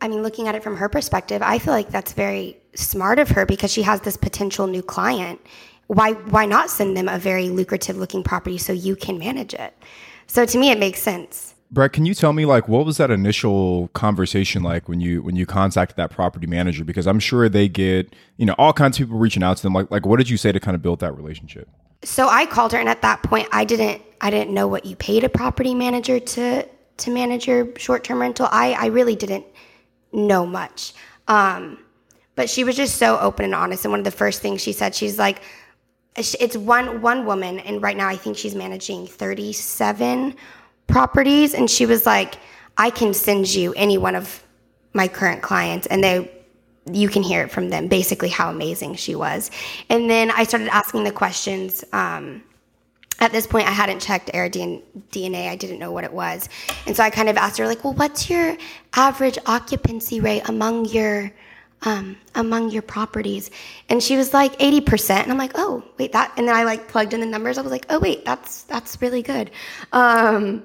I 0.00 0.08
mean, 0.08 0.22
looking 0.22 0.48
at 0.48 0.54
it 0.54 0.62
from 0.62 0.76
her 0.76 0.88
perspective, 0.88 1.42
I 1.42 1.58
feel 1.58 1.74
like 1.74 1.90
that's 1.90 2.12
very 2.12 2.58
smart 2.74 3.18
of 3.18 3.28
her 3.30 3.44
because 3.46 3.72
she 3.72 3.82
has 3.82 4.00
this 4.02 4.16
potential 4.16 4.66
new 4.66 4.82
client. 4.82 5.40
Why, 5.88 6.12
why 6.12 6.46
not 6.46 6.70
send 6.70 6.96
them 6.96 7.08
a 7.08 7.18
very 7.18 7.48
lucrative 7.48 7.96
looking 7.96 8.22
property 8.22 8.58
so 8.58 8.72
you 8.72 8.96
can 8.96 9.18
manage 9.18 9.54
it? 9.54 9.74
So 10.26 10.44
to 10.44 10.58
me, 10.58 10.70
it 10.70 10.78
makes 10.78 11.00
sense. 11.00 11.54
Brett, 11.70 11.92
can 11.92 12.06
you 12.06 12.14
tell 12.14 12.32
me 12.32 12.46
like 12.46 12.68
what 12.68 12.86
was 12.86 12.96
that 12.98 13.10
initial 13.10 13.88
conversation 13.88 14.62
like 14.62 14.88
when 14.88 15.00
you 15.00 15.20
when 15.20 15.34
you 15.34 15.46
contacted 15.46 15.96
that 15.96 16.12
property 16.12 16.46
manager? 16.46 16.84
Because 16.84 17.08
I'm 17.08 17.18
sure 17.18 17.48
they 17.48 17.68
get 17.68 18.14
you 18.36 18.46
know 18.46 18.54
all 18.56 18.72
kinds 18.72 18.96
of 19.00 19.06
people 19.06 19.18
reaching 19.18 19.42
out 19.42 19.56
to 19.56 19.62
them. 19.64 19.72
Like 19.72 19.90
like 19.90 20.06
what 20.06 20.18
did 20.18 20.30
you 20.30 20.36
say 20.36 20.52
to 20.52 20.60
kind 20.60 20.76
of 20.76 20.82
build 20.82 21.00
that 21.00 21.16
relationship? 21.16 21.68
So 22.04 22.28
I 22.28 22.46
called 22.46 22.72
her, 22.72 22.78
and 22.78 22.88
at 22.88 23.02
that 23.02 23.24
point, 23.24 23.48
I 23.50 23.64
didn't, 23.64 24.00
I 24.20 24.30
didn't 24.30 24.54
know 24.54 24.68
what 24.68 24.84
you 24.84 24.94
paid 24.94 25.24
a 25.24 25.28
property 25.28 25.74
manager 25.74 26.20
to 26.20 26.68
to 26.98 27.10
manage 27.10 27.46
your 27.46 27.68
short 27.78 28.04
term 28.04 28.20
rental. 28.20 28.48
I, 28.50 28.72
I 28.72 28.86
really 28.86 29.16
didn't 29.16 29.46
know 30.12 30.46
much. 30.46 30.94
Um, 31.28 31.78
but 32.34 32.48
she 32.48 32.64
was 32.64 32.76
just 32.76 32.96
so 32.96 33.18
open 33.18 33.44
and 33.44 33.54
honest. 33.54 33.84
And 33.84 33.92
one 33.92 34.00
of 34.00 34.04
the 34.04 34.10
first 34.10 34.42
things 34.42 34.62
she 34.62 34.72
said, 34.72 34.94
she's 34.94 35.18
like, 35.18 35.42
it's 36.16 36.56
one 36.56 37.02
one 37.02 37.26
woman, 37.26 37.58
and 37.58 37.82
right 37.82 37.96
now 37.96 38.08
I 38.08 38.16
think 38.16 38.38
she's 38.38 38.54
managing 38.54 39.06
thirty 39.06 39.52
seven 39.52 40.34
properties, 40.86 41.52
and 41.52 41.70
she 41.70 41.84
was 41.84 42.06
like, 42.06 42.36
I 42.78 42.88
can 42.88 43.12
send 43.12 43.54
you 43.54 43.74
any 43.74 43.98
one 43.98 44.14
of 44.14 44.42
my 44.94 45.08
current 45.08 45.42
clients, 45.42 45.86
and 45.88 46.02
they 46.02 46.32
you 46.90 47.10
can 47.10 47.22
hear 47.22 47.42
it 47.42 47.50
from 47.50 47.68
them 47.68 47.88
basically 47.88 48.30
how 48.30 48.48
amazing 48.48 48.94
she 48.94 49.14
was. 49.14 49.50
And 49.90 50.08
then 50.08 50.30
I 50.30 50.44
started 50.44 50.68
asking 50.68 51.04
the 51.04 51.12
questions. 51.12 51.84
Um, 51.92 52.42
at 53.18 53.32
this 53.32 53.46
point, 53.46 53.66
I 53.66 53.70
hadn't 53.70 54.00
checked 54.00 54.30
AirDNA. 54.32 55.48
I 55.48 55.56
didn't 55.56 55.78
know 55.78 55.92
what 55.92 56.04
it 56.04 56.12
was. 56.12 56.48
And 56.86 56.94
so 56.94 57.02
I 57.02 57.10
kind 57.10 57.28
of 57.28 57.36
asked 57.36 57.58
her, 57.58 57.66
like, 57.66 57.82
well, 57.82 57.94
what's 57.94 58.28
your 58.28 58.56
average 58.94 59.38
occupancy 59.46 60.20
rate 60.20 60.42
among 60.48 60.86
your 60.86 61.32
um, 61.82 62.16
among 62.34 62.70
your 62.70 62.82
properties? 62.82 63.50
And 63.88 64.02
she 64.02 64.16
was 64.16 64.34
like 64.34 64.58
80%. 64.58 65.10
And 65.22 65.32
I'm 65.32 65.38
like, 65.38 65.52
oh, 65.54 65.84
wait, 65.98 66.12
that. 66.12 66.32
And 66.36 66.48
then 66.48 66.54
I 66.54 66.64
like 66.64 66.88
plugged 66.88 67.14
in 67.14 67.20
the 67.20 67.26
numbers. 67.26 67.58
I 67.58 67.62
was 67.62 67.72
like, 67.72 67.86
oh, 67.90 67.98
wait, 67.98 68.24
that's, 68.24 68.62
that's 68.64 69.00
really 69.00 69.22
good. 69.22 69.50
Um, 69.92 70.64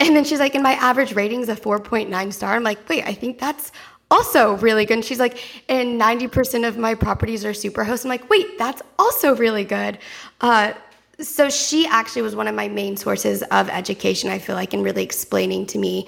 and 0.00 0.14
then 0.14 0.24
she's 0.24 0.38
like, 0.38 0.54
and 0.54 0.62
my 0.62 0.74
average 0.74 1.14
rating 1.14 1.40
is 1.40 1.48
a 1.48 1.56
4.9 1.56 2.32
star. 2.32 2.54
I'm 2.54 2.62
like, 2.62 2.88
wait, 2.88 3.04
I 3.04 3.14
think 3.14 3.38
that's 3.38 3.72
also 4.10 4.56
really 4.58 4.84
good. 4.84 4.94
And 4.94 5.04
she's 5.04 5.18
like, 5.18 5.38
and 5.68 6.00
90% 6.00 6.66
of 6.66 6.78
my 6.78 6.94
properties 6.94 7.44
are 7.44 7.52
super 7.52 7.84
hosts. 7.84 8.04
I'm 8.04 8.08
like, 8.08 8.30
wait, 8.30 8.58
that's 8.58 8.80
also 8.98 9.34
really 9.34 9.64
good. 9.64 9.98
Uh, 10.40 10.72
so 11.20 11.50
she 11.50 11.86
actually 11.86 12.22
was 12.22 12.36
one 12.36 12.48
of 12.48 12.54
my 12.54 12.68
main 12.68 12.96
sources 12.96 13.42
of 13.42 13.68
education, 13.68 14.30
I 14.30 14.38
feel 14.38 14.54
like, 14.54 14.72
in 14.72 14.82
really 14.82 15.02
explaining 15.02 15.66
to 15.66 15.78
me 15.78 16.06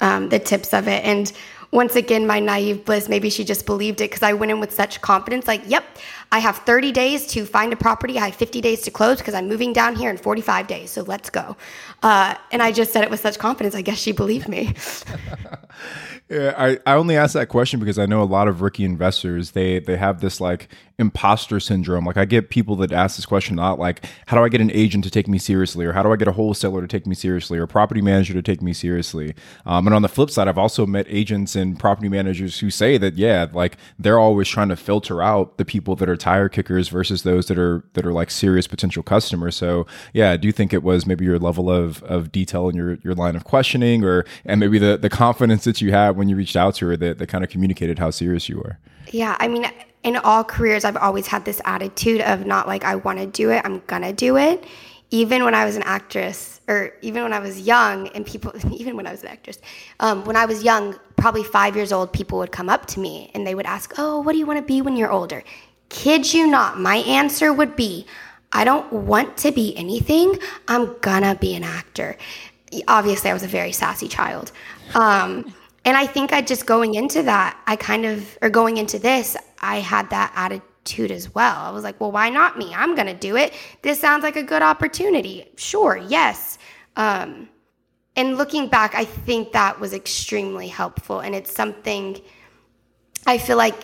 um, 0.00 0.28
the 0.28 0.38
tips 0.38 0.74
of 0.74 0.88
it. 0.88 1.04
And 1.04 1.32
once 1.70 1.96
again, 1.96 2.26
my 2.26 2.38
naive 2.38 2.84
bliss, 2.84 3.08
maybe 3.08 3.30
she 3.30 3.44
just 3.44 3.64
believed 3.64 4.00
it 4.02 4.10
because 4.10 4.22
I 4.22 4.34
went 4.34 4.52
in 4.52 4.60
with 4.60 4.72
such 4.72 5.00
confidence 5.00 5.46
like, 5.46 5.62
yep, 5.66 5.84
I 6.32 6.38
have 6.38 6.56
30 6.56 6.92
days 6.92 7.26
to 7.28 7.44
find 7.44 7.74
a 7.74 7.76
property. 7.76 8.18
I 8.18 8.26
have 8.26 8.34
50 8.34 8.62
days 8.62 8.80
to 8.82 8.90
close 8.90 9.18
because 9.18 9.34
I'm 9.34 9.48
moving 9.48 9.74
down 9.74 9.94
here 9.94 10.08
in 10.08 10.16
45 10.16 10.66
days. 10.66 10.90
So 10.90 11.02
let's 11.02 11.28
go. 11.28 11.56
Uh, 12.02 12.34
and 12.50 12.62
I 12.62 12.72
just 12.72 12.90
said 12.90 13.04
it 13.04 13.10
with 13.10 13.20
such 13.20 13.38
confidence. 13.38 13.74
I 13.74 13.82
guess 13.82 13.98
she 13.98 14.12
believed 14.12 14.48
me. 14.48 14.74
Yeah, 16.32 16.54
I, 16.56 16.78
I 16.86 16.94
only 16.94 17.14
ask 17.14 17.34
that 17.34 17.50
question 17.50 17.78
because 17.78 17.98
I 17.98 18.06
know 18.06 18.22
a 18.22 18.24
lot 18.24 18.48
of 18.48 18.62
rookie 18.62 18.86
investors 18.86 19.50
they 19.50 19.80
they 19.80 19.98
have 19.98 20.22
this 20.22 20.40
like 20.40 20.68
imposter 20.98 21.60
syndrome. 21.60 22.06
Like 22.06 22.16
I 22.16 22.24
get 22.24 22.48
people 22.48 22.74
that 22.76 22.90
ask 22.90 23.16
this 23.16 23.26
question 23.26 23.58
a 23.58 23.60
lot, 23.60 23.78
like 23.78 24.06
how 24.24 24.38
do 24.38 24.42
I 24.42 24.48
get 24.48 24.62
an 24.62 24.70
agent 24.70 25.04
to 25.04 25.10
take 25.10 25.28
me 25.28 25.36
seriously, 25.36 25.84
or 25.84 25.92
how 25.92 26.02
do 26.02 26.10
I 26.10 26.16
get 26.16 26.28
a 26.28 26.32
wholesaler 26.32 26.80
to 26.80 26.88
take 26.88 27.06
me 27.06 27.14
seriously, 27.14 27.58
or 27.58 27.64
a 27.64 27.68
property 27.68 28.00
manager 28.00 28.32
to 28.32 28.40
take 28.40 28.62
me 28.62 28.72
seriously. 28.72 29.34
Um, 29.66 29.86
and 29.86 29.94
on 29.94 30.00
the 30.00 30.08
flip 30.08 30.30
side, 30.30 30.48
I've 30.48 30.56
also 30.56 30.86
met 30.86 31.04
agents 31.10 31.54
and 31.54 31.78
property 31.78 32.08
managers 32.08 32.60
who 32.60 32.70
say 32.70 32.96
that 32.96 33.18
yeah, 33.18 33.48
like 33.52 33.76
they're 33.98 34.18
always 34.18 34.48
trying 34.48 34.70
to 34.70 34.76
filter 34.76 35.20
out 35.20 35.58
the 35.58 35.66
people 35.66 35.96
that 35.96 36.08
are 36.08 36.16
tire 36.22 36.48
kickers 36.48 36.88
versus 36.88 37.24
those 37.24 37.46
that 37.46 37.58
are 37.58 37.84
that 37.94 38.06
are 38.06 38.12
like 38.12 38.30
serious 38.30 38.68
potential 38.68 39.02
customers. 39.02 39.56
So 39.56 39.86
yeah, 40.12 40.30
I 40.30 40.36
do 40.36 40.52
think 40.52 40.72
it 40.72 40.82
was 40.82 41.04
maybe 41.04 41.24
your 41.24 41.38
level 41.38 41.70
of 41.70 42.02
of 42.04 42.30
detail 42.30 42.68
in 42.68 42.76
your 42.76 42.94
your 43.02 43.14
line 43.14 43.34
of 43.34 43.44
questioning, 43.44 44.04
or 44.04 44.24
and 44.44 44.60
maybe 44.60 44.78
the 44.78 44.96
the 44.96 45.10
confidence 45.10 45.64
that 45.64 45.80
you 45.80 45.90
had 45.90 46.16
when 46.16 46.28
you 46.28 46.36
reached 46.36 46.56
out 46.56 46.76
to 46.76 46.86
her 46.86 46.96
that 46.96 47.18
that 47.18 47.26
kind 47.26 47.42
of 47.42 47.50
communicated 47.50 47.98
how 47.98 48.10
serious 48.10 48.48
you 48.48 48.58
were. 48.58 48.78
Yeah, 49.10 49.36
I 49.40 49.48
mean, 49.48 49.66
in 50.04 50.16
all 50.16 50.44
careers, 50.44 50.84
I've 50.84 50.96
always 50.96 51.26
had 51.26 51.44
this 51.44 51.60
attitude 51.64 52.20
of 52.20 52.46
not 52.46 52.66
like, 52.66 52.84
I 52.84 52.96
want 52.96 53.18
to 53.18 53.26
do 53.26 53.50
it, 53.50 53.62
I'm 53.64 53.80
gonna 53.86 54.12
do 54.12 54.36
it. 54.36 54.64
Even 55.10 55.44
when 55.44 55.54
I 55.54 55.66
was 55.66 55.76
an 55.76 55.82
actress, 55.82 56.60
or 56.68 56.94
even 57.02 57.22
when 57.22 57.32
I 57.34 57.40
was 57.40 57.60
young, 57.60 58.08
and 58.08 58.24
people, 58.24 58.52
even 58.72 58.96
when 58.96 59.06
I 59.06 59.10
was 59.10 59.22
an 59.22 59.28
actress, 59.28 59.58
um, 60.00 60.24
when 60.24 60.36
I 60.36 60.46
was 60.46 60.62
young, 60.62 60.98
probably 61.16 61.44
five 61.44 61.76
years 61.76 61.92
old, 61.92 62.12
people 62.12 62.38
would 62.38 62.52
come 62.52 62.68
up 62.68 62.86
to 62.86 63.00
me 63.00 63.30
and 63.34 63.46
they 63.46 63.54
would 63.54 63.66
ask, 63.66 63.94
Oh, 63.98 64.20
what 64.20 64.32
do 64.32 64.38
you 64.38 64.46
want 64.46 64.58
to 64.58 64.64
be 64.64 64.80
when 64.82 64.96
you're 64.96 65.12
older? 65.12 65.42
Kid 65.92 66.32
you 66.32 66.46
not, 66.46 66.80
my 66.80 66.96
answer 66.96 67.52
would 67.52 67.76
be, 67.76 68.06
I 68.50 68.64
don't 68.64 68.90
want 68.90 69.36
to 69.38 69.52
be 69.52 69.76
anything, 69.76 70.38
I'm 70.66 70.98
gonna 71.00 71.34
be 71.34 71.54
an 71.54 71.64
actor. 71.64 72.16
Obviously, 72.88 73.28
I 73.30 73.34
was 73.34 73.42
a 73.42 73.48
very 73.48 73.72
sassy 73.72 74.08
child. 74.08 74.52
Um, 74.94 75.54
and 75.84 75.94
I 75.94 76.06
think 76.06 76.32
I 76.32 76.40
just 76.40 76.64
going 76.64 76.94
into 76.94 77.22
that, 77.24 77.60
I 77.66 77.76
kind 77.76 78.06
of, 78.06 78.38
or 78.40 78.48
going 78.48 78.78
into 78.78 78.98
this, 78.98 79.36
I 79.60 79.80
had 79.80 80.08
that 80.10 80.32
attitude 80.34 81.10
as 81.10 81.34
well. 81.34 81.58
I 81.58 81.70
was 81.70 81.84
like, 81.84 82.00
well, 82.00 82.10
why 82.10 82.30
not 82.30 82.56
me? 82.56 82.72
I'm 82.74 82.96
to 82.96 83.14
do 83.14 83.36
it. 83.36 83.52
This 83.82 84.00
sounds 84.00 84.22
like 84.22 84.36
a 84.36 84.42
good 84.42 84.62
opportunity. 84.62 85.44
Sure, 85.56 85.98
yes. 86.08 86.56
Um, 86.96 87.50
and 88.16 88.38
looking 88.38 88.68
back, 88.68 88.94
I 88.94 89.04
think 89.04 89.52
that 89.52 89.78
was 89.78 89.92
extremely 89.92 90.68
helpful. 90.68 91.20
And 91.20 91.34
it's 91.34 91.54
something 91.54 92.18
I 93.26 93.36
feel 93.36 93.58
like 93.58 93.74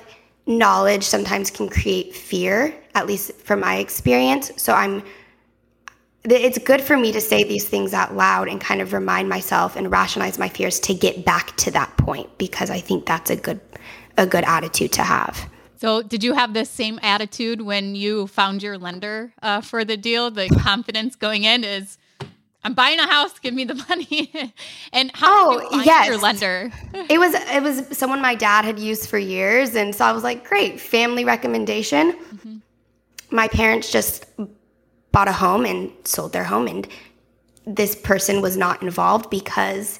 knowledge 0.48 1.04
sometimes 1.04 1.50
can 1.50 1.68
create 1.68 2.16
fear, 2.16 2.74
at 2.94 3.06
least 3.06 3.32
from 3.42 3.60
my 3.60 3.76
experience. 3.76 4.50
So 4.56 4.72
I'm 4.72 5.04
it's 6.24 6.58
good 6.58 6.82
for 6.82 6.96
me 6.96 7.12
to 7.12 7.20
say 7.20 7.44
these 7.44 7.68
things 7.68 7.94
out 7.94 8.14
loud 8.14 8.48
and 8.48 8.60
kind 8.60 8.80
of 8.80 8.92
remind 8.92 9.28
myself 9.28 9.76
and 9.76 9.90
rationalize 9.90 10.38
my 10.38 10.48
fears 10.48 10.80
to 10.80 10.92
get 10.92 11.24
back 11.24 11.56
to 11.56 11.70
that 11.70 11.96
point 11.96 12.36
because 12.38 12.70
I 12.70 12.80
think 12.80 13.06
that's 13.06 13.30
a 13.30 13.36
good 13.36 13.60
a 14.16 14.26
good 14.26 14.44
attitude 14.44 14.92
to 14.92 15.02
have. 15.02 15.48
So, 15.76 16.02
did 16.02 16.24
you 16.24 16.34
have 16.34 16.54
the 16.54 16.64
same 16.64 16.98
attitude 17.02 17.60
when 17.60 17.94
you 17.94 18.26
found 18.26 18.64
your 18.64 18.76
lender 18.78 19.32
uh, 19.42 19.60
for 19.60 19.84
the 19.84 19.96
deal? 19.96 20.28
The 20.30 20.48
confidence 20.48 21.14
going 21.14 21.44
in 21.44 21.62
is, 21.62 21.97
I'm 22.68 22.74
buying 22.74 22.98
a 22.98 23.06
house, 23.06 23.38
give 23.38 23.54
me 23.54 23.64
the 23.64 23.82
money. 23.88 24.30
and 24.92 25.10
how 25.14 25.52
oh, 25.52 25.58
did 25.58 25.62
you 25.62 25.70
find 25.70 25.86
yes. 25.86 26.06
your 26.06 26.18
lender? 26.18 26.70
it 27.08 27.18
was 27.18 27.32
it 27.32 27.62
was 27.62 27.96
someone 27.96 28.20
my 28.20 28.34
dad 28.34 28.66
had 28.66 28.78
used 28.78 29.08
for 29.08 29.16
years, 29.16 29.74
and 29.74 29.94
so 29.94 30.04
I 30.04 30.12
was 30.12 30.22
like, 30.22 30.46
great, 30.46 30.78
family 30.78 31.24
recommendation. 31.24 32.12
Mm-hmm. 32.12 32.56
My 33.30 33.48
parents 33.48 33.90
just 33.90 34.26
bought 35.12 35.28
a 35.28 35.32
home 35.32 35.64
and 35.64 35.90
sold 36.04 36.34
their 36.34 36.44
home 36.44 36.66
and 36.66 36.86
this 37.66 37.96
person 37.96 38.42
was 38.42 38.58
not 38.58 38.82
involved 38.82 39.30
because 39.30 39.98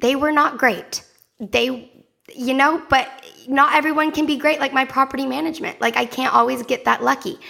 they 0.00 0.14
were 0.14 0.30
not 0.30 0.58
great. 0.58 1.02
They 1.40 1.90
you 2.32 2.54
know, 2.54 2.80
but 2.90 3.08
not 3.48 3.74
everyone 3.74 4.12
can 4.12 4.24
be 4.24 4.36
great 4.36 4.60
like 4.60 4.72
my 4.72 4.84
property 4.84 5.26
management. 5.26 5.80
Like 5.80 5.96
I 5.96 6.04
can't 6.04 6.32
always 6.32 6.62
get 6.62 6.84
that 6.84 7.02
lucky. 7.02 7.40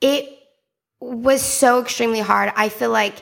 It 0.00 0.38
was 1.00 1.42
so 1.42 1.80
extremely 1.80 2.20
hard. 2.20 2.52
I 2.54 2.68
feel 2.68 2.90
like 2.90 3.16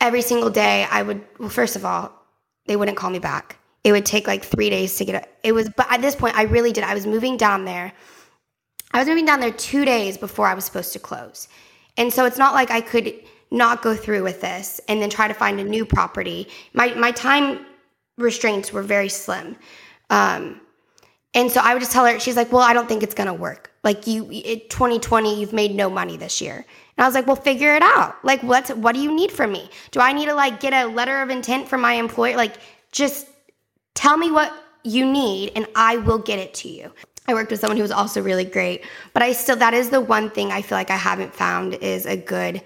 every 0.00 0.22
single 0.22 0.50
day 0.50 0.86
I 0.90 1.02
would 1.02 1.22
well 1.38 1.48
first 1.48 1.76
of 1.76 1.84
all, 1.84 2.12
they 2.66 2.76
wouldn't 2.76 2.96
call 2.96 3.10
me 3.10 3.18
back. 3.18 3.58
It 3.82 3.92
would 3.92 4.04
take 4.04 4.26
like 4.26 4.44
3 4.44 4.70
days 4.70 4.96
to 4.96 5.04
get 5.04 5.22
it. 5.22 5.34
It 5.42 5.52
was 5.52 5.68
but 5.76 5.90
at 5.90 6.00
this 6.02 6.14
point 6.14 6.36
I 6.36 6.42
really 6.42 6.72
did. 6.72 6.84
I 6.84 6.94
was 6.94 7.06
moving 7.06 7.36
down 7.36 7.64
there. 7.64 7.92
I 8.92 8.98
was 8.98 9.08
moving 9.08 9.24
down 9.24 9.40
there 9.40 9.52
2 9.52 9.84
days 9.84 10.18
before 10.18 10.46
I 10.46 10.54
was 10.54 10.64
supposed 10.64 10.92
to 10.94 10.98
close. 10.98 11.48
And 11.96 12.12
so 12.12 12.24
it's 12.24 12.38
not 12.38 12.54
like 12.54 12.70
I 12.70 12.80
could 12.80 13.14
not 13.50 13.82
go 13.82 13.94
through 13.96 14.22
with 14.22 14.40
this 14.40 14.80
and 14.88 15.02
then 15.02 15.10
try 15.10 15.28
to 15.28 15.34
find 15.34 15.58
a 15.60 15.64
new 15.64 15.84
property. 15.84 16.48
My 16.72 16.94
my 16.94 17.12
time 17.12 17.66
restraints 18.18 18.72
were 18.72 18.82
very 18.82 19.08
slim. 19.08 19.56
Um, 20.10 20.60
and 21.34 21.50
so 21.50 21.60
I 21.62 21.72
would 21.72 21.80
just 21.80 21.92
tell 21.92 22.04
her, 22.06 22.18
she's 22.18 22.36
like, 22.36 22.52
well, 22.52 22.62
I 22.62 22.72
don't 22.72 22.88
think 22.88 23.02
it's 23.02 23.14
going 23.14 23.28
to 23.28 23.34
work. 23.34 23.72
Like 23.84 24.06
you, 24.06 24.28
it, 24.30 24.68
2020, 24.68 25.40
you've 25.40 25.52
made 25.52 25.74
no 25.74 25.88
money 25.88 26.16
this 26.16 26.40
year. 26.40 26.66
And 27.00 27.06
I 27.06 27.08
was 27.08 27.14
like, 27.14 27.26
well, 27.26 27.34
figure 27.34 27.74
it 27.74 27.82
out. 27.82 28.22
Like, 28.22 28.42
what's, 28.42 28.68
what 28.68 28.94
do 28.94 29.00
you 29.00 29.10
need 29.10 29.32
from 29.32 29.52
me? 29.52 29.70
Do 29.90 30.00
I 30.00 30.12
need 30.12 30.26
to 30.26 30.34
like 30.34 30.60
get 30.60 30.74
a 30.74 30.84
letter 30.84 31.22
of 31.22 31.30
intent 31.30 31.66
from 31.66 31.80
my 31.80 31.94
employer? 31.94 32.36
Like, 32.36 32.56
just 32.92 33.26
tell 33.94 34.18
me 34.18 34.30
what 34.30 34.52
you 34.84 35.10
need 35.10 35.52
and 35.56 35.66
I 35.74 35.96
will 35.96 36.18
get 36.18 36.38
it 36.38 36.52
to 36.56 36.68
you. 36.68 36.92
I 37.26 37.32
worked 37.32 37.50
with 37.50 37.58
someone 37.58 37.78
who 37.78 37.82
was 37.82 37.90
also 37.90 38.20
really 38.20 38.44
great, 38.44 38.84
but 39.14 39.22
I 39.22 39.32
still, 39.32 39.56
that 39.56 39.72
is 39.72 39.88
the 39.88 40.02
one 40.02 40.28
thing 40.28 40.52
I 40.52 40.60
feel 40.60 40.76
like 40.76 40.90
I 40.90 40.96
haven't 40.98 41.34
found 41.34 41.72
is 41.72 42.04
a 42.04 42.18
good 42.18 42.60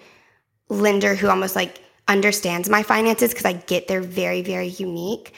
lender 0.68 1.14
who 1.14 1.28
almost 1.28 1.54
like 1.54 1.80
understands 2.08 2.68
my 2.68 2.82
finances 2.82 3.30
because 3.30 3.44
I 3.44 3.52
get 3.52 3.86
they're 3.86 4.00
very, 4.00 4.42
very 4.42 4.66
unique. 4.66 5.32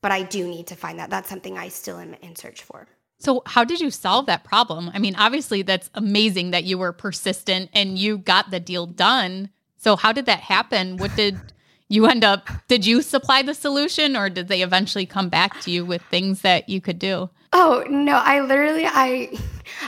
But 0.00 0.12
I 0.12 0.22
do 0.22 0.48
need 0.48 0.68
to 0.68 0.74
find 0.74 1.00
that. 1.00 1.10
That's 1.10 1.28
something 1.28 1.58
I 1.58 1.68
still 1.68 1.98
am 1.98 2.14
in 2.22 2.34
search 2.34 2.62
for. 2.62 2.88
So, 3.18 3.42
how 3.46 3.64
did 3.64 3.80
you 3.80 3.90
solve 3.90 4.26
that 4.26 4.44
problem? 4.44 4.90
I 4.92 4.98
mean, 4.98 5.14
obviously, 5.16 5.62
that's 5.62 5.90
amazing 5.94 6.50
that 6.50 6.64
you 6.64 6.78
were 6.78 6.92
persistent 6.92 7.70
and 7.72 7.98
you 7.98 8.18
got 8.18 8.50
the 8.50 8.60
deal 8.60 8.86
done. 8.86 9.50
So, 9.78 9.96
how 9.96 10.12
did 10.12 10.26
that 10.26 10.40
happen? 10.40 10.96
What 10.98 11.14
did 11.16 11.38
you 11.88 12.06
end 12.06 12.24
up, 12.24 12.48
did 12.68 12.84
you 12.84 13.00
supply 13.00 13.42
the 13.42 13.54
solution 13.54 14.16
or 14.16 14.28
did 14.28 14.48
they 14.48 14.62
eventually 14.62 15.06
come 15.06 15.28
back 15.28 15.60
to 15.62 15.70
you 15.70 15.84
with 15.84 16.02
things 16.10 16.42
that 16.42 16.68
you 16.68 16.80
could 16.80 16.98
do? 16.98 17.30
Oh 17.52 17.84
no, 17.88 18.16
I 18.16 18.40
literally 18.40 18.84
I 18.86 19.38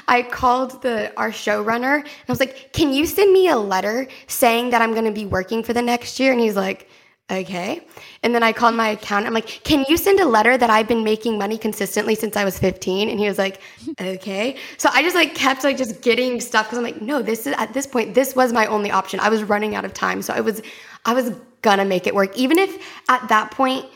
I 0.07 0.23
called 0.23 0.81
the 0.81 1.13
our 1.19 1.31
showrunner 1.31 1.97
and 1.97 2.07
I 2.29 2.33
was 2.33 2.41
like, 2.41 2.73
"Can 2.73 2.93
you 2.93 3.05
send 3.05 3.33
me 3.33 3.49
a 3.49 3.59
letter 3.59 4.09
saying 4.27 4.71
that 4.71 4.81
I'm 4.81 4.93
going 4.93 5.05
to 5.05 5.13
be 5.13 5.27
working 5.27 5.63
for 5.63 5.73
the 5.73 5.83
next 5.83 6.19
year?" 6.19 6.33
And 6.33 6.41
he's 6.41 6.57
like, 6.57 6.89
"Okay." 7.31 7.87
And 8.23 8.35
then 8.35 8.43
I 8.43 8.53
called 8.53 8.75
my 8.75 8.89
accountant. 8.89 9.29
I'm 9.29 9.35
like, 9.35 9.61
"Can 9.65 9.85
you 9.89 9.97
send 9.97 10.21
a 10.21 10.25
letter 10.25 10.57
that 10.57 10.71
I've 10.71 10.89
been 10.89 11.05
making 11.05 11.39
money 11.39 11.59
consistently 11.59 12.15
since 12.15 12.37
I 12.37 12.45
was 12.45 12.59
15?" 12.59 13.09
And 13.09 13.19
he 13.19 13.27
was 13.27 13.39
like, 13.39 13.61
"Okay." 14.01 14.57
So 14.77 14.89
I 14.93 15.03
just 15.03 15.15
like 15.15 15.35
kept 15.35 15.65
like 15.65 15.77
just 15.77 16.01
getting 16.03 16.41
stuff 16.41 16.69
cuz 16.69 16.79
I'm 16.79 16.85
like, 16.85 17.01
"No, 17.03 17.23
this 17.23 17.47
is 17.47 17.55
at 17.59 17.73
this 17.75 17.87
point 17.87 18.15
this 18.15 18.35
was 18.35 18.53
my 18.53 18.67
only 18.67 18.91
option. 18.91 19.21
I 19.21 19.29
was 19.29 19.43
running 19.43 19.75
out 19.75 19.85
of 19.85 19.95
time." 19.95 20.23
So 20.23 20.33
I 20.35 20.41
was 20.41 20.63
I 21.05 21.15
was 21.15 21.33
gonna 21.63 21.85
make 21.85 22.07
it 22.07 22.15
work 22.15 22.37
even 22.37 22.59
if 22.59 22.79
at 23.09 23.29
that 23.29 23.51
point 23.51 23.87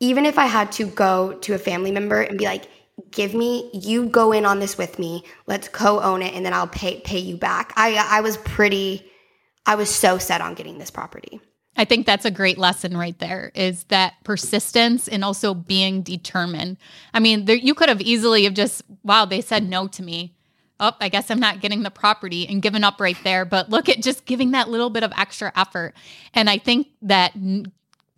even 0.00 0.24
if 0.24 0.38
I 0.38 0.46
had 0.46 0.72
to 0.72 0.86
go 0.86 1.34
to 1.42 1.54
a 1.54 1.58
family 1.58 1.92
member 1.92 2.22
and 2.22 2.38
be 2.38 2.46
like, 2.46 2.64
give 3.10 3.34
me 3.34 3.70
you 3.72 4.06
go 4.06 4.32
in 4.32 4.44
on 4.44 4.58
this 4.58 4.76
with 4.76 4.98
me 4.98 5.24
let's 5.46 5.68
co-own 5.68 6.22
it 6.22 6.34
and 6.34 6.44
then 6.44 6.52
i'll 6.52 6.68
pay 6.68 7.00
pay 7.00 7.18
you 7.18 7.36
back 7.36 7.72
i 7.76 7.94
i 8.10 8.20
was 8.20 8.36
pretty 8.38 9.04
i 9.66 9.74
was 9.74 9.88
so 9.88 10.18
set 10.18 10.40
on 10.40 10.54
getting 10.54 10.78
this 10.78 10.90
property 10.90 11.40
i 11.76 11.84
think 11.84 12.06
that's 12.06 12.24
a 12.24 12.30
great 12.30 12.58
lesson 12.58 12.96
right 12.96 13.18
there 13.18 13.50
is 13.54 13.84
that 13.84 14.14
persistence 14.24 15.08
and 15.08 15.24
also 15.24 15.54
being 15.54 16.02
determined. 16.02 16.76
I 17.14 17.20
mean 17.20 17.44
there, 17.44 17.56
you 17.56 17.74
could 17.74 17.88
have 17.88 18.00
easily 18.00 18.44
have 18.44 18.54
just 18.54 18.82
wow 19.02 19.24
they 19.24 19.40
said 19.40 19.68
no 19.68 19.86
to 19.88 20.02
me. 20.02 20.34
Oh 20.78 20.92
i 21.00 21.08
guess 21.08 21.30
i'm 21.30 21.40
not 21.40 21.60
getting 21.60 21.82
the 21.82 21.90
property 21.90 22.46
and 22.46 22.62
given 22.62 22.84
up 22.84 23.00
right 23.00 23.18
there. 23.24 23.44
But 23.44 23.70
look 23.70 23.88
at 23.88 24.02
just 24.02 24.26
giving 24.26 24.52
that 24.52 24.68
little 24.68 24.90
bit 24.90 25.02
of 25.02 25.12
extra 25.16 25.52
effort. 25.56 25.94
And 26.34 26.50
i 26.50 26.58
think 26.58 26.88
that 27.02 27.32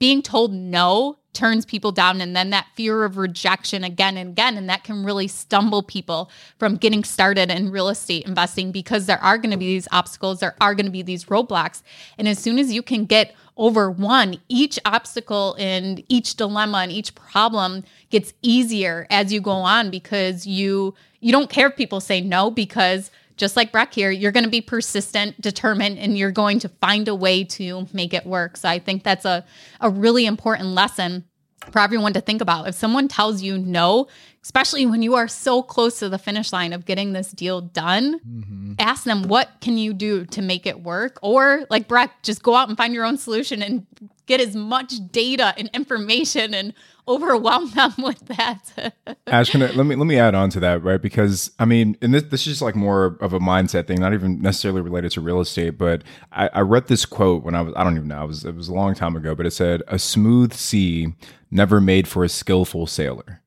being 0.03 0.21
told 0.21 0.53
no 0.53 1.17
turns 1.33 1.65
people 1.65 1.93
down 1.93 2.21
and 2.21 2.35
then 2.35 2.51
that 2.51 2.67
fear 2.75 3.05
of 3.05 3.17
rejection 3.17 3.85
again 3.85 4.17
and 4.17 4.31
again 4.31 4.57
and 4.57 4.69
that 4.69 4.83
can 4.83 5.05
really 5.05 5.29
stumble 5.29 5.81
people 5.81 6.29
from 6.59 6.75
getting 6.75 7.05
started 7.05 7.53
in 7.53 7.71
real 7.71 7.89
estate 7.89 8.27
investing 8.27 8.73
because 8.73 9.07
there 9.07 9.23
are 9.23 9.39
going 9.39 9.53
to 9.53 9.57
be 9.57 9.67
these 9.67 9.87
obstacles 9.93 10.41
there 10.41 10.57
are 10.61 10.75
going 10.75 10.87
to 10.87 10.91
be 10.91 11.03
these 11.03 11.27
roadblocks. 11.27 11.83
And 12.19 12.27
as 12.27 12.41
soon 12.41 12.59
as 12.59 12.73
you 12.73 12.83
can 12.83 13.05
get 13.05 13.37
over 13.57 13.93
one 13.93 14.39
each 14.49 14.77
obstacle 14.85 15.55
and 15.57 16.03
each 16.09 16.35
dilemma 16.35 16.79
and 16.79 16.91
each 16.91 17.15
problem 17.15 17.85
gets 18.11 18.35
easier 18.43 19.07
as 19.09 19.33
you 19.33 19.41
go 19.41 19.53
on 19.53 19.89
because 19.89 20.49
you 20.49 20.97
you 21.21 21.31
don't 21.31 21.49
care 21.49 21.69
if 21.69 21.77
people 21.77 22.01
say 22.01 22.21
no 22.21 22.51
because 22.51 23.13
just 23.37 23.57
like 23.57 23.73
Brec 23.73 23.95
here, 23.95 24.11
you're 24.11 24.33
going 24.33 24.45
to 24.45 24.51
be 24.51 24.61
persistent, 24.61 25.41
determined, 25.41 25.99
and 25.99 26.17
you're 26.17 26.31
going 26.31 26.59
to 26.61 26.69
find 26.69 27.09
a 27.09 27.15
way 27.15 27.45
to 27.45 27.87
make 27.93 28.15
it 28.15 28.27
work. 28.27 28.57
So 28.57 28.69
I 28.69 28.79
think 28.79 29.05
that's 29.05 29.25
a, 29.25 29.45
a 29.81 29.91
really 29.91 30.27
important 30.27 30.71
lesson 30.71 31.25
for 31.71 31.79
everyone 31.81 32.13
to 32.15 32.21
think 32.21 32.41
about. 32.41 32.69
If 32.69 32.75
someone 32.75 33.09
tells 33.09 33.43
you 33.43 33.59
no, 33.59 34.09
especially 34.43 34.87
when 34.87 35.03
you 35.03 35.15
are 35.15 35.29
so 35.29 35.63
close 35.63 35.99
to 36.01 36.09
the 36.09 36.19
finish 36.19 36.53
line 36.53 36.73
of 36.73 36.85
getting 36.85 37.13
this 37.13 37.31
deal 37.31 37.61
done, 37.61 38.19
mm-hmm. 38.21 38.73
ask 38.79 39.05
them 39.05 39.23
what 39.23 39.51
can 39.61 39.79
you 39.79 39.93
do 39.93 40.25
to 40.27 40.43
make 40.43 40.67
it 40.67 40.83
work? 40.83 41.19
Or 41.23 41.65
like 41.71 41.89
Brec, 41.89 42.11
just 42.23 42.43
go 42.43 42.55
out 42.55 42.69
and 42.69 42.77
find 42.77 42.93
your 42.93 43.05
own 43.05 43.19
solution 43.19 43.63
and 43.63 43.87
get 44.27 44.41
as 44.41 44.57
much 44.57 44.95
data 45.11 45.55
and 45.57 45.69
information 45.75 46.55
and 46.55 46.73
overwhelm 47.07 47.71
them 47.75 47.93
with 47.99 48.19
that. 48.27 48.95
Ash, 49.27 49.51
can 49.51 49.63
I, 49.63 49.71
let 49.73 49.87
me 49.87 49.95
let 49.95 50.07
me 50.07 50.19
add 50.19 50.35
on 50.35 50.51
to 50.51 50.61
that, 50.61 50.83
right? 50.83 51.01
Because 51.01 51.53
I 51.59 51.65
mean, 51.65 51.97
and 52.03 52.13
this 52.13 52.25
this 52.25 52.41
is 52.43 52.47
just 52.47 52.63
like 52.63 52.75
more 52.75 53.17
of 53.21 53.33
a 53.33 53.41
mindset 53.41 53.87
thing, 53.87 54.01
not 54.01 54.13
even 54.13 54.41
necessarily 54.41 54.81
related 54.81 55.13
to 55.13 55.21
real 55.21 55.41
estate. 55.41 55.79
But 55.79 56.03
I, 56.33 56.49
I 56.53 56.61
read 56.61 56.89
this 56.89 57.07
quote 57.07 57.45
when 57.45 57.55
I 57.55 57.63
was 57.63 57.75
I 57.77 57.85
don't 57.85 57.97
even 57.97 58.09
know, 58.09 58.25
it 58.25 58.29
was 58.29 58.45
it 58.45 58.55
was 58.55 58.69
a 58.69 58.75
long 58.75 58.95
time 58.95 59.17
ago, 59.17 59.35
but 59.35 59.47
it 59.47 59.53
said, 59.53 59.83
"A 59.89 59.99
smooth 59.99 60.53
sea 60.53 61.15
never 61.51 61.81
made 61.81 62.09
for 62.09 62.25
a 62.25 62.29
skillful 62.29 62.87
sailor." 62.87 63.42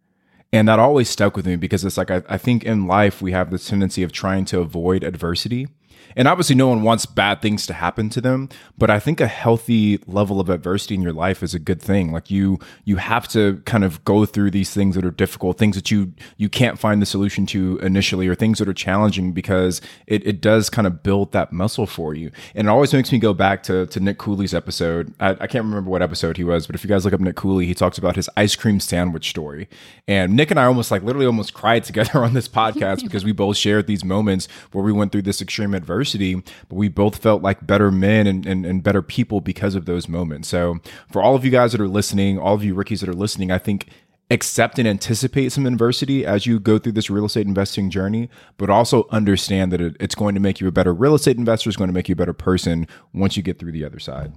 And 0.53 0.67
that 0.67 0.79
always 0.79 1.09
stuck 1.09 1.35
with 1.35 1.45
me 1.45 1.55
because 1.55 1.83
it's 1.83 1.97
like 1.97 2.11
I, 2.11 2.23
I 2.29 2.37
think 2.37 2.63
in 2.63 2.87
life 2.87 3.21
we 3.21 3.31
have 3.33 3.51
this 3.51 3.67
tendency 3.67 4.03
of 4.03 4.11
trying 4.11 4.45
to 4.45 4.61
avoid 4.61 5.03
adversity 5.03 5.67
and 6.15 6.27
obviously, 6.27 6.55
no 6.55 6.67
one 6.67 6.81
wants 6.81 7.05
bad 7.05 7.41
things 7.41 7.65
to 7.67 7.73
happen 7.73 8.09
to 8.09 8.21
them. 8.21 8.49
But 8.77 8.89
I 8.89 8.99
think 8.99 9.19
a 9.19 9.27
healthy 9.27 9.99
level 10.07 10.39
of 10.39 10.49
adversity 10.49 10.95
in 10.95 11.01
your 11.01 11.13
life 11.13 11.43
is 11.43 11.53
a 11.53 11.59
good 11.59 11.81
thing. 11.81 12.11
Like 12.11 12.31
you, 12.31 12.59
you 12.85 12.97
have 12.97 13.27
to 13.29 13.61
kind 13.65 13.83
of 13.83 14.03
go 14.05 14.25
through 14.25 14.51
these 14.51 14.73
things 14.73 14.95
that 14.95 15.05
are 15.05 15.11
difficult, 15.11 15.57
things 15.57 15.75
that 15.75 15.91
you 15.91 16.13
you 16.37 16.49
can't 16.49 16.79
find 16.79 17.01
the 17.01 17.05
solution 17.05 17.45
to 17.47 17.79
initially, 17.79 18.27
or 18.27 18.35
things 18.35 18.59
that 18.59 18.67
are 18.67 18.73
challenging 18.73 19.31
because 19.33 19.81
it, 20.07 20.25
it 20.25 20.41
does 20.41 20.69
kind 20.69 20.87
of 20.87 21.03
build 21.03 21.31
that 21.31 21.51
muscle 21.51 21.87
for 21.87 22.13
you. 22.13 22.31
And 22.53 22.67
it 22.67 22.69
always 22.69 22.93
makes 22.93 23.11
me 23.11 23.17
go 23.17 23.33
back 23.33 23.63
to 23.63 23.85
to 23.87 23.99
Nick 23.99 24.17
Cooley's 24.17 24.53
episode. 24.53 25.13
I, 25.19 25.31
I 25.31 25.47
can't 25.47 25.65
remember 25.65 25.89
what 25.89 26.01
episode 26.01 26.37
he 26.37 26.43
was, 26.43 26.65
but 26.65 26.75
if 26.75 26.83
you 26.83 26.87
guys 26.87 27.05
look 27.05 27.13
up 27.13 27.19
Nick 27.19 27.35
Cooley, 27.35 27.65
he 27.65 27.73
talks 27.73 27.97
about 27.97 28.15
his 28.15 28.29
ice 28.37 28.55
cream 28.55 28.79
sandwich 28.79 29.29
story. 29.29 29.67
And 30.07 30.35
Nick 30.35 30.51
and 30.51 30.59
I 30.59 30.65
almost 30.65 30.91
like 30.91 31.03
literally 31.03 31.25
almost 31.25 31.53
cried 31.61 31.83
together 31.83 32.23
on 32.23 32.33
this 32.33 32.47
podcast 32.47 33.03
because 33.03 33.25
we 33.25 33.31
both 33.31 33.57
shared 33.57 33.87
these 33.87 34.03
moments 34.03 34.47
where 34.71 34.83
we 34.83 34.91
went 34.91 35.11
through 35.11 35.23
this 35.23 35.41
extreme 35.41 35.73
adversity 35.73 35.84
adversity, 35.86 36.36
but 36.36 36.75
we 36.75 36.89
both 36.89 37.17
felt 37.17 37.41
like 37.41 37.65
better 37.65 37.91
men 37.91 38.27
and, 38.27 38.45
and, 38.45 38.65
and 38.65 38.83
better 38.83 39.01
people 39.01 39.41
because 39.41 39.75
of 39.75 39.86
those 39.86 40.09
moments. 40.09 40.47
So 40.49 40.79
for 41.11 41.21
all 41.21 41.36
of 41.36 41.45
you 41.45 41.51
guys 41.51 41.71
that 41.73 41.81
are 41.81 41.88
listening, 41.88 42.39
all 42.39 42.55
of 42.55 42.63
you 42.63 42.73
rookies 42.73 43.01
that 43.01 43.09
are 43.09 43.13
listening, 43.13 43.51
I 43.51 43.57
think 43.57 43.88
accept 44.31 44.79
and 44.79 44.88
anticipate 44.88 45.51
some 45.51 45.65
adversity 45.65 46.25
as 46.25 46.45
you 46.45 46.59
go 46.59 46.79
through 46.79 46.93
this 46.93 47.09
real 47.09 47.25
estate 47.25 47.45
investing 47.45 47.89
journey, 47.89 48.29
but 48.57 48.69
also 48.69 49.07
understand 49.11 49.71
that 49.71 49.81
it, 49.81 49.95
it's 49.99 50.15
going 50.15 50.33
to 50.33 50.41
make 50.41 50.59
you 50.59 50.67
a 50.67 50.71
better 50.71 50.93
real 50.93 51.13
estate 51.13 51.38
investor, 51.38 51.69
it's 51.69 51.77
going 51.77 51.89
to 51.89 51.93
make 51.93 52.09
you 52.09 52.13
a 52.13 52.15
better 52.15 52.33
person 52.33 52.88
once 53.13 53.38
you 53.38 53.43
get 53.43 53.59
through 53.59 53.71
the 53.71 53.86
other 53.86 53.99
side. 53.99 54.33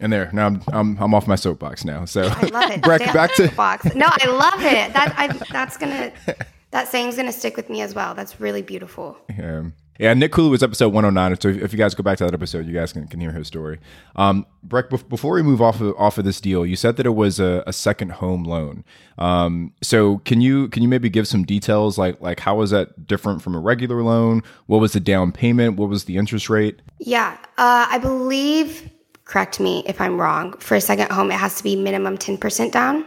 And 0.00 0.12
there, 0.12 0.30
now 0.32 0.46
I'm 0.46 0.62
I'm, 0.72 0.98
I'm 0.98 1.14
off 1.14 1.28
my 1.28 1.36
soapbox 1.36 1.84
now. 1.84 2.04
So 2.06 2.22
I 2.22 2.46
love 2.46 2.70
it. 2.72 2.80
Brec, 2.82 3.12
back 3.14 3.32
to 3.36 3.48
box. 3.52 3.94
No, 3.94 4.08
I 4.08 4.26
love 4.26 4.60
it. 4.60 4.92
That 4.92 5.14
I, 5.16 5.28
that's 5.52 5.76
gonna 5.76 6.12
that 6.72 6.88
saying's 6.88 7.14
gonna 7.14 7.32
stick 7.32 7.56
with 7.56 7.70
me 7.70 7.82
as 7.82 7.94
well. 7.94 8.12
That's 8.14 8.40
really 8.40 8.62
beautiful. 8.62 9.16
Yeah. 9.30 9.66
Yeah, 10.02 10.14
Nick 10.14 10.32
Cooley 10.32 10.50
was 10.50 10.64
episode 10.64 10.88
109. 10.88 11.40
So 11.40 11.64
if 11.64 11.72
you 11.72 11.78
guys 11.78 11.94
go 11.94 12.02
back 12.02 12.18
to 12.18 12.24
that 12.24 12.34
episode, 12.34 12.66
you 12.66 12.72
guys 12.72 12.92
can, 12.92 13.06
can 13.06 13.20
hear 13.20 13.30
his 13.30 13.46
story. 13.46 13.78
Um, 14.16 14.44
Brec, 14.66 15.08
before 15.08 15.34
we 15.34 15.44
move 15.44 15.62
off 15.62 15.80
of, 15.80 15.94
off 15.96 16.18
of 16.18 16.24
this 16.24 16.40
deal, 16.40 16.66
you 16.66 16.74
said 16.74 16.96
that 16.96 17.06
it 17.06 17.14
was 17.14 17.38
a, 17.38 17.62
a 17.68 17.72
second 17.72 18.10
home 18.10 18.42
loan. 18.42 18.84
Um, 19.18 19.72
so 19.80 20.18
can 20.24 20.40
you 20.40 20.66
can 20.70 20.82
you 20.82 20.88
maybe 20.88 21.08
give 21.08 21.28
some 21.28 21.44
details 21.44 21.98
like 21.98 22.20
like 22.20 22.40
how 22.40 22.56
was 22.56 22.72
that 22.72 23.06
different 23.06 23.42
from 23.42 23.54
a 23.54 23.60
regular 23.60 24.02
loan? 24.02 24.42
What 24.66 24.80
was 24.80 24.92
the 24.92 24.98
down 24.98 25.30
payment? 25.30 25.76
What 25.76 25.88
was 25.88 26.06
the 26.06 26.16
interest 26.16 26.50
rate? 26.50 26.82
Yeah, 26.98 27.36
uh, 27.56 27.86
I 27.88 27.98
believe. 27.98 28.90
Correct 29.24 29.60
me 29.60 29.84
if 29.86 30.00
I'm 30.00 30.20
wrong. 30.20 30.54
For 30.58 30.74
a 30.74 30.80
second 30.80 31.12
home, 31.12 31.30
it 31.30 31.38
has 31.38 31.54
to 31.58 31.62
be 31.62 31.76
minimum 31.76 32.18
10% 32.18 32.72
down. 32.72 33.06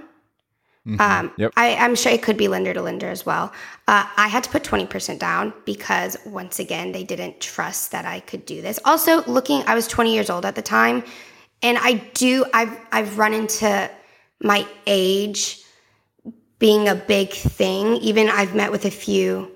Mm-hmm. 0.87 1.01
Um, 1.01 1.31
yep. 1.37 1.51
I, 1.57 1.67
am 1.69 1.95
sure 1.95 2.11
it 2.11 2.21
could 2.21 2.37
be 2.37 2.47
lender 2.47 2.73
to 2.73 2.81
lender 2.81 3.09
as 3.09 3.25
well. 3.25 3.51
Uh, 3.87 4.07
I 4.17 4.27
had 4.27 4.43
to 4.43 4.49
put 4.51 4.63
20% 4.63 5.17
down 5.17 5.51
because 5.65 6.15
once 6.25 6.59
again, 6.59 6.91
they 6.91 7.03
didn't 7.03 7.41
trust 7.41 7.91
that 7.91 8.05
I 8.05 8.19
could 8.19 8.45
do 8.45 8.61
this. 8.61 8.79
Also, 8.85 9.23
looking, 9.23 9.63
I 9.65 9.73
was 9.73 9.87
20 9.87 10.13
years 10.13 10.29
old 10.29 10.45
at 10.45 10.53
the 10.53 10.61
time, 10.61 11.03
and 11.63 11.79
I 11.79 11.93
do, 12.13 12.45
I've, 12.53 12.77
I've 12.91 13.17
run 13.17 13.33
into 13.33 13.89
my 14.41 14.67
age 14.85 15.63
being 16.59 16.87
a 16.87 16.95
big 16.95 17.31
thing. 17.31 17.95
Even 17.97 18.29
I've 18.29 18.53
met 18.53 18.71
with 18.71 18.85
a 18.85 18.91
few, 18.91 19.51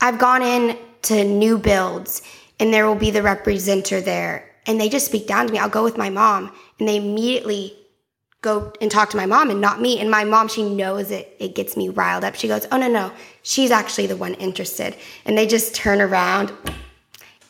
I've 0.00 0.18
gone 0.18 0.42
in 0.42 0.76
to 1.02 1.22
new 1.22 1.56
builds, 1.56 2.22
and 2.58 2.74
there 2.74 2.86
will 2.86 2.96
be 2.96 3.12
the 3.12 3.22
representative 3.22 4.04
there, 4.04 4.50
and 4.66 4.80
they 4.80 4.88
just 4.88 5.06
speak 5.06 5.28
down 5.28 5.46
to 5.46 5.52
me. 5.52 5.60
I'll 5.60 5.68
go 5.68 5.84
with 5.84 5.96
my 5.96 6.10
mom, 6.10 6.50
and 6.80 6.88
they 6.88 6.96
immediately 6.96 7.78
go 8.44 8.72
and 8.80 8.90
talk 8.90 9.10
to 9.10 9.16
my 9.16 9.26
mom 9.26 9.50
and 9.50 9.60
not 9.60 9.80
me. 9.80 9.98
And 9.98 10.10
my 10.10 10.22
mom, 10.22 10.46
she 10.46 10.62
knows 10.62 11.10
it. 11.10 11.34
It 11.40 11.54
gets 11.56 11.76
me 11.76 11.88
riled 11.88 12.22
up. 12.22 12.36
She 12.36 12.46
goes, 12.46 12.66
Oh, 12.70 12.76
no, 12.76 12.88
no. 12.88 13.10
She's 13.42 13.72
actually 13.72 14.06
the 14.06 14.16
one 14.16 14.34
interested. 14.34 14.94
And 15.24 15.36
they 15.36 15.46
just 15.46 15.74
turn 15.74 16.00
around. 16.00 16.52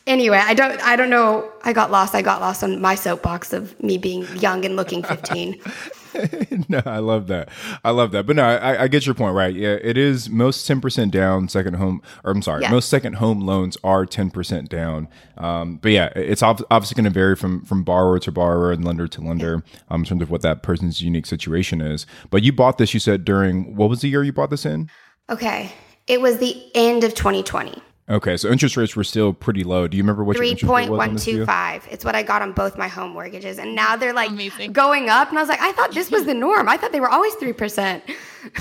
Anyway, 0.07 0.37
I 0.41 0.53
don't, 0.53 0.81
I 0.81 0.95
don't 0.95 1.09
know. 1.09 1.51
I 1.63 1.73
got 1.73 1.91
lost. 1.91 2.15
I 2.15 2.21
got 2.21 2.41
lost 2.41 2.63
on 2.63 2.81
my 2.81 2.95
soapbox 2.95 3.53
of 3.53 3.81
me 3.83 3.97
being 3.97 4.25
young 4.37 4.65
and 4.65 4.75
looking 4.75 5.03
15. 5.03 5.61
no, 6.69 6.81
I 6.85 6.99
love 6.99 7.27
that. 7.27 7.49
I 7.83 7.91
love 7.91 8.11
that. 8.11 8.25
But 8.25 8.35
no, 8.35 8.43
I, 8.43 8.83
I, 8.83 8.87
get 8.87 9.05
your 9.05 9.15
point, 9.15 9.35
right? 9.35 9.53
Yeah, 9.53 9.77
it 9.81 9.97
is 9.97 10.29
most 10.29 10.67
10% 10.67 11.11
down 11.11 11.47
second 11.49 11.75
home, 11.75 12.01
or 12.23 12.31
I'm 12.31 12.41
sorry, 12.41 12.61
yeah. 12.61 12.71
most 12.71 12.89
second 12.89 13.13
home 13.13 13.41
loans 13.41 13.77
are 13.83 14.05
10% 14.05 14.69
down. 14.69 15.07
Um, 15.37 15.77
but 15.77 15.91
yeah, 15.91 16.09
it's 16.15 16.43
obviously 16.43 16.95
going 16.95 17.05
to 17.05 17.09
vary 17.09 17.35
from, 17.35 17.63
from 17.65 17.83
borrower 17.83 18.19
to 18.19 18.31
borrower 18.31 18.71
and 18.71 18.83
lender 18.83 19.07
to 19.07 19.21
lender 19.21 19.63
um, 19.89 20.01
in 20.01 20.05
terms 20.05 20.21
of 20.21 20.29
what 20.29 20.41
that 20.41 20.63
person's 20.63 21.01
unique 21.01 21.25
situation 21.25 21.81
is. 21.81 22.05
But 22.29 22.43
you 22.43 22.53
bought 22.53 22.77
this, 22.77 22.93
you 22.93 22.99
said 22.99 23.25
during, 23.25 23.75
what 23.75 23.89
was 23.89 24.01
the 24.01 24.09
year 24.09 24.23
you 24.23 24.33
bought 24.33 24.49
this 24.49 24.65
in? 24.65 24.89
Okay. 25.29 25.71
It 26.07 26.21
was 26.21 26.37
the 26.37 26.55
end 26.75 27.03
of 27.03 27.15
2020. 27.15 27.81
Okay, 28.07 28.37
so 28.37 28.51
interest 28.51 28.77
rates 28.77 28.95
were 28.95 29.03
still 29.03 29.33
pretty 29.33 29.63
low. 29.63 29.87
Do 29.87 29.97
you 29.97 30.03
remember 30.03 30.23
what 30.23 30.37
three 30.37 30.55
point 30.55 30.91
one 30.91 31.15
two 31.15 31.43
five? 31.43 31.87
It's 31.89 32.05
what 32.05 32.13
I 32.13 32.21
got 32.21 32.43
on 32.43 32.51
both 32.51 32.77
my 32.77 32.87
home 32.87 33.11
mortgages, 33.13 33.57
and 33.57 33.73
now 33.73 33.95
they're 33.95 34.13
like 34.13 34.29
Amazing. 34.29 34.73
going 34.73 35.09
up. 35.09 35.29
And 35.29 35.39
I 35.39 35.41
was 35.41 35.49
like, 35.49 35.61
I 35.61 35.71
thought 35.71 35.91
this 35.91 36.11
was 36.11 36.25
the 36.25 36.35
norm. 36.35 36.69
I 36.69 36.77
thought 36.77 36.91
they 36.91 36.99
were 36.99 37.09
always 37.09 37.33
three 37.35 37.53
percent. 37.53 38.03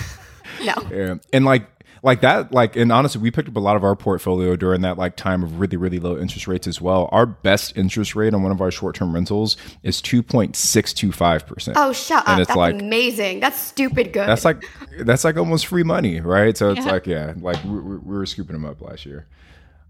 no, 0.65 0.75
yeah, 0.91 1.17
and 1.35 1.45
like 1.45 1.69
like 2.05 2.21
that 2.21 2.53
like 2.53 2.77
and 2.77 2.93
honestly 2.93 3.21
we 3.21 3.31
picked 3.31 3.49
up 3.49 3.57
a 3.57 3.61
lot 3.61 3.77
of 3.77 3.83
our 3.83 3.97
portfolio 3.97 4.57
during 4.57 4.83
that 4.83 4.99
like 4.99 5.17
time 5.17 5.43
of 5.43 5.59
really 5.59 5.79
really 5.79 5.99
low 5.99 6.19
interest 6.19 6.47
rates 6.47 6.67
as 6.67 6.81
well. 6.81 7.09
Our 7.11 7.25
best 7.25 7.77
interest 7.77 8.15
rate 8.15 8.35
on 8.35 8.43
one 8.43 8.53
of 8.53 8.61
our 8.61 8.71
short-term 8.71 9.15
rentals 9.15 9.57
is 9.83 10.03
2.625% 10.03 11.73
oh 11.77 11.93
shut 11.95 12.23
and 12.29 12.35
up. 12.35 12.41
it's 12.41 12.49
that's 12.49 12.57
like 12.57 12.75
amazing. 12.75 13.41
That's 13.41 13.59
stupid 13.59 14.13
good. 14.13 14.29
That's 14.29 14.45
like 14.45 14.63
that's 15.01 15.25
like 15.25 15.39
almost 15.39 15.67
free 15.67 15.83
money 15.83 16.21
right? 16.21 16.57
So 16.57 16.73
it's 16.73 16.85
yeah. 16.85 16.93
like 16.93 17.07
yeah 17.07 17.33
like 17.39 17.65
we, 17.65 17.81
we, 17.81 17.97
were 17.99 18.27
scooping 18.27 18.53
them 18.55 18.67
up 18.67 18.83
last 18.83 19.07
year. 19.07 19.27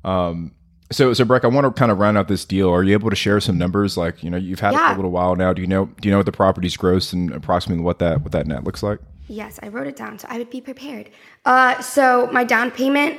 Um 0.04 0.52
so, 0.94 1.12
so 1.12 1.24
Brec, 1.24 1.44
I 1.44 1.48
want 1.48 1.64
to 1.64 1.78
kind 1.78 1.90
of 1.90 1.98
round 1.98 2.16
out 2.16 2.28
this 2.28 2.44
deal. 2.44 2.70
Are 2.70 2.82
you 2.82 2.92
able 2.92 3.10
to 3.10 3.16
share 3.16 3.40
some 3.40 3.58
numbers? 3.58 3.96
Like, 3.96 4.22
you 4.22 4.30
know, 4.30 4.36
you've 4.36 4.60
had 4.60 4.72
yeah. 4.72 4.86
it 4.86 4.88
for 4.88 4.92
a 4.92 4.96
little 4.96 5.10
while 5.10 5.34
now. 5.34 5.52
Do 5.52 5.60
you 5.60 5.66
know? 5.66 5.86
Do 6.00 6.08
you 6.08 6.12
know 6.12 6.18
what 6.18 6.26
the 6.26 6.32
property's 6.32 6.76
gross 6.76 7.12
and 7.12 7.32
approximately 7.32 7.82
what 7.82 7.98
that 7.98 8.22
what 8.22 8.32
that 8.32 8.46
net 8.46 8.64
looks 8.64 8.82
like? 8.82 9.00
Yes, 9.26 9.58
I 9.62 9.68
wrote 9.68 9.86
it 9.86 9.96
down 9.96 10.18
so 10.18 10.28
I 10.30 10.38
would 10.38 10.50
be 10.50 10.60
prepared. 10.60 11.10
Uh, 11.44 11.80
so 11.80 12.28
my 12.32 12.44
down 12.44 12.70
payment 12.70 13.18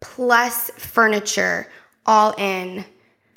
plus 0.00 0.70
furniture 0.70 1.70
all 2.06 2.34
in 2.36 2.84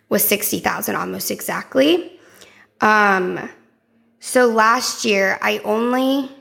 was 0.10 0.24
60,000 0.24 0.96
almost 0.96 1.30
exactly. 1.30 2.20
Um, 2.82 3.50
so 4.20 4.48
last 4.48 5.06
year 5.06 5.38
I 5.42 5.60
only 5.60 6.32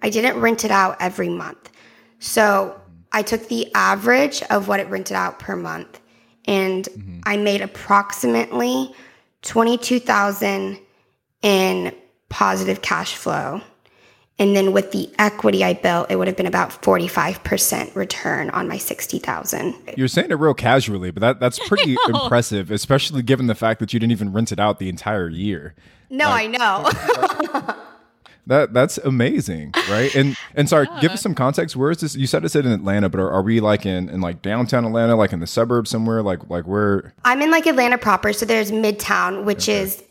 I 0.00 0.10
didn't 0.10 0.40
rent 0.40 0.64
it 0.64 0.70
out 0.70 0.96
every 1.00 1.28
month. 1.28 1.70
So 2.18 2.80
I 3.12 3.22
took 3.22 3.48
the 3.48 3.72
average 3.74 4.42
of 4.44 4.68
what 4.68 4.80
it 4.80 4.88
rented 4.88 5.16
out 5.16 5.38
per 5.38 5.54
month 5.54 6.00
and 6.46 6.84
mm-hmm. 6.84 7.20
I 7.24 7.36
made 7.36 7.60
approximately 7.60 8.94
22,000 9.42 10.78
in 11.42 11.94
positive 12.28 12.82
cash 12.82 13.14
flow 13.14 13.60
And 14.38 14.56
then 14.56 14.72
with 14.72 14.90
the 14.92 15.08
equity 15.18 15.62
I 15.62 15.74
built, 15.74 16.10
it 16.10 16.16
would 16.16 16.26
have 16.26 16.36
been 16.36 16.46
about 16.46 16.70
45% 16.70 17.94
return 17.94 18.50
on 18.50 18.66
my 18.66 18.78
60,000. 18.78 19.74
You're 19.96 20.08
saying 20.08 20.30
it 20.30 20.34
real 20.34 20.54
casually, 20.54 21.10
but 21.10 21.20
that 21.20 21.38
that's 21.38 21.58
pretty 21.68 21.96
impressive, 22.08 22.70
especially 22.70 23.22
given 23.22 23.46
the 23.46 23.54
fact 23.54 23.78
that 23.80 23.92
you 23.92 24.00
didn't 24.00 24.12
even 24.12 24.32
rent 24.32 24.50
it 24.50 24.58
out 24.58 24.78
the 24.78 24.88
entire 24.88 25.28
year. 25.28 25.74
No, 26.10 26.24
like, 26.24 26.44
I 26.44 26.46
know. 26.48 27.74
that 28.46 28.72
that's 28.72 28.98
amazing, 28.98 29.72
right? 29.88 30.14
And 30.14 30.36
and 30.54 30.68
sorry, 30.68 30.88
yeah. 30.90 31.00
give 31.00 31.12
us 31.12 31.22
some 31.22 31.34
context. 31.34 31.76
Where 31.76 31.90
is 31.90 32.00
this? 32.00 32.16
You 32.16 32.26
said 32.26 32.44
it's 32.44 32.56
in 32.56 32.66
Atlanta, 32.66 33.08
but 33.08 33.20
are, 33.20 33.30
are, 33.30 33.42
we 33.42 33.60
like 33.60 33.86
in, 33.86 34.08
in 34.08 34.20
like 34.20 34.42
downtown 34.42 34.84
Atlanta, 34.84 35.14
like 35.14 35.32
in 35.32 35.40
the 35.40 35.46
suburbs 35.46 35.90
somewhere? 35.90 36.22
Like 36.22 36.50
like 36.50 36.66
where? 36.66 37.14
I'm 37.24 37.40
in 37.40 37.50
like 37.50 37.66
Atlanta 37.66 37.98
proper, 37.98 38.32
so 38.32 38.44
there's 38.44 38.72
Midtown, 38.72 39.44
which 39.44 39.68
okay. 39.68 39.80
is 39.80 40.02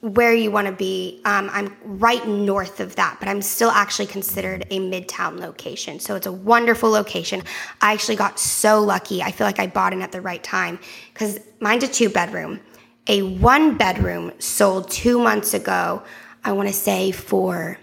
where 0.00 0.34
you 0.34 0.50
want 0.50 0.66
to 0.66 0.72
be. 0.72 1.20
Um, 1.24 1.50
I'm 1.52 1.76
right 1.84 2.26
north 2.26 2.80
of 2.80 2.96
that, 2.96 3.16
but 3.18 3.28
I'm 3.28 3.42
still 3.42 3.70
actually 3.70 4.06
considered 4.06 4.66
a 4.70 4.78
midtown 4.78 5.40
location. 5.40 5.98
So 6.00 6.14
it's 6.14 6.26
a 6.26 6.32
wonderful 6.32 6.90
location. 6.90 7.42
I 7.80 7.92
actually 7.92 8.16
got 8.16 8.38
so 8.38 8.80
lucky. 8.80 9.22
I 9.22 9.32
feel 9.32 9.46
like 9.46 9.58
I 9.58 9.66
bought 9.66 9.92
in 9.92 10.02
at 10.02 10.12
the 10.12 10.20
right 10.20 10.42
time 10.42 10.78
because 11.12 11.40
mine's 11.60 11.84
a 11.84 11.88
two 11.88 12.08
bedroom. 12.08 12.60
A 13.06 13.22
one 13.22 13.76
bedroom 13.76 14.32
sold 14.38 14.90
two 14.90 15.18
months 15.18 15.52
ago, 15.52 16.02
I 16.44 16.52
want 16.52 16.68
to 16.68 16.74
say 16.74 17.10
for 17.10 17.78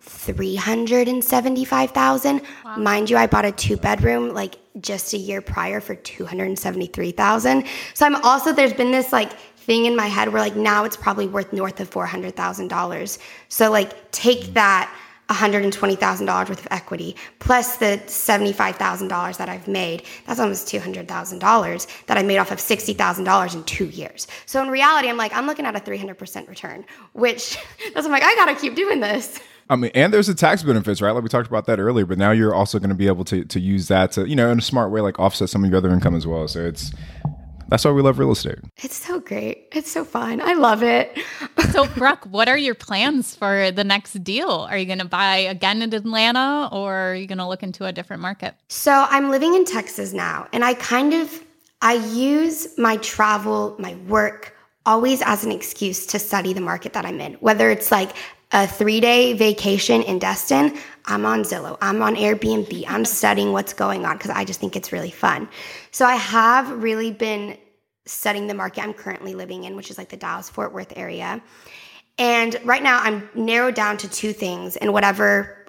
375,000. 0.00 2.42
Wow. 2.64 2.76
Mind 2.76 3.10
you, 3.10 3.16
I 3.16 3.26
bought 3.26 3.44
a 3.44 3.52
two 3.52 3.76
bedroom 3.76 4.32
like 4.32 4.56
just 4.80 5.12
a 5.12 5.16
year 5.16 5.40
prior 5.40 5.80
for 5.80 5.94
273,000. 5.94 7.64
So 7.94 8.06
I'm 8.06 8.16
also 8.16 8.52
there's 8.52 8.72
been 8.72 8.90
this 8.90 9.12
like 9.12 9.32
thing 9.32 9.86
in 9.86 9.96
my 9.96 10.06
head 10.06 10.28
where 10.28 10.42
like 10.42 10.56
now 10.56 10.84
it's 10.84 10.96
probably 10.96 11.26
worth 11.26 11.52
north 11.52 11.80
of 11.80 11.90
$400,000. 11.90 13.18
So 13.48 13.70
like 13.70 14.10
take 14.12 14.54
that 14.54 14.94
$120,000 15.30 16.48
worth 16.48 16.50
of 16.50 16.68
equity 16.70 17.16
plus 17.38 17.76
the 17.76 18.00
$75,000 18.06 19.36
that 19.38 19.48
I've 19.48 19.66
made. 19.66 20.02
That's 20.26 20.40
almost 20.40 20.68
$200,000 20.68 22.06
that 22.06 22.18
I 22.18 22.22
made 22.22 22.38
off 22.38 22.50
of 22.50 22.58
$60,000 22.58 23.54
in 23.54 23.64
two 23.64 23.86
years. 23.86 24.26
So 24.46 24.62
in 24.62 24.68
reality, 24.68 25.08
I'm 25.08 25.16
like, 25.16 25.34
I'm 25.34 25.46
looking 25.46 25.66
at 25.66 25.76
a 25.76 25.80
300% 25.80 26.48
return, 26.48 26.84
which 27.12 27.56
that's 27.94 28.06
I'm 28.06 28.12
like, 28.12 28.22
I 28.22 28.34
gotta 28.34 28.54
keep 28.54 28.74
doing 28.74 29.00
this. 29.00 29.40
I 29.70 29.76
mean, 29.76 29.90
and 29.94 30.12
there's 30.12 30.26
the 30.26 30.34
tax 30.34 30.62
benefits, 30.62 31.00
right? 31.00 31.12
Like 31.12 31.22
we 31.22 31.30
talked 31.30 31.48
about 31.48 31.64
that 31.66 31.78
earlier, 31.78 32.04
but 32.04 32.18
now 32.18 32.32
you're 32.32 32.54
also 32.54 32.78
going 32.78 32.90
to 32.90 32.94
be 32.94 33.06
able 33.06 33.24
to 33.24 33.44
to 33.46 33.58
use 33.58 33.88
that 33.88 34.12
to, 34.12 34.28
you 34.28 34.36
know, 34.36 34.50
in 34.50 34.58
a 34.58 34.62
smart 34.62 34.90
way, 34.90 35.00
like 35.00 35.18
offset 35.18 35.48
some 35.48 35.64
of 35.64 35.70
your 35.70 35.78
other 35.78 35.90
income 35.90 36.14
as 36.14 36.26
well. 36.26 36.46
So 36.48 36.60
it's 36.60 36.92
that's 37.68 37.84
why 37.84 37.90
we 37.90 38.02
love 38.02 38.18
real 38.18 38.32
estate. 38.32 38.58
It's 38.78 38.96
so 38.96 39.20
great. 39.20 39.68
It's 39.72 39.90
so 39.90 40.04
fun. 40.04 40.40
I 40.40 40.54
love 40.54 40.82
it. 40.82 41.18
so, 41.70 41.86
Brooke, 41.88 42.24
what 42.26 42.48
are 42.48 42.58
your 42.58 42.74
plans 42.74 43.34
for 43.34 43.70
the 43.70 43.84
next 43.84 44.22
deal? 44.24 44.50
Are 44.50 44.76
you 44.76 44.86
going 44.86 44.98
to 44.98 45.04
buy 45.04 45.36
again 45.36 45.82
in 45.82 45.92
Atlanta 45.92 46.68
or 46.72 46.94
are 46.94 47.14
you 47.14 47.26
going 47.26 47.38
to 47.38 47.48
look 47.48 47.62
into 47.62 47.84
a 47.84 47.92
different 47.92 48.22
market? 48.22 48.54
So, 48.68 49.06
I'm 49.08 49.30
living 49.30 49.54
in 49.54 49.64
Texas 49.64 50.12
now, 50.12 50.48
and 50.52 50.64
I 50.64 50.74
kind 50.74 51.14
of 51.14 51.44
I 51.82 51.94
use 51.94 52.78
my 52.78 52.96
travel, 52.98 53.76
my 53.78 53.94
work 54.08 54.56
always 54.86 55.22
as 55.22 55.44
an 55.44 55.52
excuse 55.52 56.06
to 56.06 56.18
study 56.18 56.52
the 56.52 56.60
market 56.60 56.94
that 56.94 57.04
I'm 57.04 57.20
in. 57.20 57.34
Whether 57.34 57.70
it's 57.70 57.90
like 57.90 58.10
a 58.54 58.68
3-day 58.68 59.32
vacation 59.32 60.00
in 60.02 60.20
Destin, 60.20 60.78
I'm 61.06 61.26
on 61.26 61.42
Zillow, 61.42 61.76
I'm 61.82 62.00
on 62.02 62.14
Airbnb, 62.14 62.84
I'm 62.86 63.04
studying 63.04 63.52
what's 63.52 63.72
going 63.72 64.06
on 64.06 64.16
because 64.16 64.30
I 64.30 64.44
just 64.44 64.60
think 64.60 64.76
it's 64.76 64.92
really 64.92 65.10
fun. 65.10 65.48
So 65.90 66.06
I 66.06 66.14
have 66.14 66.70
really 66.70 67.10
been 67.10 67.58
studying 68.06 68.46
the 68.46 68.54
market 68.54 68.84
I'm 68.84 68.94
currently 68.94 69.34
living 69.34 69.64
in, 69.64 69.74
which 69.74 69.90
is 69.90 69.98
like 69.98 70.08
the 70.08 70.16
Dallas 70.16 70.48
Fort 70.48 70.72
Worth 70.72 70.92
area. 70.94 71.42
And 72.16 72.56
right 72.62 72.82
now 72.82 73.00
I'm 73.02 73.28
narrowed 73.34 73.74
down 73.74 73.96
to 73.98 74.08
two 74.08 74.32
things 74.32 74.76
and 74.76 74.92
whatever 74.92 75.66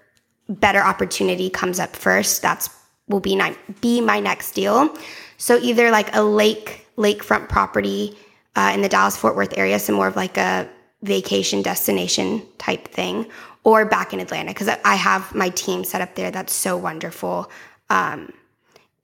better 0.48 0.80
opportunity 0.80 1.50
comes 1.50 1.80
up 1.80 1.96
first, 1.96 2.44
that's 2.44 2.70
will 3.08 3.20
be 3.20 3.36
my, 3.36 3.58
be 3.82 4.00
my 4.00 4.20
next 4.20 4.52
deal. 4.52 4.96
So 5.38 5.58
either 5.58 5.90
like 5.90 6.16
a 6.16 6.22
lake 6.22 6.86
lakefront 6.98 7.50
property 7.50 8.16
uh, 8.56 8.72
in 8.76 8.82
the 8.82 8.90
Dallas 8.90 9.18
Fort 9.18 9.36
Worth 9.36 9.58
area, 9.58 9.80
so 9.80 9.94
more 9.94 10.08
of 10.08 10.16
like 10.16 10.38
a 10.38 10.70
vacation 11.06 11.62
destination 11.62 12.42
type 12.58 12.88
thing, 12.90 13.26
or 13.64 13.86
back 13.86 14.14
in 14.14 14.20
Atlanta 14.20 14.52
because 14.52 14.68
I 14.68 14.96
have 14.96 15.34
my 15.34 15.50
team 15.50 15.84
set 15.84 16.02
up 16.02 16.16
there. 16.16 16.32
That's 16.32 16.54
so 16.54 16.78
wonderful. 16.78 17.52
Um, 17.90 18.32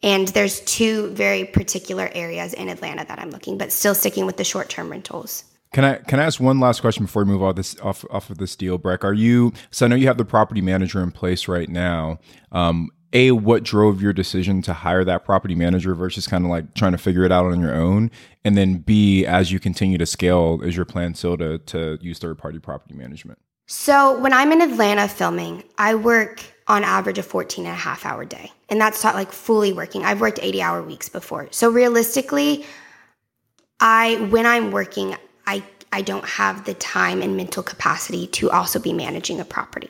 and 0.04 0.28
there's 0.30 0.62
two 0.62 1.12
very 1.12 1.46
particular 1.46 2.10
areas 2.14 2.54
in 2.54 2.70
Atlanta 2.70 3.06
that 3.06 3.20
I'm 3.20 3.30
looking, 3.30 3.58
but 3.58 3.72
still 3.72 3.94
sticking 3.94 4.26
with 4.26 4.38
the 4.38 4.44
short 4.44 4.70
term 4.70 4.90
rentals. 4.90 5.44
Can 5.74 5.86
I 5.86 5.96
can 5.96 6.20
I 6.20 6.26
ask 6.26 6.40
one 6.40 6.60
last 6.60 6.82
question 6.82 7.06
before 7.06 7.24
we 7.24 7.32
move 7.32 7.44
off 7.44 7.56
this 7.56 7.80
off 7.80 8.04
off 8.10 8.30
of 8.30 8.40
this 8.40 8.56
deal, 8.56 8.78
Brec? 8.78 9.04
Are 9.04 9.14
you 9.14 9.54
so 9.70 9.86
I 9.86 9.90
know 9.90 9.96
you 9.96 10.08
have 10.08 10.18
the 10.18 10.26
property 10.26 10.62
manager 10.62 11.02
in 11.02 11.12
place 11.12 11.48
right 11.48 11.70
now. 11.70 12.20
Um, 12.52 12.90
a, 13.14 13.32
what 13.32 13.64
drove 13.64 14.02
your 14.02 14.14
decision 14.14 14.62
to 14.64 14.74
hire 14.74 15.04
that 15.04 15.26
property 15.26 15.56
manager 15.56 15.94
versus 15.96 16.28
kind 16.28 16.46
of 16.46 16.50
like 16.50 16.74
trying 16.76 16.94
to 16.94 16.98
figure 16.98 17.24
it 17.24 17.32
out 17.32 17.46
on 17.46 17.60
your 17.60 17.76
own? 17.76 18.12
And 18.44 18.58
then 18.58 18.78
B, 18.78 19.26
as 19.26 19.52
you 19.52 19.60
continue 19.60 19.98
to 19.98 20.06
scale, 20.06 20.62
is 20.62 20.76
your 20.76 20.86
plan 20.86 21.14
still 21.14 21.38
to 21.38 21.58
to 21.58 21.98
use 22.02 22.20
third 22.20 22.38
party 22.38 22.60
property 22.60 22.94
management? 22.94 23.40
So 23.68 24.20
when 24.20 24.34
I'm 24.34 24.52
in 24.52 24.62
Atlanta 24.62 25.08
filming, 25.08 25.64
I 25.78 25.96
work 25.96 26.44
on 26.68 26.84
average 26.84 27.18
a 27.18 27.24
14 27.24 27.66
and 27.66 27.74
a 27.74 27.78
half 27.78 28.06
hour 28.06 28.26
day. 28.26 28.52
And 28.70 28.80
that's 28.80 29.04
not 29.04 29.16
like 29.16 29.32
fully 29.32 29.74
working. 29.74 30.04
I've 30.04 30.22
worked 30.22 30.40
80 30.42 30.62
hour 30.62 30.82
weeks 30.82 31.10
before. 31.10 31.48
So 31.52 31.70
realistically, 31.70 32.66
I 33.80 34.28
when 34.30 34.46
I'm 34.46 34.72
working, 34.72 35.16
I 35.48 35.64
I 35.92 36.02
don't 36.02 36.26
have 36.26 36.66
the 36.66 36.74
time 36.76 37.22
and 37.22 37.36
mental 37.36 37.64
capacity 37.64 38.28
to 38.28 38.50
also 38.50 38.80
be 38.80 38.94
managing 38.94 39.40
a 39.40 39.46
property. 39.46 39.90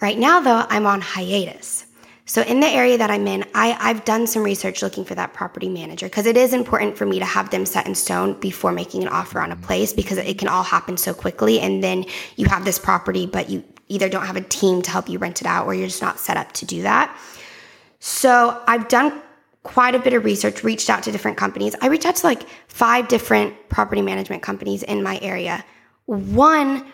Right 0.00 0.18
now 0.18 0.40
though, 0.40 0.64
I'm 0.68 0.86
on 0.86 1.00
hiatus. 1.00 1.86
So 2.30 2.42
in 2.42 2.60
the 2.60 2.68
area 2.68 2.96
that 2.96 3.10
I'm 3.10 3.26
in, 3.26 3.44
I, 3.56 3.76
I've 3.80 4.04
done 4.04 4.24
some 4.28 4.44
research 4.44 4.82
looking 4.82 5.04
for 5.04 5.16
that 5.16 5.34
property 5.34 5.68
manager 5.68 6.06
because 6.06 6.26
it 6.26 6.36
is 6.36 6.52
important 6.52 6.96
for 6.96 7.04
me 7.04 7.18
to 7.18 7.24
have 7.24 7.50
them 7.50 7.66
set 7.66 7.88
in 7.88 7.96
stone 7.96 8.38
before 8.38 8.70
making 8.70 9.02
an 9.02 9.08
offer 9.08 9.40
on 9.40 9.50
a 9.50 9.56
place 9.56 9.92
because 9.92 10.16
it 10.16 10.38
can 10.38 10.46
all 10.46 10.62
happen 10.62 10.96
so 10.96 11.12
quickly. 11.12 11.58
And 11.58 11.82
then 11.82 12.04
you 12.36 12.46
have 12.46 12.64
this 12.64 12.78
property, 12.78 13.26
but 13.26 13.50
you 13.50 13.64
either 13.88 14.08
don't 14.08 14.26
have 14.26 14.36
a 14.36 14.42
team 14.42 14.80
to 14.82 14.92
help 14.92 15.08
you 15.08 15.18
rent 15.18 15.40
it 15.40 15.46
out 15.48 15.66
or 15.66 15.74
you're 15.74 15.88
just 15.88 16.02
not 16.02 16.20
set 16.20 16.36
up 16.36 16.52
to 16.52 16.64
do 16.64 16.82
that. 16.82 17.12
So 17.98 18.62
I've 18.68 18.86
done 18.86 19.20
quite 19.64 19.96
a 19.96 19.98
bit 19.98 20.12
of 20.12 20.24
research, 20.24 20.62
reached 20.62 20.88
out 20.88 21.02
to 21.02 21.10
different 21.10 21.36
companies. 21.36 21.74
I 21.82 21.88
reached 21.88 22.06
out 22.06 22.14
to 22.14 22.26
like 22.28 22.44
five 22.68 23.08
different 23.08 23.56
property 23.70 24.02
management 24.02 24.44
companies 24.44 24.84
in 24.84 25.02
my 25.02 25.18
area. 25.20 25.64
One 26.06 26.86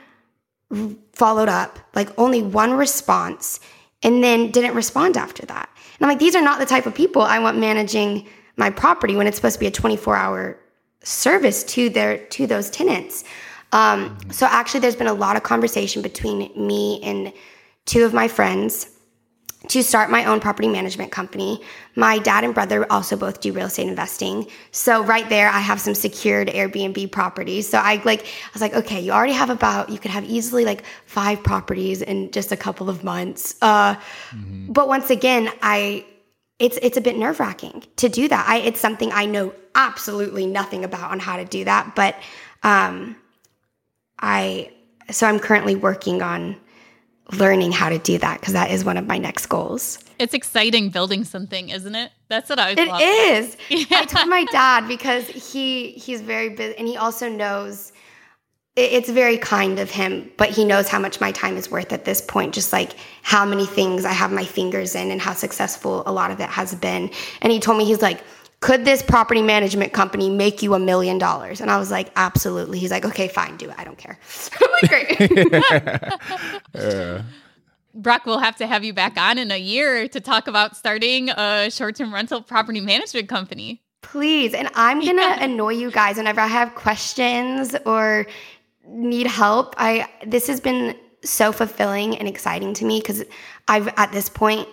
followed 1.12 1.50
up, 1.50 1.78
like 1.94 2.18
only 2.18 2.40
one 2.40 2.72
response 2.72 3.60
and 4.06 4.22
then 4.22 4.52
didn't 4.52 4.74
respond 4.74 5.16
after 5.16 5.44
that. 5.46 5.68
And 5.98 6.06
I'm 6.06 6.08
like, 6.08 6.20
these 6.20 6.36
are 6.36 6.40
not 6.42 6.60
the 6.60 6.64
type 6.64 6.86
of 6.86 6.94
people 6.94 7.22
I 7.22 7.40
want 7.40 7.58
managing 7.58 8.26
my 8.56 8.70
property 8.70 9.16
when 9.16 9.26
it's 9.26 9.36
supposed 9.36 9.54
to 9.54 9.60
be 9.60 9.66
a 9.66 9.70
24 9.70 10.16
hour 10.16 10.58
service 11.02 11.64
to 11.64 11.90
their 11.90 12.18
to 12.26 12.46
those 12.46 12.70
tenants. 12.70 13.24
Um, 13.72 14.16
so 14.30 14.46
actually, 14.46 14.80
there's 14.80 14.96
been 14.96 15.08
a 15.08 15.12
lot 15.12 15.36
of 15.36 15.42
conversation 15.42 16.02
between 16.02 16.50
me 16.56 17.00
and 17.02 17.32
two 17.84 18.04
of 18.04 18.14
my 18.14 18.28
friends 18.28 18.95
to 19.68 19.82
start 19.82 20.10
my 20.10 20.24
own 20.24 20.40
property 20.40 20.68
management 20.68 21.12
company. 21.12 21.60
My 21.94 22.18
dad 22.18 22.44
and 22.44 22.54
brother 22.54 22.86
also 22.90 23.16
both 23.16 23.40
do 23.40 23.52
real 23.52 23.66
estate 23.66 23.88
investing. 23.88 24.46
So 24.70 25.02
right 25.02 25.28
there, 25.28 25.48
I 25.48 25.60
have 25.60 25.80
some 25.80 25.94
secured 25.94 26.48
Airbnb 26.48 27.10
properties. 27.12 27.68
So 27.68 27.78
I 27.78 28.00
like, 28.04 28.22
I 28.24 28.50
was 28.52 28.62
like, 28.62 28.74
okay, 28.74 29.00
you 29.00 29.12
already 29.12 29.32
have 29.32 29.50
about, 29.50 29.90
you 29.90 29.98
could 29.98 30.10
have 30.10 30.24
easily 30.24 30.64
like 30.64 30.84
five 31.06 31.42
properties 31.42 32.02
in 32.02 32.30
just 32.30 32.52
a 32.52 32.56
couple 32.56 32.88
of 32.88 33.04
months. 33.04 33.56
Uh, 33.62 33.94
mm-hmm. 33.94 34.72
But 34.72 34.88
once 34.88 35.10
again, 35.10 35.50
I, 35.62 36.04
it's 36.58 36.78
it's 36.80 36.96
a 36.96 37.00
bit 37.02 37.18
nerve 37.18 37.38
wracking 37.38 37.84
to 37.96 38.08
do 38.08 38.28
that. 38.28 38.46
I, 38.48 38.58
it's 38.58 38.80
something 38.80 39.12
I 39.12 39.26
know 39.26 39.52
absolutely 39.74 40.46
nothing 40.46 40.84
about 40.84 41.10
on 41.10 41.20
how 41.20 41.36
to 41.36 41.44
do 41.44 41.64
that. 41.64 41.94
But 41.94 42.16
um, 42.62 43.16
I 44.18 44.72
so 45.10 45.26
I'm 45.26 45.38
currently 45.38 45.76
working 45.76 46.22
on 46.22 46.56
learning 47.32 47.72
how 47.72 47.88
to 47.88 47.98
do 47.98 48.18
that 48.18 48.40
because 48.40 48.52
that 48.52 48.70
is 48.70 48.84
one 48.84 48.96
of 48.96 49.06
my 49.06 49.18
next 49.18 49.46
goals. 49.46 49.98
It's 50.18 50.34
exciting 50.34 50.90
building 50.90 51.24
something, 51.24 51.68
isn't 51.68 51.94
it? 51.94 52.12
That's 52.28 52.48
what 52.48 52.58
I 52.58 52.70
was. 52.70 52.78
It 52.78 52.88
is. 52.88 53.56
Yeah. 53.90 54.00
I 54.00 54.04
told 54.04 54.28
my 54.28 54.44
dad 54.52 54.88
because 54.88 55.26
he 55.28 55.92
he's 55.92 56.20
very 56.20 56.50
busy 56.50 56.76
and 56.78 56.88
he 56.88 56.96
also 56.96 57.28
knows 57.28 57.92
it's 58.76 59.08
very 59.08 59.38
kind 59.38 59.78
of 59.78 59.90
him, 59.90 60.30
but 60.36 60.50
he 60.50 60.62
knows 60.62 60.86
how 60.86 60.98
much 60.98 61.18
my 61.18 61.32
time 61.32 61.56
is 61.56 61.70
worth 61.70 61.94
at 61.94 62.04
this 62.04 62.20
point, 62.20 62.52
just 62.52 62.74
like 62.74 62.92
how 63.22 63.46
many 63.46 63.64
things 63.64 64.04
I 64.04 64.12
have 64.12 64.30
my 64.30 64.44
fingers 64.44 64.94
in 64.94 65.10
and 65.10 65.18
how 65.18 65.32
successful 65.32 66.02
a 66.04 66.12
lot 66.12 66.30
of 66.30 66.40
it 66.40 66.50
has 66.50 66.74
been. 66.74 67.10
And 67.40 67.50
he 67.50 67.58
told 67.58 67.78
me, 67.78 67.86
he's 67.86 68.02
like, 68.02 68.22
could 68.66 68.84
this 68.84 69.00
property 69.00 69.42
management 69.42 69.92
company 69.92 70.28
make 70.28 70.60
you 70.60 70.74
a 70.74 70.78
million 70.80 71.18
dollars? 71.18 71.60
And 71.60 71.70
I 71.70 71.76
was 71.76 71.92
like, 71.92 72.10
absolutely. 72.16 72.80
He's 72.80 72.90
like, 72.90 73.04
okay, 73.04 73.28
fine, 73.28 73.56
do 73.56 73.70
it. 73.70 73.76
I 73.78 73.84
don't 73.84 73.96
care. 73.96 74.18
I'm 74.60 74.70
like, 74.72 74.90
great. 74.90 75.30
yeah. 76.74 77.22
Brock, 77.94 78.26
we'll 78.26 78.40
have 78.40 78.56
to 78.56 78.66
have 78.66 78.82
you 78.82 78.92
back 78.92 79.16
on 79.18 79.38
in 79.38 79.52
a 79.52 79.56
year 79.56 80.08
to 80.08 80.20
talk 80.20 80.48
about 80.48 80.76
starting 80.76 81.30
a 81.30 81.70
short 81.70 81.94
term 81.94 82.12
rental 82.12 82.42
property 82.42 82.80
management 82.80 83.28
company. 83.28 83.84
Please. 84.02 84.52
And 84.52 84.68
I'm 84.74 84.98
going 84.98 85.14
to 85.14 85.22
yeah. 85.22 85.44
annoy 85.44 85.74
you 85.74 85.92
guys 85.92 86.16
whenever 86.16 86.40
I 86.40 86.48
have 86.48 86.74
questions 86.74 87.76
or 87.86 88.26
need 88.88 89.28
help. 89.28 89.76
I 89.78 90.08
this 90.26 90.48
has 90.48 90.60
been 90.60 90.96
so 91.22 91.52
fulfilling 91.52 92.18
and 92.18 92.26
exciting 92.26 92.74
to 92.74 92.84
me 92.84 92.98
because 92.98 93.22
I've 93.68 93.86
at 93.96 94.10
this 94.10 94.28
point 94.28 94.68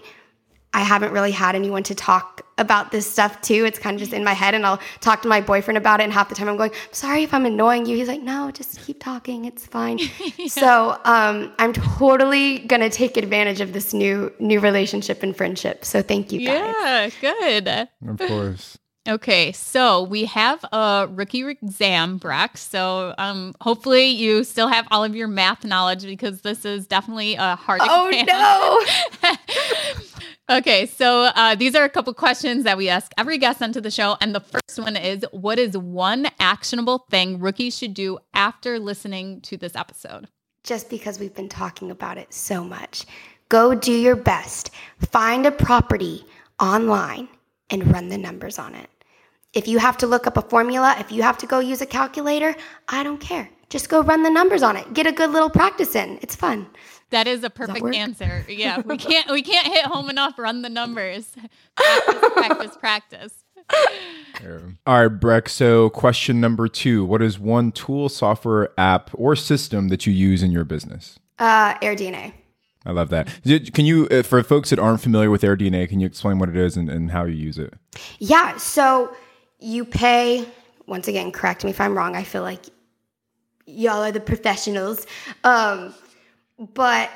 I 0.73 0.81
haven't 0.81 1.11
really 1.11 1.31
had 1.31 1.55
anyone 1.55 1.83
to 1.83 1.95
talk 1.95 2.41
about 2.57 2.91
this 2.91 3.09
stuff 3.09 3.41
too. 3.41 3.65
It's 3.65 3.79
kind 3.79 3.95
of 3.95 3.99
just 3.99 4.13
in 4.13 4.23
my 4.23 4.33
head, 4.33 4.53
and 4.55 4.65
I'll 4.65 4.79
talk 5.01 5.21
to 5.23 5.27
my 5.27 5.41
boyfriend 5.41 5.77
about 5.77 5.99
it. 5.99 6.03
And 6.03 6.13
half 6.13 6.29
the 6.29 6.35
time, 6.35 6.49
I'm 6.49 6.57
going, 6.57 6.71
I'm 6.71 6.93
"Sorry 6.93 7.23
if 7.23 7.33
I'm 7.33 7.45
annoying 7.45 7.85
you." 7.85 7.95
He's 7.95 8.07
like, 8.07 8.21
"No, 8.21 8.51
just 8.51 8.79
keep 8.81 9.01
talking. 9.01 9.45
It's 9.45 9.65
fine." 9.65 9.99
yeah. 10.37 10.47
So 10.47 10.99
um, 11.05 11.51
I'm 11.59 11.73
totally 11.73 12.59
gonna 12.59 12.89
take 12.89 13.17
advantage 13.17 13.61
of 13.61 13.73
this 13.73 13.93
new 13.93 14.31
new 14.39 14.59
relationship 14.59 15.23
and 15.23 15.35
friendship. 15.35 15.85
So 15.85 16.01
thank 16.01 16.31
you, 16.31 16.45
guys. 16.45 17.13
Yeah, 17.21 17.33
good. 17.39 17.67
Of 18.07 18.27
course. 18.27 18.77
Okay, 19.05 19.51
so 19.51 20.03
we 20.03 20.23
have 20.25 20.63
a 20.71 21.09
rookie 21.11 21.45
exam, 21.45 22.21
Brec. 22.21 22.57
So 22.57 23.13
um, 23.17 23.53
hopefully 23.59 24.05
you 24.05 24.45
still 24.45 24.69
have 24.69 24.87
all 24.91 25.03
of 25.03 25.13
your 25.13 25.27
math 25.27 25.65
knowledge 25.65 26.03
because 26.03 26.39
this 26.39 26.63
is 26.63 26.87
definitely 26.87 27.35
a 27.35 27.57
hard 27.57 27.81
oh, 27.83 28.07
exam. 28.07 28.25
no. 28.27 29.99
okay, 30.49 30.85
so 30.85 31.31
uh, 31.35 31.55
these 31.55 31.75
are 31.75 31.83
a 31.83 31.89
couple 31.89 32.13
questions 32.13 32.63
that 32.63 32.77
we 32.77 32.89
ask 32.89 33.11
every 33.17 33.37
guest 33.37 33.61
onto 33.61 33.81
the 33.81 33.91
show. 33.91 34.17
And 34.21 34.33
the 34.33 34.39
first 34.39 34.79
one 34.79 34.95
is 34.95 35.25
What 35.31 35.59
is 35.59 35.77
one 35.77 36.27
actionable 36.39 37.05
thing 37.09 37.39
rookies 37.39 37.77
should 37.77 37.93
do 37.93 38.19
after 38.33 38.79
listening 38.79 39.41
to 39.41 39.57
this 39.57 39.75
episode? 39.75 40.27
Just 40.63 40.89
because 40.89 41.19
we've 41.19 41.35
been 41.35 41.49
talking 41.49 41.91
about 41.91 42.17
it 42.17 42.33
so 42.33 42.63
much, 42.63 43.05
go 43.49 43.75
do 43.75 43.91
your 43.91 44.15
best. 44.15 44.71
Find 44.99 45.45
a 45.45 45.51
property 45.51 46.25
online 46.59 47.27
and 47.69 47.91
run 47.91 48.07
the 48.07 48.17
numbers 48.17 48.57
on 48.59 48.75
it. 48.75 48.89
If 49.53 49.67
you 49.67 49.77
have 49.77 49.97
to 49.97 50.07
look 50.07 50.25
up 50.25 50.37
a 50.37 50.41
formula, 50.41 50.95
if 50.99 51.11
you 51.11 51.21
have 51.21 51.37
to 51.39 51.45
go 51.45 51.59
use 51.59 51.81
a 51.81 51.85
calculator, 51.85 52.55
I 52.87 53.03
don't 53.03 53.19
care. 53.19 53.49
Just 53.69 53.89
go 53.89 54.01
run 54.01 54.23
the 54.23 54.29
numbers 54.29 54.63
on 54.63 54.77
it. 54.77 54.93
Get 54.93 55.07
a 55.07 55.11
good 55.11 55.31
little 55.31 55.49
practice 55.49 55.95
in. 55.95 56.19
It's 56.21 56.35
fun. 56.35 56.67
That 57.13 57.27
is 57.27 57.43
a 57.43 57.49
perfect 57.51 57.85
answer. 57.93 58.43
Yeah, 58.49 58.81
we 58.81 58.97
can't 58.97 59.29
we 59.29 59.43
can't 59.43 59.67
hit 59.67 59.85
home 59.85 60.09
enough. 60.09 60.39
Run 60.39 60.63
the 60.63 60.69
numbers. 60.69 61.31
Practice, 61.75 62.29
practice, 62.33 62.77
practice. 62.77 63.33
Yeah. 64.41 64.59
All 64.87 65.07
right, 65.07 65.19
Brec. 65.19 65.47
So, 65.47 65.91
question 65.91 66.41
number 66.41 66.67
two: 66.67 67.05
What 67.05 67.21
is 67.21 67.37
one 67.37 67.71
tool, 67.71 68.09
software, 68.09 68.69
app, 68.79 69.11
or 69.13 69.35
system 69.35 69.89
that 69.89 70.07
you 70.07 70.11
use 70.11 70.41
in 70.41 70.51
your 70.51 70.63
business? 70.63 71.19
Uh, 71.37 71.75
AirDNA. 71.75 72.33
I 72.83 72.91
love 72.91 73.09
that. 73.09 73.29
Can 73.73 73.85
you, 73.85 74.07
uh, 74.07 74.23
for 74.23 74.41
folks 74.41 74.71
that 74.71 74.79
aren't 74.79 74.99
familiar 74.99 75.29
with 75.29 75.43
AirDNA, 75.43 75.87
can 75.89 75.99
you 75.99 76.07
explain 76.07 76.39
what 76.39 76.49
it 76.49 76.57
is 76.57 76.75
and, 76.75 76.89
and 76.89 77.11
how 77.11 77.25
you 77.25 77.35
use 77.35 77.59
it? 77.59 77.75
Yeah. 78.17 78.57
So 78.57 79.15
you 79.59 79.85
pay, 79.85 80.47
once 80.87 81.07
again, 81.07 81.31
correct 81.31 81.63
me 81.63 81.69
if 81.69 81.79
I'm 81.79 81.95
wrong. 81.95 82.15
I 82.15 82.23
feel 82.23 82.41
like 82.41 82.65
y'all 83.65 84.03
are 84.03 84.11
the 84.11 84.19
professionals. 84.19 85.05
Um, 85.43 85.93
but 86.57 87.09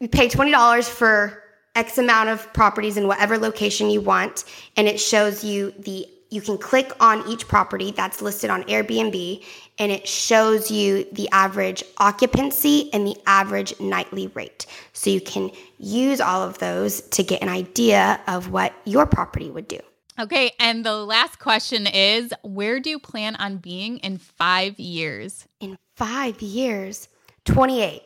you 0.00 0.08
pay 0.08 0.28
$20 0.28 0.88
for 0.88 1.42
X 1.74 1.98
amount 1.98 2.28
of 2.28 2.52
properties 2.52 2.96
in 2.96 3.06
whatever 3.06 3.38
location 3.38 3.88
you 3.88 4.00
want, 4.00 4.44
and 4.76 4.86
it 4.86 5.00
shows 5.00 5.42
you 5.42 5.72
the 5.78 6.06
you 6.30 6.40
can 6.40 6.56
click 6.56 6.90
on 6.98 7.28
each 7.28 7.46
property 7.46 7.90
that's 7.90 8.22
listed 8.22 8.48
on 8.48 8.64
Airbnb 8.64 9.44
and 9.78 9.92
it 9.92 10.08
shows 10.08 10.70
you 10.70 11.06
the 11.12 11.28
average 11.30 11.84
occupancy 11.98 12.88
and 12.94 13.06
the 13.06 13.14
average 13.26 13.78
nightly 13.78 14.28
rate. 14.28 14.64
So 14.94 15.10
you 15.10 15.20
can 15.20 15.50
use 15.78 16.22
all 16.22 16.42
of 16.42 16.58
those 16.58 17.02
to 17.02 17.22
get 17.22 17.42
an 17.42 17.50
idea 17.50 18.18
of 18.26 18.50
what 18.50 18.72
your 18.84 19.04
property 19.04 19.50
would 19.50 19.68
do. 19.68 19.78
Okay, 20.18 20.52
and 20.58 20.86
the 20.86 20.94
last 20.94 21.38
question 21.38 21.86
is 21.86 22.32
where 22.42 22.80
do 22.80 22.88
you 22.88 22.98
plan 22.98 23.36
on 23.36 23.58
being 23.58 23.98
in 23.98 24.16
five 24.16 24.78
years? 24.80 25.46
In 25.60 25.76
five 25.96 26.40
years? 26.40 27.08
28. 27.44 28.02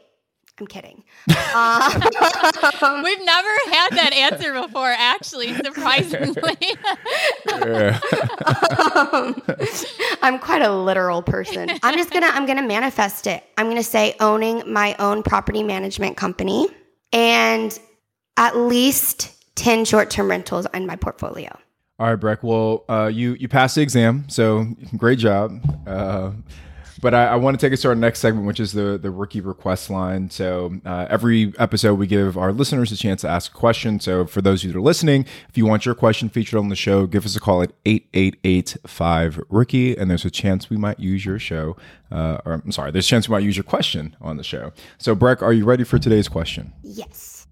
I'm 0.59 0.66
kidding. 0.66 1.04
Uh, 1.28 1.90
We've 3.04 3.24
never 3.24 3.48
had 3.70 3.90
that 3.90 4.12
answer 4.14 4.54
before, 4.54 4.88
actually, 4.88 5.52
surprisingly. 5.64 6.57
um, 7.52 9.42
I'm 10.22 10.38
quite 10.38 10.62
a 10.62 10.72
literal 10.72 11.22
person. 11.22 11.70
I'm 11.82 11.94
just 11.94 12.11
gonna 12.11 12.28
I'm 12.28 12.46
gonna 12.46 12.66
manifest 12.66 13.26
it. 13.26 13.44
I'm 13.59 13.68
gonna 13.68 13.82
say 13.82 14.14
owning 14.20 14.62
my 14.72 14.96
own 14.98 15.22
property 15.22 15.62
management 15.62 16.16
company 16.16 16.68
and 17.12 17.78
at 18.38 18.57
least 18.57 19.32
10 19.57 19.84
short-term 19.84 20.28
rentals 20.28 20.66
in 20.72 20.86
my 20.86 20.96
portfolio. 20.96 21.57
All 21.98 22.07
right, 22.09 22.18
Brec. 22.20 22.42
Well, 22.42 22.84
uh, 22.88 23.07
you 23.12 23.34
you 23.34 23.48
passed 23.48 23.74
the 23.74 23.80
exam, 23.82 24.24
so 24.28 24.66
great 24.96 25.18
job. 25.18 25.61
Uh, 25.86 26.32
but 27.01 27.14
I, 27.14 27.26
I, 27.26 27.36
want 27.36 27.59
to 27.59 27.64
take 27.64 27.72
us 27.72 27.82
to 27.82 27.88
our 27.88 27.94
next 27.94 28.20
segment, 28.20 28.47
which 28.47 28.61
is 28.61 28.72
the 28.72 28.99
the 28.99 29.11
rookie 29.11 29.40
request 29.40 29.90
line. 29.90 30.30
So 30.30 30.78
uh, 30.84 31.07
every 31.11 31.53
episode, 31.59 31.94
we 31.94 32.07
give 32.07 32.36
our 32.38 32.53
listeners 32.53 32.92
a 32.92 32.97
chance 32.97 33.20
to 33.22 33.28
ask 33.28 33.53
a 33.53 33.55
question. 33.55 34.01
So 34.01 34.26
for 34.26 34.40
those 34.40 34.62
of 34.62 34.68
you 34.68 34.72
that 34.72 34.78
are 34.78 34.82
listening, 34.82 35.26
if 35.49 35.59
you 35.59 35.66
want 35.66 35.84
your 35.84 35.94
question 35.94 36.28
featured 36.28 36.59
on 36.59 36.68
the 36.68 36.76
show, 36.76 37.07
give 37.07 37.24
us 37.24 37.36
a 37.36 37.40
call 37.40 37.62
at 37.62 37.72
eight 37.84 38.09
eight 38.14 38.36
eight 38.44 38.76
five 38.86 39.40
rookie, 39.49 39.97
and 39.97 40.11
there's 40.11 40.24
a 40.24 40.30
chance 40.30 40.70
we 40.70 40.76
might 40.76 40.99
use 40.99 41.24
your 41.24 41.38
show. 41.38 41.76
Uh, 42.11 42.38
or 42.44 42.55
I'm 42.64 42.72
sorry, 42.72 42.90
there's 42.90 43.07
a 43.07 43.09
chance 43.09 43.28
we 43.28 43.32
might 43.32 43.44
use 43.44 43.57
your 43.57 43.64
question 43.64 44.16
on 44.20 44.36
the 44.36 44.44
show. 44.44 44.72
So 44.99 45.14
Brec, 45.14 45.42
are 45.42 45.53
you 45.53 45.64
ready 45.64 45.84
for 45.84 45.99
today's 45.99 46.28
question? 46.28 46.72
Yes. 46.82 47.47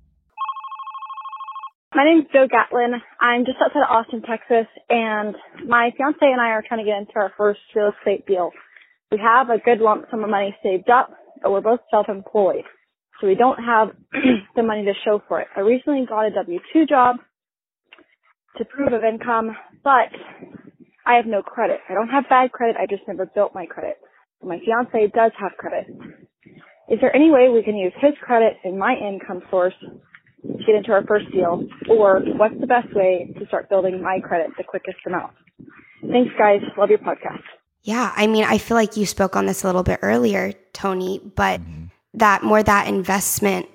My 1.95 2.03
name's 2.03 2.26
Joe 2.32 2.49
Gatlin. 2.51 3.01
I'm 3.20 3.45
just 3.45 3.59
outside 3.64 3.82
of 3.88 3.88
Austin, 3.88 4.22
Texas, 4.22 4.66
and 4.90 5.36
my 5.68 5.92
fiance 5.97 6.18
and 6.20 6.40
I 6.40 6.49
are 6.49 6.62
trying 6.66 6.84
to 6.84 6.90
get 6.90 6.99
into 6.99 7.12
our 7.14 7.32
first 7.36 7.61
real 7.76 7.92
estate 7.97 8.26
deal. 8.26 8.51
We 9.14 9.20
have 9.22 9.48
a 9.48 9.62
good 9.62 9.78
lump 9.78 10.06
sum 10.10 10.24
of 10.24 10.30
money 10.30 10.56
saved 10.60 10.90
up, 10.90 11.10
but 11.40 11.52
we're 11.52 11.60
both 11.60 11.78
self-employed. 11.88 12.64
So 13.20 13.28
we 13.28 13.36
don't 13.36 13.62
have 13.62 13.90
the 14.56 14.64
money 14.64 14.84
to 14.86 14.92
show 15.04 15.22
for 15.28 15.40
it. 15.40 15.46
I 15.56 15.60
recently 15.60 16.04
got 16.04 16.26
a 16.26 16.30
W-2 16.34 16.88
job 16.88 17.18
to 18.58 18.64
prove 18.64 18.92
of 18.92 19.04
income, 19.04 19.56
but 19.84 20.10
I 21.06 21.14
have 21.14 21.26
no 21.26 21.42
credit. 21.42 21.78
I 21.88 21.94
don't 21.94 22.08
have 22.08 22.24
bad 22.28 22.50
credit. 22.50 22.74
I 22.76 22.86
just 22.90 23.06
never 23.06 23.24
built 23.24 23.54
my 23.54 23.66
credit. 23.66 23.98
My 24.42 24.58
fiance 24.58 25.12
does 25.14 25.30
have 25.38 25.52
credit. 25.58 25.86
Is 26.90 26.98
there 27.00 27.14
any 27.14 27.30
way 27.30 27.50
we 27.54 27.62
can 27.62 27.76
use 27.76 27.92
his 28.00 28.14
credit 28.20 28.54
and 28.64 28.76
my 28.76 28.94
income 28.96 29.42
source 29.48 29.74
to 29.80 30.58
get 30.66 30.74
into 30.74 30.90
our 30.90 31.04
first 31.06 31.30
deal? 31.30 31.68
Or 31.88 32.18
what's 32.34 32.58
the 32.58 32.66
best 32.66 32.92
way 32.92 33.32
to 33.38 33.46
start 33.46 33.68
building 33.68 34.02
my 34.02 34.18
credit 34.26 34.50
the 34.58 34.64
quickest 34.64 34.98
amount? 35.06 35.34
Thanks, 36.02 36.32
guys. 36.36 36.62
Love 36.76 36.90
your 36.90 36.98
podcast. 36.98 37.46
Yeah, 37.85 38.12
I 38.16 38.26
mean, 38.26 38.45
I 38.45 38.57
feel 38.57 38.76
like 38.76 38.97
you 38.97 39.05
spoke 39.05 39.37
on 39.37 39.45
this 39.45 39.62
a 39.62 39.66
little 39.66 39.82
bit 39.82 40.01
earlier, 40.03 40.55
Tony, 40.72 41.20
but 41.37 41.61
mm-hmm. 41.61 41.85
that 42.14 42.43
more 42.43 42.62
that 42.62 42.89
investment 42.89 43.68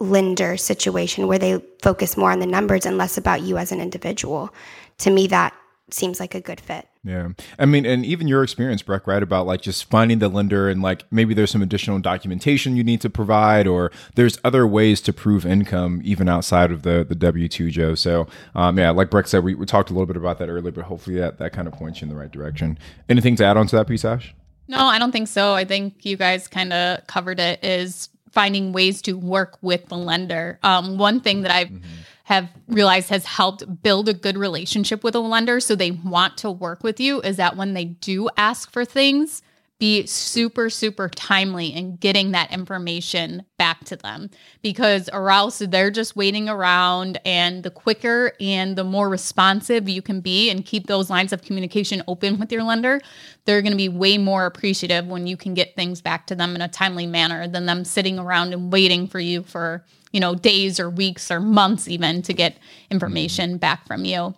lender 0.00 0.56
situation 0.56 1.28
where 1.28 1.38
they 1.38 1.62
focus 1.80 2.16
more 2.16 2.32
on 2.32 2.40
the 2.40 2.46
numbers 2.46 2.84
and 2.84 2.98
less 2.98 3.16
about 3.16 3.40
you 3.42 3.56
as 3.56 3.70
an 3.70 3.80
individual. 3.80 4.52
To 4.98 5.10
me, 5.10 5.28
that 5.28 5.54
seems 5.90 6.18
like 6.18 6.34
a 6.34 6.40
good 6.40 6.60
fit. 6.60 6.88
Yeah. 7.04 7.30
I 7.58 7.66
mean, 7.66 7.84
and 7.84 8.06
even 8.06 8.28
your 8.28 8.44
experience, 8.44 8.82
Brec, 8.82 9.08
right? 9.08 9.22
About 9.22 9.44
like 9.44 9.60
just 9.60 9.90
finding 9.90 10.20
the 10.20 10.28
lender 10.28 10.68
and 10.68 10.82
like 10.82 11.04
maybe 11.10 11.34
there's 11.34 11.50
some 11.50 11.62
additional 11.62 11.98
documentation 11.98 12.76
you 12.76 12.84
need 12.84 13.00
to 13.00 13.10
provide, 13.10 13.66
or 13.66 13.90
there's 14.14 14.38
other 14.44 14.68
ways 14.68 15.00
to 15.02 15.12
prove 15.12 15.44
income 15.44 16.00
even 16.04 16.28
outside 16.28 16.70
of 16.70 16.82
the, 16.82 17.04
the 17.08 17.16
W 17.16 17.48
2, 17.48 17.70
Joe. 17.70 17.94
So, 17.96 18.28
um, 18.54 18.78
yeah, 18.78 18.90
like 18.90 19.10
Brec 19.10 19.26
said, 19.26 19.42
we, 19.42 19.54
we 19.54 19.66
talked 19.66 19.90
a 19.90 19.92
little 19.92 20.06
bit 20.06 20.16
about 20.16 20.38
that 20.38 20.48
earlier, 20.48 20.70
but 20.70 20.84
hopefully 20.84 21.16
that, 21.18 21.38
that 21.38 21.52
kind 21.52 21.66
of 21.66 21.74
points 21.74 22.00
you 22.00 22.06
in 22.06 22.08
the 22.08 22.18
right 22.18 22.30
direction. 22.30 22.78
Anything 23.08 23.34
to 23.36 23.44
add 23.44 23.56
on 23.56 23.66
to 23.66 23.76
that 23.76 23.88
piece, 23.88 24.04
Ash? 24.04 24.32
No, 24.68 24.78
I 24.78 25.00
don't 25.00 25.10
think 25.10 25.26
so. 25.26 25.54
I 25.54 25.64
think 25.64 26.04
you 26.04 26.16
guys 26.16 26.46
kind 26.46 26.72
of 26.72 27.04
covered 27.08 27.40
it 27.40 27.64
is 27.64 28.10
finding 28.30 28.72
ways 28.72 29.02
to 29.02 29.18
work 29.18 29.58
with 29.60 29.86
the 29.88 29.96
lender. 29.96 30.60
Um, 30.62 30.98
one 30.98 31.20
thing 31.20 31.42
that 31.42 31.50
I've 31.50 31.68
mm-hmm 31.68 31.82
have 32.24 32.48
realized 32.68 33.10
has 33.10 33.24
helped 33.24 33.82
build 33.82 34.08
a 34.08 34.14
good 34.14 34.36
relationship 34.36 35.02
with 35.02 35.14
a 35.14 35.20
lender 35.20 35.60
so 35.60 35.74
they 35.74 35.90
want 35.90 36.36
to 36.38 36.50
work 36.50 36.82
with 36.82 37.00
you 37.00 37.20
is 37.22 37.36
that 37.36 37.56
when 37.56 37.74
they 37.74 37.84
do 37.84 38.28
ask 38.36 38.70
for 38.70 38.84
things, 38.84 39.42
be 39.82 40.06
super, 40.06 40.70
super 40.70 41.08
timely 41.08 41.66
in 41.66 41.96
getting 41.96 42.30
that 42.30 42.52
information 42.52 43.42
back 43.58 43.82
to 43.82 43.96
them 43.96 44.30
because, 44.62 45.08
or 45.12 45.28
else 45.28 45.58
they're 45.58 45.90
just 45.90 46.14
waiting 46.14 46.48
around. 46.48 47.18
And 47.24 47.64
the 47.64 47.70
quicker 47.70 48.30
and 48.38 48.76
the 48.76 48.84
more 48.84 49.08
responsive 49.08 49.88
you 49.88 50.00
can 50.00 50.20
be 50.20 50.50
and 50.50 50.64
keep 50.64 50.86
those 50.86 51.10
lines 51.10 51.32
of 51.32 51.42
communication 51.42 52.00
open 52.06 52.38
with 52.38 52.52
your 52.52 52.62
lender, 52.62 53.00
they're 53.44 53.60
going 53.60 53.72
to 53.72 53.76
be 53.76 53.88
way 53.88 54.18
more 54.18 54.46
appreciative 54.46 55.08
when 55.08 55.26
you 55.26 55.36
can 55.36 55.52
get 55.52 55.74
things 55.74 56.00
back 56.00 56.28
to 56.28 56.36
them 56.36 56.54
in 56.54 56.62
a 56.62 56.68
timely 56.68 57.08
manner 57.08 57.48
than 57.48 57.66
them 57.66 57.84
sitting 57.84 58.20
around 58.20 58.52
and 58.52 58.72
waiting 58.72 59.08
for 59.08 59.18
you 59.18 59.42
for, 59.42 59.84
you 60.12 60.20
know, 60.20 60.34
days 60.34 60.78
or 60.78 60.90
weeks 60.90 61.30
or 61.30 61.40
months 61.40 61.88
even 61.88 62.22
to 62.22 62.32
get 62.32 62.58
information 62.90 63.50
mm-hmm. 63.50 63.58
back 63.58 63.86
from 63.86 64.04
you 64.04 64.34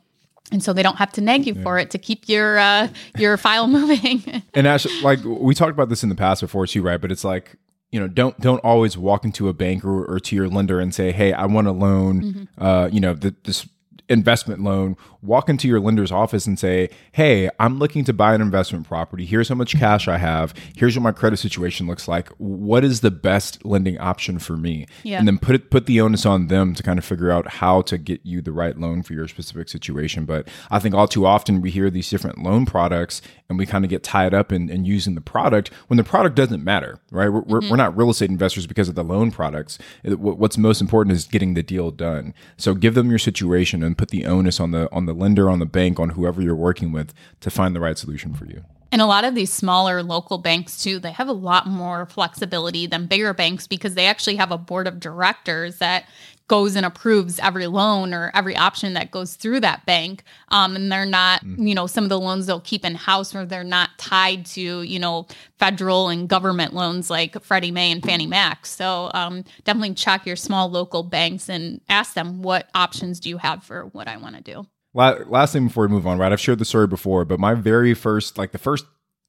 and 0.53 0.62
so 0.62 0.72
they 0.72 0.83
don't 0.83 0.97
have 0.97 1.12
to 1.12 1.20
nag 1.20 1.47
you 1.47 1.55
yeah. 1.55 1.62
for 1.62 1.79
it 1.79 1.91
to 1.91 1.99
keep 1.99 2.29
your 2.29 2.59
uh, 2.59 2.89
your 3.18 3.37
file 3.37 3.66
moving. 3.79 4.43
and 4.55 4.66
Ash, 4.66 4.87
like 5.03 5.20
we 5.25 5.55
talked 5.55 5.72
about 5.72 5.89
this 5.89 6.03
in 6.03 6.09
the 6.09 6.14
past 6.14 6.41
before 6.41 6.66
too, 6.66 6.83
right? 6.83 7.01
But 7.01 7.11
it's 7.11 7.25
like 7.25 7.57
you 7.91 8.01
know, 8.01 8.09
don't 8.09 8.39
don't 8.41 8.59
always 8.61 8.99
walk 8.99 9.25
into 9.25 9.49
a 9.49 9.53
bank 9.53 9.85
or, 9.85 10.05
or 10.05 10.18
to 10.18 10.37
your 10.37 10.49
lender 10.49 10.81
and 10.81 10.95
say, 10.95 11.12
"Hey, 11.12 11.33
I 11.33 11.47
want 11.47 11.66
a 11.66 11.72
loan." 11.72 12.22
Mm-hmm. 12.22 12.64
Uh, 12.64 12.89
you 12.89 13.01
know, 13.01 13.14
th- 13.14 13.35
this 13.45 13.68
investment 14.09 14.62
loan, 14.62 14.97
walk 15.22 15.49
into 15.49 15.66
your 15.66 15.80
lender's 15.80 16.12
office 16.12 16.47
and 16.47 16.59
say, 16.59 16.90
Hey, 17.12 17.49
I'm 17.59 17.78
looking 17.78 18.05
to 18.05 18.12
buy 18.12 18.34
an 18.34 18.40
investment 18.40 18.86
property. 18.86 19.24
Here's 19.24 19.49
how 19.49 19.55
much 19.55 19.76
cash 19.76 20.09
I 20.09 20.18
have. 20.18 20.55
Here's 20.76 20.97
what 20.97 21.03
my 21.03 21.12
credit 21.12 21.38
situation 21.38 21.86
looks 21.86 22.07
like. 22.07 22.28
What 22.38 22.84
is 22.84 23.01
the 23.01 23.11
best 23.11 23.64
lending 23.64 23.99
option 23.99 24.38
for 24.38 24.57
me? 24.57 24.86
Yeah. 25.03 25.18
And 25.18 25.26
then 25.26 25.38
put 25.38 25.55
it 25.55 25.70
put 25.70 25.86
the 25.86 26.01
onus 26.01 26.26
on 26.26 26.49
them 26.49 26.74
to 26.74 26.82
kind 26.82 26.99
of 26.99 27.05
figure 27.05 27.30
out 27.30 27.49
how 27.49 27.82
to 27.82 27.99
get 27.99 28.20
you 28.24 28.42
the 28.42 28.53
right 28.53 28.78
loan 28.78 29.03
for 29.03 29.14
your 29.14 29.28
specific 29.28 29.68
situation. 29.68 30.24
But 30.24 30.49
I 30.70 30.78
think 30.78 30.95
all 30.95 31.09
too 31.09 31.26
often 31.26 31.61
we 31.61 31.70
hear 31.70 31.90
these 31.90 32.11
different 32.11 32.42
loan 32.42 32.66
products 32.66 33.22
and 33.49 33.59
we 33.59 33.66
kind 33.66 33.84
of 33.84 33.90
get 33.90 34.03
tied 34.03 34.34
up 34.34 34.53
in, 34.53 34.68
in 34.68 34.84
using 34.84 35.14
the 35.14 35.20
product 35.20 35.70
when 35.88 35.97
the 35.97 36.05
product 36.05 36.34
doesn't 36.34 36.64
matter, 36.64 36.99
right? 37.11 37.28
We're, 37.28 37.40
we're, 37.40 37.45
we're 37.47 37.61
mm-hmm. 37.61 37.76
not 37.76 37.97
real 37.97 38.11
estate 38.11 38.30
investors 38.30 38.66
because 38.66 38.88
of 38.88 38.95
the 38.95 39.05
loan 39.05 39.30
products. 39.30 39.78
What's 40.05 40.59
most 40.59 40.80
important 40.80 41.14
is 41.14 41.26
getting 41.26 41.55
the 41.55 41.62
deal 41.62 41.90
done. 41.90 42.34
So 42.57 42.74
give 42.74 42.95
them 42.95 43.11
your 43.11 43.18
situation 43.18 43.82
and 43.85 43.97
put 43.97 44.09
the 44.09 44.26
onus 44.26 44.59
on 44.61 44.70
the 44.70 44.89
on 44.93 45.07
the 45.07 45.14
lender, 45.14 45.49
on 45.51 45.59
the 45.59 45.66
bank, 45.66 46.01
on 46.01 46.11
whoever 46.11 46.43
you're 46.43 46.55
working 46.55 46.93
with 46.93 47.12
to 47.41 47.51
find 47.51 47.74
the 47.74 47.80
right 47.80 47.99
solution 47.99 48.35
for 48.35 48.47
you. 48.47 48.64
And 48.95 49.03
a 49.03 49.07
lot 49.07 49.24
of 49.24 49.35
these 49.35 49.53
smaller 49.53 50.05
local 50.05 50.39
banks, 50.39 50.80
too, 50.80 51.01
they 51.01 51.11
have 51.11 51.26
a 51.26 51.32
lot 51.32 51.66
more 51.66 52.07
flexibility 52.07 52.87
than 52.87 53.07
bigger 53.07 53.35
banks 53.35 53.66
because 53.66 53.97
they 53.97 54.07
actually 54.07 54.37
have 54.37 54.53
a 54.53 54.57
board 54.57 54.87
of 54.87 55.01
directors 55.01 55.78
that 55.78 56.05
goes 56.49 56.76
and 56.76 56.84
approves 56.84 57.38
every 57.38 57.66
loan 57.66 58.12
or 58.12 58.30
every 58.34 58.57
option 58.57 58.95
that 58.95 59.11
goes 59.11 59.34
through 59.34 59.61
that 59.61 59.86
bank. 59.86 60.22
Um, 60.49 60.76
and 60.76 60.92
they're 60.92 61.07
not, 61.07 61.42
you 61.59 61.74
know, 61.74 61.86
some 61.86 62.05
of 62.05 62.11
the 62.11 62.20
loans 62.20 62.47
they'll 62.47 62.61
keep 62.61 62.84
in 62.84 62.95
house 62.95 63.34
or 63.34 63.47
they're 63.47 63.64
not 63.64 63.90
tied 63.97 64.45
to, 64.47 64.82
you 64.82 64.99
know, 64.99 65.26
federal 65.59 66.09
and 66.09 66.28
government 66.28 66.74
loans 66.74 67.09
like 67.09 67.42
Freddie 67.42 67.70
Mae 67.70 67.90
and 67.90 68.03
Fannie 68.03 68.26
Mac. 68.26 68.66
So 68.66 69.11
um, 69.14 69.45
definitely 69.64 69.95
check 69.95 70.26
your 70.26 70.36
small 70.36 70.70
local 70.70 71.03
banks 71.03 71.49
and 71.49 71.80
ask 71.88 72.14
them 72.14 72.42
what 72.42 72.68
options 72.74 73.20
do 73.20 73.30
you 73.30 73.38
have 73.38 73.64
for 73.64 73.86
what 73.86 74.07
I 74.07 74.18
want 74.18 74.36
to 74.36 74.42
do. 74.42 74.66
La- 74.92 75.18
last 75.26 75.55
thing 75.55 75.66
before 75.66 75.86
we 75.86 75.92
move 75.92 76.07
on, 76.07 76.18
right? 76.18 76.30
I've 76.30 76.40
shared 76.40 76.59
the 76.59 76.64
story 76.64 76.86
before, 76.86 77.24
but 77.24 77.40
my 77.40 77.55
very 77.55 77.95
first, 77.95 78.38
like 78.38 78.53
the 78.53 78.59
first 78.59 78.84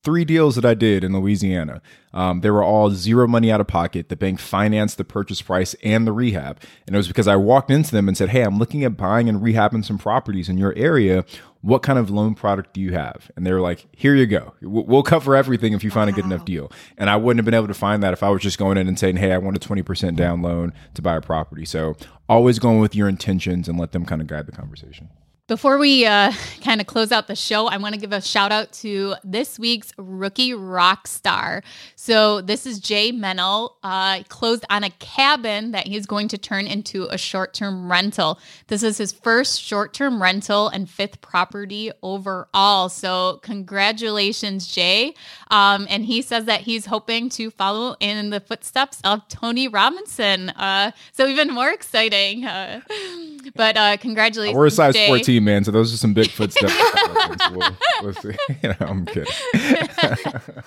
three 0.05 0.23
deals 0.23 0.55
that 0.55 0.63
I 0.63 0.75
did 0.75 1.03
in 1.03 1.11
Louisiana, 1.11 1.81
um, 2.13 2.41
they 2.41 2.51
were 2.51 2.63
all 2.63 2.91
zero 2.91 3.27
money 3.27 3.51
out 3.51 3.59
of 3.59 3.67
pocket. 3.67 4.07
The 4.07 4.15
bank 4.15 4.39
financed 4.39 4.97
the 4.97 5.03
purchase 5.03 5.41
price 5.41 5.75
and 5.83 6.07
the 6.07 6.13
rehab. 6.13 6.61
And 6.85 6.95
it 6.95 6.97
was 6.97 7.07
because 7.09 7.27
I 7.27 7.35
walked 7.35 7.71
into 7.71 7.91
them 7.91 8.07
and 8.07 8.15
said, 8.15 8.29
Hey, 8.29 8.43
I'm 8.43 8.57
looking 8.57 8.85
at 8.85 8.95
buying 8.95 9.27
and 9.27 9.41
rehabbing 9.41 9.83
some 9.83 9.97
properties 9.97 10.47
in 10.47 10.57
your 10.57 10.73
area. 10.77 11.25
What 11.61 11.81
kind 11.81 11.97
of 11.97 12.11
loan 12.11 12.35
product 12.35 12.73
do 12.73 12.79
you 12.79 12.93
have? 12.93 13.31
And 13.35 13.45
they 13.45 13.51
were 13.51 13.59
like, 13.59 13.87
Here 13.91 14.15
you 14.15 14.27
go. 14.27 14.53
We'll 14.61 14.85
we'll 14.85 15.03
cover 15.03 15.35
everything 15.35 15.73
if 15.73 15.83
you 15.83 15.91
find 15.91 16.09
a 16.09 16.13
good 16.13 16.25
enough 16.25 16.45
deal. 16.45 16.71
And 16.97 17.09
I 17.09 17.17
wouldn't 17.17 17.39
have 17.39 17.45
been 17.45 17.55
able 17.55 17.67
to 17.67 17.73
find 17.73 18.01
that 18.03 18.13
if 18.13 18.23
I 18.23 18.29
was 18.29 18.41
just 18.41 18.59
going 18.59 18.77
in 18.77 18.87
and 18.87 18.97
saying, 18.97 19.17
Hey, 19.17 19.33
I 19.33 19.37
want 19.39 19.57
a 19.57 19.67
20% 19.67 20.15
down 20.15 20.41
loan 20.41 20.71
to 20.93 21.01
buy 21.01 21.15
a 21.15 21.21
property. 21.21 21.65
So 21.65 21.97
always 22.29 22.59
going 22.59 22.79
with 22.79 22.95
your 22.95 23.09
intentions 23.09 23.67
and 23.67 23.79
let 23.79 23.91
them 23.91 24.05
kind 24.05 24.21
of 24.21 24.27
guide 24.27 24.45
the 24.45 24.51
conversation. 24.51 25.09
Before 25.47 25.77
we 25.77 26.07
uh, 26.07 26.31
kind 26.61 26.81
of 26.81 26.87
close 26.87 27.11
out 27.11 27.27
the 27.27 27.35
show, 27.35 27.67
I 27.67 27.77
want 27.77 27.93
to 27.93 28.01
give 28.01 28.11
a 28.11 28.19
shout 28.19 28.51
out 28.51 28.71
to 28.73 29.13
this 29.23 29.59
week's 29.59 29.93
rookie 29.95 30.55
rock 30.55 31.05
star. 31.05 31.61
So 31.95 32.41
this 32.41 32.65
is 32.65 32.79
Jay 32.79 33.11
Menel. 33.11 33.73
Uh, 33.83 34.23
closed 34.27 34.65
on 34.71 34.83
a 34.83 34.89
cabin 34.89 35.69
that 35.69 35.85
he's 35.85 36.07
going 36.07 36.29
to 36.29 36.39
turn 36.39 36.65
into 36.65 37.05
a 37.11 37.17
short-term 37.19 37.91
rental. 37.91 38.39
This 38.69 38.81
is 38.81 38.97
his 38.97 39.11
first 39.11 39.61
short-term 39.61 40.19
rental 40.19 40.67
and 40.67 40.89
fifth 40.89 41.21
property 41.21 41.91
overall. 42.01 42.89
So 42.89 43.39
congratulations, 43.43 44.65
Jay. 44.65 45.13
Um, 45.51 45.85
and 45.91 46.05
he 46.05 46.23
says 46.23 46.45
that 46.45 46.61
he's 46.61 46.87
hoping 46.87 47.29
to 47.29 47.51
follow 47.51 47.95
in 47.99 48.31
the 48.31 48.39
footsteps 48.39 48.99
of 49.03 49.27
Tony 49.27 49.67
Robinson. 49.67 50.49
Uh, 50.49 50.91
so 51.11 51.27
even 51.27 51.49
more 51.53 51.69
exciting. 51.69 52.45
Uh, 52.45 52.81
but 53.55 53.77
uh, 53.77 53.97
congratulations, 53.97 54.57
We're 54.57 54.65
a 54.65 54.71
size 54.71 54.95
Jay. 54.95 55.07
14, 55.07 55.34
man, 55.39 55.63
so 55.63 55.71
those 55.71 55.93
are 55.93 55.97
some 55.97 56.13
big 56.13 56.29
footsteps. 56.29 56.73
So 56.73 57.51
we'll, 57.51 57.77
we'll 58.01 58.13
see. 58.13 58.35
I'm 58.79 59.05
kidding. 59.05 59.31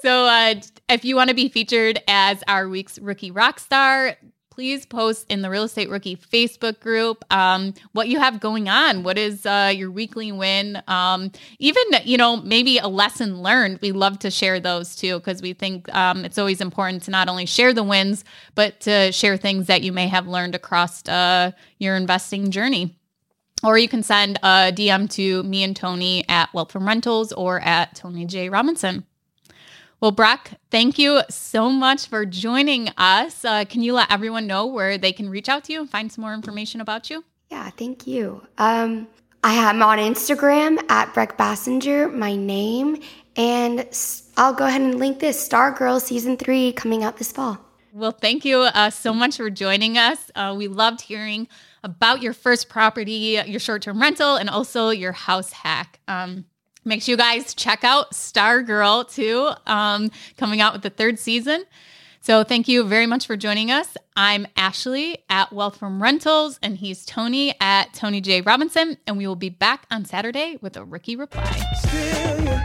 So, 0.00 0.26
uh, 0.26 0.54
if 0.88 1.04
you 1.04 1.16
want 1.16 1.28
to 1.30 1.34
be 1.34 1.48
featured 1.48 2.00
as 2.06 2.42
our 2.46 2.68
week's 2.68 2.98
rookie 2.98 3.30
rock 3.30 3.58
star, 3.58 4.16
please 4.58 4.86
post 4.86 5.24
in 5.28 5.42
the 5.42 5.50
Real 5.50 5.62
Estate 5.62 5.88
Rookie 5.88 6.16
Facebook 6.16 6.80
group 6.80 7.24
um, 7.32 7.74
what 7.92 8.08
you 8.08 8.18
have 8.18 8.40
going 8.40 8.68
on. 8.68 9.04
What 9.04 9.16
is 9.16 9.46
uh, 9.46 9.72
your 9.74 9.90
weekly 9.90 10.32
win? 10.32 10.82
Um, 10.88 11.30
even, 11.60 11.82
you 12.04 12.16
know, 12.16 12.36
maybe 12.36 12.78
a 12.78 12.88
lesson 12.88 13.40
learned. 13.40 13.78
We 13.82 13.92
love 13.92 14.18
to 14.20 14.30
share 14.32 14.58
those 14.58 14.96
too 14.96 15.18
because 15.18 15.42
we 15.42 15.52
think 15.52 15.92
um, 15.94 16.24
it's 16.24 16.38
always 16.38 16.60
important 16.60 17.04
to 17.04 17.12
not 17.12 17.28
only 17.28 17.46
share 17.46 17.72
the 17.72 17.84
wins, 17.84 18.24
but 18.56 18.80
to 18.80 19.12
share 19.12 19.36
things 19.36 19.68
that 19.68 19.82
you 19.82 19.92
may 19.92 20.08
have 20.08 20.26
learned 20.26 20.56
across 20.56 21.06
uh, 21.08 21.52
your 21.78 21.94
investing 21.94 22.50
journey. 22.50 22.98
Or 23.62 23.76
you 23.76 23.88
can 23.88 24.02
send 24.02 24.38
a 24.42 24.72
DM 24.72 25.10
to 25.10 25.42
me 25.42 25.64
and 25.64 25.74
Tony 25.74 26.24
at 26.28 26.52
Wealth 26.54 26.70
from 26.70 26.86
Rentals 26.86 27.32
or 27.32 27.60
at 27.60 27.96
Tony 27.96 28.24
J. 28.24 28.48
Robinson. 28.48 29.04
Well, 30.00 30.12
Brock, 30.12 30.52
thank 30.70 30.96
you 30.96 31.22
so 31.28 31.70
much 31.70 32.06
for 32.06 32.24
joining 32.24 32.88
us. 32.96 33.44
Uh, 33.44 33.64
can 33.64 33.82
you 33.82 33.94
let 33.94 34.12
everyone 34.12 34.46
know 34.46 34.64
where 34.64 34.96
they 34.96 35.12
can 35.12 35.28
reach 35.28 35.48
out 35.48 35.64
to 35.64 35.72
you 35.72 35.80
and 35.80 35.90
find 35.90 36.12
some 36.12 36.22
more 36.22 36.34
information 36.34 36.80
about 36.80 37.10
you? 37.10 37.24
Yeah, 37.50 37.68
thank 37.70 38.06
you. 38.06 38.46
Um, 38.58 39.08
I 39.42 39.54
am 39.54 39.82
on 39.82 39.98
Instagram 39.98 40.78
at 40.88 41.12
Brec 41.14 41.36
Bassinger, 41.36 42.14
my 42.14 42.36
name, 42.36 43.02
and 43.36 43.88
I'll 44.36 44.54
go 44.54 44.66
ahead 44.66 44.82
and 44.82 45.00
link 45.00 45.18
this 45.18 45.48
Stargirl 45.48 46.00
season 46.00 46.36
three 46.36 46.70
coming 46.72 47.02
out 47.02 47.16
this 47.16 47.32
fall. 47.32 47.58
Well, 47.92 48.12
thank 48.12 48.44
you 48.44 48.58
uh, 48.58 48.90
so 48.90 49.12
much 49.12 49.38
for 49.38 49.50
joining 49.50 49.98
us. 49.98 50.30
Uh, 50.36 50.54
we 50.56 50.68
loved 50.68 51.00
hearing 51.00 51.48
about 51.84 52.22
your 52.22 52.32
first 52.32 52.68
property, 52.68 53.40
your 53.46 53.60
short 53.60 53.82
term 53.82 54.00
rental, 54.00 54.36
and 54.36 54.50
also 54.50 54.90
your 54.90 55.12
house 55.12 55.52
hack. 55.52 56.00
Um, 56.08 56.44
make 56.84 57.02
sure 57.02 57.12
you 57.12 57.16
guys 57.16 57.54
check 57.54 57.84
out 57.84 58.12
Stargirl 58.12 59.10
too, 59.12 59.50
um, 59.66 60.10
coming 60.36 60.60
out 60.60 60.72
with 60.72 60.82
the 60.82 60.90
third 60.90 61.18
season. 61.18 61.64
So 62.20 62.44
thank 62.44 62.68
you 62.68 62.84
very 62.84 63.06
much 63.06 63.26
for 63.26 63.36
joining 63.36 63.70
us. 63.70 63.96
I'm 64.16 64.46
Ashley 64.56 65.18
at 65.30 65.52
Wealth 65.52 65.76
from 65.76 66.02
Rentals, 66.02 66.58
and 66.62 66.76
he's 66.76 67.06
Tony 67.06 67.54
at 67.60 67.94
Tony 67.94 68.20
J. 68.20 68.40
Robinson, 68.40 68.98
and 69.06 69.16
we 69.16 69.26
will 69.26 69.36
be 69.36 69.50
back 69.50 69.86
on 69.90 70.04
Saturday 70.04 70.58
with 70.60 70.76
a 70.76 70.84
rookie 70.84 71.16
reply. 71.16 72.64